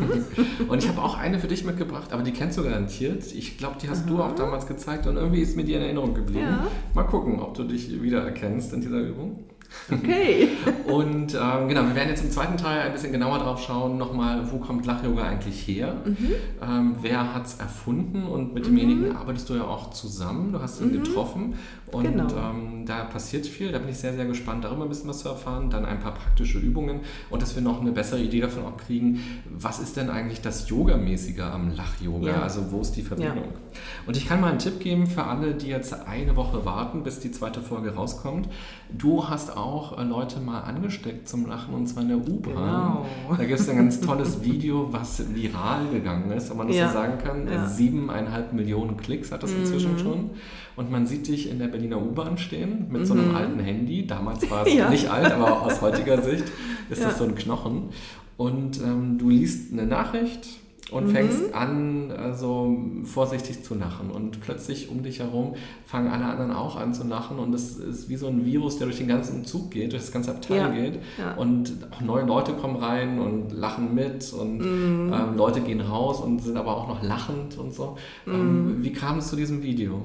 und 0.68 0.78
ich 0.82 0.88
habe 0.88 1.00
auch 1.02 1.16
eine 1.16 1.38
für 1.38 1.46
dich 1.46 1.64
mitgebracht, 1.64 2.12
aber 2.12 2.22
die 2.22 2.32
kennst 2.32 2.58
du 2.58 2.64
garantiert. 2.64 3.24
Ich 3.32 3.56
glaube, 3.56 3.76
die 3.80 3.88
hast 3.88 4.08
du 4.10 4.22
auch 4.22 4.34
damals 4.34 4.66
gezeigt 4.66 5.06
und 5.06 5.16
irgendwie 5.16 5.40
ist 5.40 5.56
mir 5.56 5.64
die 5.64 5.74
in 5.74 5.82
Erinnerung 5.82 6.14
geblieben. 6.14 6.40
Ja. 6.48 6.66
Mal 6.94 7.04
gucken, 7.04 7.40
ob 7.40 7.54
du 7.54 7.64
dich 7.64 8.02
wiedererkennst 8.02 8.72
in 8.74 8.80
dieser 8.80 9.00
Übung. 9.00 9.44
Okay. 9.90 10.48
Und 10.86 11.34
ähm, 11.34 11.68
genau, 11.68 11.82
wir 11.82 11.94
werden 11.94 12.08
jetzt 12.08 12.24
im 12.24 12.30
zweiten 12.30 12.56
Teil 12.56 12.80
ein 12.80 12.92
bisschen 12.92 13.12
genauer 13.12 13.38
drauf 13.38 13.62
schauen, 13.62 13.98
nochmal, 13.98 14.50
wo 14.50 14.58
kommt 14.58 14.86
Lach-Yoga 14.86 15.24
eigentlich 15.24 15.66
her? 15.66 15.96
Mhm. 16.04 16.34
Ähm, 16.62 16.96
wer 17.00 17.34
hat 17.34 17.46
es 17.46 17.54
erfunden? 17.56 18.24
Und 18.24 18.54
mit 18.54 18.66
demjenigen 18.66 19.10
mhm. 19.10 19.16
arbeitest 19.16 19.48
du 19.50 19.54
ja 19.54 19.64
auch 19.64 19.90
zusammen. 19.90 20.52
Du 20.52 20.60
hast 20.60 20.80
ihn 20.80 20.88
mhm. 20.88 21.02
getroffen. 21.04 21.54
Und 21.94 22.04
genau. 22.04 22.26
ähm, 22.36 22.84
da 22.86 23.04
passiert 23.04 23.46
viel. 23.46 23.70
Da 23.70 23.78
bin 23.78 23.88
ich 23.88 23.98
sehr, 23.98 24.14
sehr 24.14 24.24
gespannt, 24.24 24.64
darüber 24.64 24.82
ein 24.82 24.88
bisschen 24.88 25.08
was 25.08 25.20
zu 25.20 25.28
erfahren. 25.28 25.70
Dann 25.70 25.84
ein 25.84 26.00
paar 26.00 26.14
praktische 26.14 26.58
Übungen 26.58 27.00
und 27.30 27.40
dass 27.40 27.54
wir 27.54 27.62
noch 27.62 27.80
eine 27.80 27.92
bessere 27.92 28.20
Idee 28.20 28.40
davon 28.40 28.64
auch 28.64 28.76
kriegen, 28.76 29.20
was 29.48 29.78
ist 29.78 29.96
denn 29.96 30.10
eigentlich 30.10 30.40
das 30.40 30.68
Yogamäßige 30.68 31.40
am 31.40 31.74
Lach-Yoga? 31.74 32.30
Ja. 32.30 32.42
Also 32.42 32.72
wo 32.72 32.80
ist 32.80 32.92
die 32.92 33.02
Verbindung? 33.02 33.36
Ja. 33.36 33.78
Und 34.06 34.16
ich 34.16 34.26
kann 34.26 34.40
mal 34.40 34.50
einen 34.50 34.58
Tipp 34.58 34.80
geben 34.80 35.06
für 35.06 35.24
alle, 35.24 35.54
die 35.54 35.68
jetzt 35.68 35.94
eine 36.06 36.36
Woche 36.36 36.64
warten, 36.64 37.02
bis 37.04 37.20
die 37.20 37.30
zweite 37.30 37.60
Folge 37.60 37.94
rauskommt. 37.94 38.48
Du 38.90 39.28
hast 39.28 39.56
auch 39.56 39.98
äh, 39.98 40.02
Leute 40.02 40.40
mal 40.40 40.60
angesteckt 40.60 41.28
zum 41.28 41.46
Lachen 41.46 41.74
und 41.74 41.86
zwar 41.86 42.02
in 42.02 42.08
der 42.08 42.18
U-Bahn. 42.18 42.54
Genau. 42.54 43.06
Da 43.36 43.44
gibt 43.44 43.60
es 43.60 43.68
ein 43.68 43.76
ganz 43.76 44.00
tolles 44.02 44.42
Video, 44.42 44.92
was 44.92 45.22
viral 45.34 45.86
gegangen 45.92 46.30
ist, 46.32 46.50
wenn 46.50 46.56
man 46.56 46.68
das 46.68 46.76
ja. 46.76 46.88
so 46.88 46.94
sagen 46.94 47.18
kann. 47.18 47.68
Siebeneinhalb 47.68 48.52
Millionen 48.52 48.96
Klicks 48.96 49.32
hat 49.32 49.42
das 49.42 49.52
inzwischen 49.52 49.92
mhm. 49.92 49.98
schon. 49.98 50.30
Und 50.76 50.90
man 50.90 51.06
sieht 51.06 51.28
dich 51.28 51.48
in 51.50 51.58
der 51.58 51.68
Berliner 51.88 52.02
U-Bahn 52.02 52.38
stehen 52.38 52.86
mit 52.90 53.02
mhm. 53.02 53.06
so 53.06 53.14
einem 53.14 53.28
mhm. 53.28 53.36
alten 53.36 53.60
Handy. 53.60 54.06
Damals 54.06 54.50
war 54.50 54.66
es 54.66 54.74
ja. 54.76 54.88
nicht 54.88 55.08
alt, 55.08 55.32
aber 55.32 55.62
aus 55.62 55.80
heutiger 55.80 56.22
Sicht 56.22 56.44
ist 56.90 57.02
das 57.02 57.18
so 57.18 57.24
ein 57.24 57.34
Knochen. 57.34 57.90
Und 58.36 58.80
ähm, 58.80 59.18
du 59.18 59.30
liest 59.30 59.72
eine 59.72 59.86
Nachricht 59.86 60.48
und 60.90 61.08
mhm. 61.08 61.10
fängst 61.10 61.54
an, 61.54 62.10
also 62.10 62.76
vorsichtig 63.04 63.62
zu 63.62 63.74
lachen. 63.74 64.10
Und 64.10 64.40
plötzlich 64.40 64.88
um 64.88 65.02
dich 65.02 65.20
herum 65.20 65.54
fangen 65.86 66.10
alle 66.10 66.24
anderen 66.24 66.52
auch 66.52 66.76
an 66.76 66.94
zu 66.94 67.06
lachen. 67.06 67.38
Und 67.38 67.52
das 67.52 67.76
ist 67.76 68.08
wie 68.08 68.16
so 68.16 68.26
ein 68.26 68.44
Virus, 68.44 68.78
der 68.78 68.86
durch 68.86 68.98
den 68.98 69.08
ganzen 69.08 69.44
Zug 69.44 69.70
geht, 69.70 69.92
durch 69.92 70.02
das 70.02 70.12
ganze 70.12 70.32
Abteil 70.32 70.56
ja. 70.56 70.68
geht. 70.68 71.00
Ja. 71.18 71.34
Und 71.34 71.72
auch 71.92 72.00
neue 72.00 72.24
Leute 72.24 72.54
kommen 72.54 72.76
rein 72.76 73.18
und 73.18 73.52
lachen 73.52 73.94
mit. 73.94 74.32
Und 74.32 74.58
mhm. 74.58 75.12
ähm, 75.12 75.36
Leute 75.36 75.60
gehen 75.60 75.80
raus 75.80 76.20
und 76.20 76.42
sind 76.42 76.56
aber 76.56 76.76
auch 76.76 76.88
noch 76.88 77.02
lachend 77.02 77.56
und 77.56 77.72
so. 77.72 77.96
Ähm, 78.26 78.78
mhm. 78.78 78.84
wie 78.84 78.92
kam 78.92 79.18
es 79.18 79.28
zu 79.28 79.36
diesem 79.36 79.62
Video? 79.62 80.02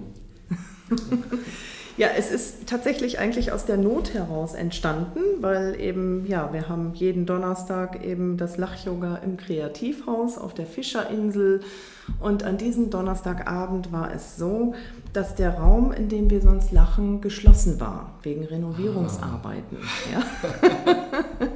Ja, 2.00 2.08
es 2.18 2.32
ist 2.32 2.66
tatsächlich 2.66 3.20
eigentlich 3.20 3.52
aus 3.52 3.66
der 3.66 3.76
Not 3.76 4.14
heraus 4.14 4.54
entstanden, 4.54 5.20
weil 5.42 5.78
eben, 5.82 6.26
ja, 6.28 6.54
wir 6.54 6.70
haben 6.70 6.94
jeden 6.94 7.26
Donnerstag 7.26 8.06
eben 8.06 8.38
das 8.38 8.56
Lach-Yoga 8.56 9.18
im 9.18 9.36
Kreativhaus 9.36 10.38
auf 10.38 10.54
der 10.54 10.66
Fischerinsel. 10.66 11.60
Und 12.20 12.43
an 12.43 12.57
diesem 12.57 12.89
Donnerstagabend 12.89 13.91
war 13.91 14.14
es 14.14 14.38
so, 14.38 14.74
dass 15.14 15.36
der 15.36 15.55
Raum, 15.55 15.91
in 15.91 16.10
dem 16.10 16.30
wir 16.30 16.41
sonst 16.41 16.72
lachen, 16.72 17.22
geschlossen 17.22 17.80
war, 17.80 18.14
wegen 18.24 18.43
Renovierungsarbeiten. 18.43 19.78
Ah. 19.78 20.12
Ja. 20.12 21.47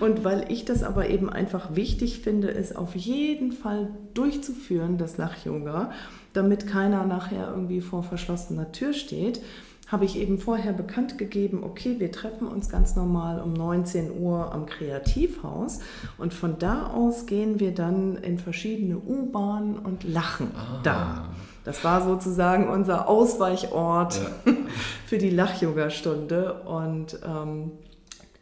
Und 0.00 0.24
weil 0.24 0.46
ich 0.50 0.64
das 0.64 0.82
aber 0.82 1.08
eben 1.08 1.30
einfach 1.30 1.74
wichtig 1.74 2.20
finde, 2.20 2.50
es 2.50 2.74
auf 2.74 2.94
jeden 2.94 3.52
Fall 3.52 3.90
durchzuführen, 4.14 4.98
das 4.98 5.16
Lach-Yoga, 5.16 5.90
damit 6.32 6.66
keiner 6.66 7.04
nachher 7.04 7.48
irgendwie 7.50 7.80
vor 7.80 8.02
verschlossener 8.02 8.72
Tür 8.72 8.92
steht, 8.92 9.40
habe 9.86 10.04
ich 10.04 10.18
eben 10.18 10.38
vorher 10.38 10.72
bekannt 10.72 11.16
gegeben, 11.16 11.62
okay, 11.62 11.96
wir 11.98 12.10
treffen 12.10 12.48
uns 12.48 12.68
ganz 12.68 12.96
normal 12.96 13.40
um 13.40 13.52
19 13.52 14.18
Uhr 14.18 14.52
am 14.52 14.66
Kreativhaus 14.66 15.78
und 16.18 16.34
von 16.34 16.58
da 16.58 16.88
aus 16.88 17.26
gehen 17.26 17.60
wir 17.60 17.72
dann 17.72 18.16
in 18.16 18.38
verschiedene 18.38 18.98
U-Bahnen 18.98 19.78
und 19.78 20.02
lachen 20.04 20.50
ah. 20.56 20.80
da. 20.82 21.28
Das 21.64 21.84
war 21.84 22.04
sozusagen 22.04 22.68
unser 22.68 23.08
Ausweichort 23.08 24.20
ja. 24.44 24.52
für 25.06 25.18
die 25.18 25.30
Lach-Yoga-Stunde 25.30 26.62
und 26.64 27.18
ähm, 27.24 27.72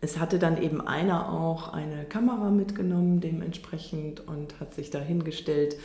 es 0.01 0.18
hatte 0.18 0.38
dann 0.38 0.62
eben 0.62 0.86
einer 0.86 1.32
auch 1.32 1.72
eine 1.72 2.05
Kamera 2.05 2.51
mitgenommen 2.51 3.20
dementsprechend 3.20 4.26
und 4.26 4.61
hat 4.61 4.74
sich 4.74 4.90
da 4.90 4.99
hingestellt 4.99 5.76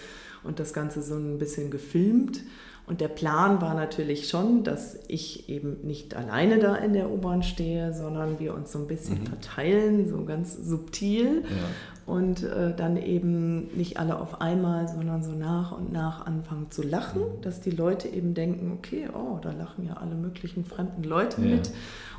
und 0.44 0.60
das 0.60 0.74
Ganze 0.74 1.02
so 1.02 1.16
ein 1.16 1.38
bisschen 1.38 1.72
gefilmt. 1.72 2.42
Und 2.90 3.02
der 3.02 3.08
Plan 3.08 3.62
war 3.62 3.76
natürlich 3.76 4.30
schon, 4.30 4.64
dass 4.64 4.98
ich 5.08 5.48
eben 5.48 5.78
nicht 5.84 6.16
alleine 6.16 6.58
da 6.58 6.76
in 6.76 6.94
der 6.94 7.12
U-Bahn 7.12 7.44
stehe, 7.44 7.94
sondern 7.94 8.40
wir 8.40 8.56
uns 8.56 8.72
so 8.72 8.80
ein 8.80 8.88
bisschen 8.88 9.22
mhm. 9.22 9.28
verteilen, 9.28 10.10
so 10.10 10.26
ganz 10.26 10.56
subtil. 10.56 11.44
Ja. 11.44 12.12
Und 12.12 12.42
äh, 12.42 12.76
dann 12.76 12.98
eben 12.98 13.68
nicht 13.78 14.00
alle 14.00 14.20
auf 14.20 14.42
einmal, 14.42 14.88
sondern 14.88 15.22
so 15.22 15.34
nach 15.34 15.72
und 15.72 15.94
nach 15.94 16.26
anfangen 16.26 16.72
zu 16.72 16.82
lachen, 16.82 17.22
mhm. 17.22 17.42
dass 17.44 17.62
die 17.62 17.70
Leute 17.70 18.08
eben 18.08 18.34
denken, 18.34 18.72
okay, 18.72 19.08
oh, 19.14 19.38
da 19.40 19.52
lachen 19.52 19.86
ja 19.86 19.94
alle 19.98 20.16
möglichen 20.16 20.66
fremden 20.66 21.04
Leute 21.04 21.44
ja. 21.44 21.58
mit 21.58 21.70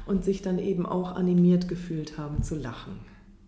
und 0.07 0.25
sich 0.25 0.41
dann 0.41 0.61
eben 0.61 0.87
auch 0.87 1.17
animiert 1.17 1.67
gefühlt 1.67 2.17
haben 2.17 2.45
zu 2.45 2.55
lachen. 2.55 2.93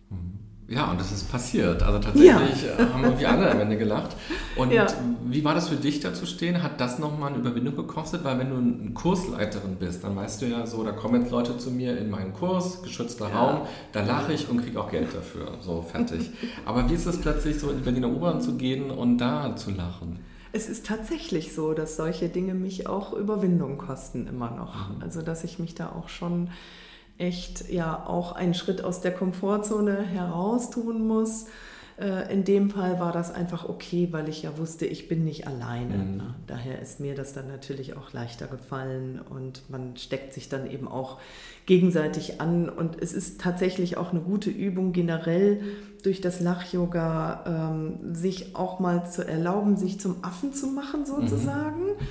Mhm. 0.09 0.52
Ja, 0.73 0.89
und 0.89 0.99
das 0.99 1.11
ist 1.11 1.31
passiert. 1.31 1.83
Also 1.83 1.99
tatsächlich 1.99 2.63
ja. 2.63 2.79
Äh, 2.79 2.89
haben 2.91 3.03
irgendwie 3.03 3.25
alle 3.25 3.51
am 3.51 3.59
Ende 3.59 3.77
gelacht. 3.77 4.15
Und 4.55 4.71
ja. 4.71 4.87
wie 5.25 5.43
war 5.43 5.53
das 5.53 5.69
für 5.69 5.75
dich 5.75 5.99
da 5.99 6.13
zu 6.13 6.25
stehen? 6.25 6.63
Hat 6.63 6.81
das 6.81 6.99
nochmal 6.99 7.29
eine 7.29 7.39
Überwindung 7.39 7.75
gekostet? 7.75 8.23
Weil 8.23 8.39
wenn 8.39 8.49
du 8.49 8.57
eine 8.57 8.93
Kursleiterin 8.93 9.75
bist, 9.75 10.03
dann 10.03 10.15
weißt 10.15 10.41
du 10.41 10.47
ja 10.47 10.65
so, 10.65 10.83
da 10.83 10.91
kommen 10.91 11.21
jetzt 11.21 11.31
Leute 11.31 11.57
zu 11.57 11.69
mir 11.69 11.97
in 11.97 12.09
meinen 12.09 12.33
Kurs, 12.33 12.81
geschützter 12.81 13.29
ja. 13.29 13.39
Raum, 13.39 13.61
da 13.91 14.03
lache 14.03 14.33
ich 14.33 14.49
und 14.49 14.63
kriege 14.63 14.79
auch 14.79 14.89
Geld 14.89 15.13
dafür. 15.13 15.57
So, 15.61 15.81
fertig. 15.81 16.31
Aber 16.65 16.89
wie 16.89 16.93
ist 16.93 17.05
es 17.05 17.19
plötzlich 17.21 17.59
so 17.59 17.69
in 17.69 17.77
die 17.77 17.83
Berliner 17.83 18.09
U-Bahn 18.09 18.41
zu 18.41 18.55
gehen 18.55 18.89
und 18.89 19.19
da 19.19 19.55
zu 19.55 19.71
lachen? 19.71 20.19
Es 20.55 20.69
ist 20.69 20.85
tatsächlich 20.85 21.53
so, 21.53 21.73
dass 21.73 21.95
solche 21.95 22.29
Dinge 22.29 22.53
mich 22.53 22.87
auch 22.87 23.13
Überwindung 23.13 23.79
kosten 23.79 24.27
immer 24.27 24.51
noch. 24.51 24.89
Mhm. 24.89 25.01
Also 25.01 25.21
dass 25.21 25.43
ich 25.43 25.57
mich 25.57 25.73
da 25.73 25.89
auch 25.89 26.09
schon 26.09 26.49
echt 27.17 27.69
ja 27.69 28.05
auch 28.05 28.33
einen 28.33 28.53
Schritt 28.53 28.83
aus 28.83 29.01
der 29.01 29.13
Komfortzone 29.13 30.01
heraus 30.01 30.69
tun 30.69 31.05
muss. 31.07 31.45
Äh, 31.99 32.33
in 32.33 32.43
dem 32.43 32.71
Fall 32.71 32.99
war 32.99 33.11
das 33.11 33.33
einfach 33.33 33.69
okay, 33.69 34.07
weil 34.11 34.27
ich 34.27 34.41
ja 34.43 34.57
wusste, 34.57 34.85
ich 34.85 35.07
bin 35.07 35.23
nicht 35.23 35.47
alleine. 35.47 35.97
Mhm. 35.97 36.17
Ne? 36.17 36.35
Daher 36.47 36.81
ist 36.81 36.99
mir 36.99 37.13
das 37.13 37.33
dann 37.33 37.47
natürlich 37.47 37.95
auch 37.95 38.13
leichter 38.13 38.47
gefallen 38.47 39.21
und 39.29 39.69
man 39.69 39.95
steckt 39.97 40.33
sich 40.33 40.49
dann 40.49 40.69
eben 40.69 40.87
auch 40.87 41.19
gegenseitig 41.65 42.41
an. 42.41 42.67
Und 42.67 43.01
es 43.01 43.13
ist 43.13 43.39
tatsächlich 43.39 43.97
auch 43.97 44.11
eine 44.11 44.21
gute 44.21 44.49
Übung 44.49 44.91
generell 44.91 45.61
durch 46.03 46.19
das 46.19 46.39
Lach-Yoga, 46.39 47.71
ähm, 47.71 48.15
sich 48.15 48.55
auch 48.55 48.79
mal 48.79 49.09
zu 49.09 49.25
erlauben, 49.25 49.77
sich 49.77 49.99
zum 49.99 50.23
Affen 50.23 50.51
zu 50.53 50.67
machen 50.67 51.05
sozusagen. 51.05 51.83
Mhm 51.83 52.07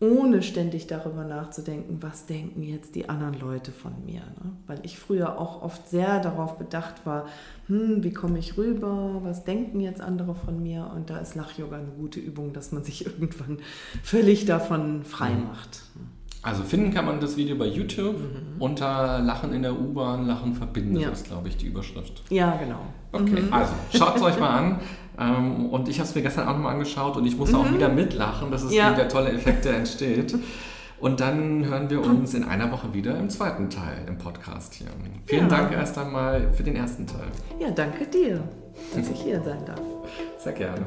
ohne 0.00 0.42
ständig 0.42 0.86
darüber 0.86 1.24
nachzudenken, 1.24 1.98
was 2.00 2.24
denken 2.24 2.62
jetzt 2.62 2.94
die 2.94 3.10
anderen 3.10 3.38
Leute 3.38 3.70
von 3.70 3.92
mir. 4.06 4.20
Ne? 4.20 4.52
Weil 4.66 4.80
ich 4.82 4.98
früher 4.98 5.38
auch 5.38 5.62
oft 5.62 5.90
sehr 5.90 6.20
darauf 6.20 6.56
bedacht 6.56 7.04
war, 7.04 7.26
hm, 7.66 8.02
wie 8.02 8.12
komme 8.12 8.38
ich 8.38 8.56
rüber, 8.56 9.20
was 9.22 9.44
denken 9.44 9.78
jetzt 9.80 10.00
andere 10.00 10.34
von 10.34 10.62
mir. 10.62 10.90
Und 10.94 11.10
da 11.10 11.18
ist 11.18 11.34
Lach-Yoga 11.34 11.76
eine 11.76 11.90
gute 11.90 12.18
Übung, 12.18 12.54
dass 12.54 12.72
man 12.72 12.82
sich 12.82 13.04
irgendwann 13.20 13.58
völlig 14.02 14.46
davon 14.46 15.04
frei 15.04 15.34
mhm. 15.34 15.44
macht. 15.44 15.82
Also 16.42 16.62
finden 16.62 16.94
kann 16.94 17.04
man 17.04 17.20
das 17.20 17.36
Video 17.36 17.56
bei 17.56 17.66
YouTube 17.66 18.18
mhm. 18.18 18.58
unter 18.58 19.18
Lachen 19.18 19.52
in 19.52 19.60
der 19.60 19.78
U-Bahn, 19.78 20.26
Lachen 20.26 20.54
verbinden, 20.54 20.96
ja. 20.96 21.10
ist 21.10 21.26
glaube 21.26 21.48
ich 21.48 21.58
die 21.58 21.66
Überschrift. 21.66 22.22
Ja, 22.30 22.56
genau. 22.56 22.80
Okay, 23.12 23.42
mhm. 23.42 23.52
also 23.52 23.74
schaut 23.94 24.16
es 24.16 24.22
euch 24.22 24.40
mal 24.40 24.48
an. 24.48 24.80
Ähm, 25.20 25.66
und 25.66 25.88
ich 25.88 25.98
habe 25.98 26.08
es 26.08 26.14
mir 26.14 26.22
gestern 26.22 26.48
auch 26.48 26.54
nochmal 26.54 26.72
angeschaut 26.72 27.16
und 27.16 27.26
ich 27.26 27.36
musste 27.36 27.56
mhm. 27.56 27.62
auch 27.62 27.72
wieder 27.72 27.88
mitlachen. 27.88 28.50
Das 28.50 28.62
ist 28.62 28.72
ja. 28.72 28.92
der 28.92 29.08
tolle 29.08 29.30
Effekt, 29.32 29.64
der 29.64 29.76
entsteht. 29.76 30.34
Und 31.00 31.20
dann 31.20 31.64
hören 31.64 31.88
wir 31.88 32.04
uns 32.04 32.34
in 32.34 32.44
einer 32.44 32.70
Woche 32.70 32.92
wieder 32.92 33.18
im 33.18 33.30
zweiten 33.30 33.70
Teil 33.70 34.04
im 34.06 34.18
Podcast 34.18 34.74
hier. 34.74 34.88
Vielen 35.24 35.48
ja. 35.48 35.56
Dank 35.56 35.72
erst 35.72 35.96
einmal 35.96 36.52
für 36.52 36.62
den 36.62 36.76
ersten 36.76 37.06
Teil. 37.06 37.28
Ja, 37.58 37.70
danke 37.70 38.04
dir, 38.06 38.42
dass 38.94 39.08
ich 39.08 39.22
hier 39.22 39.42
sein 39.42 39.64
darf. 39.64 39.80
Sehr 40.38 40.52
gerne. 40.52 40.84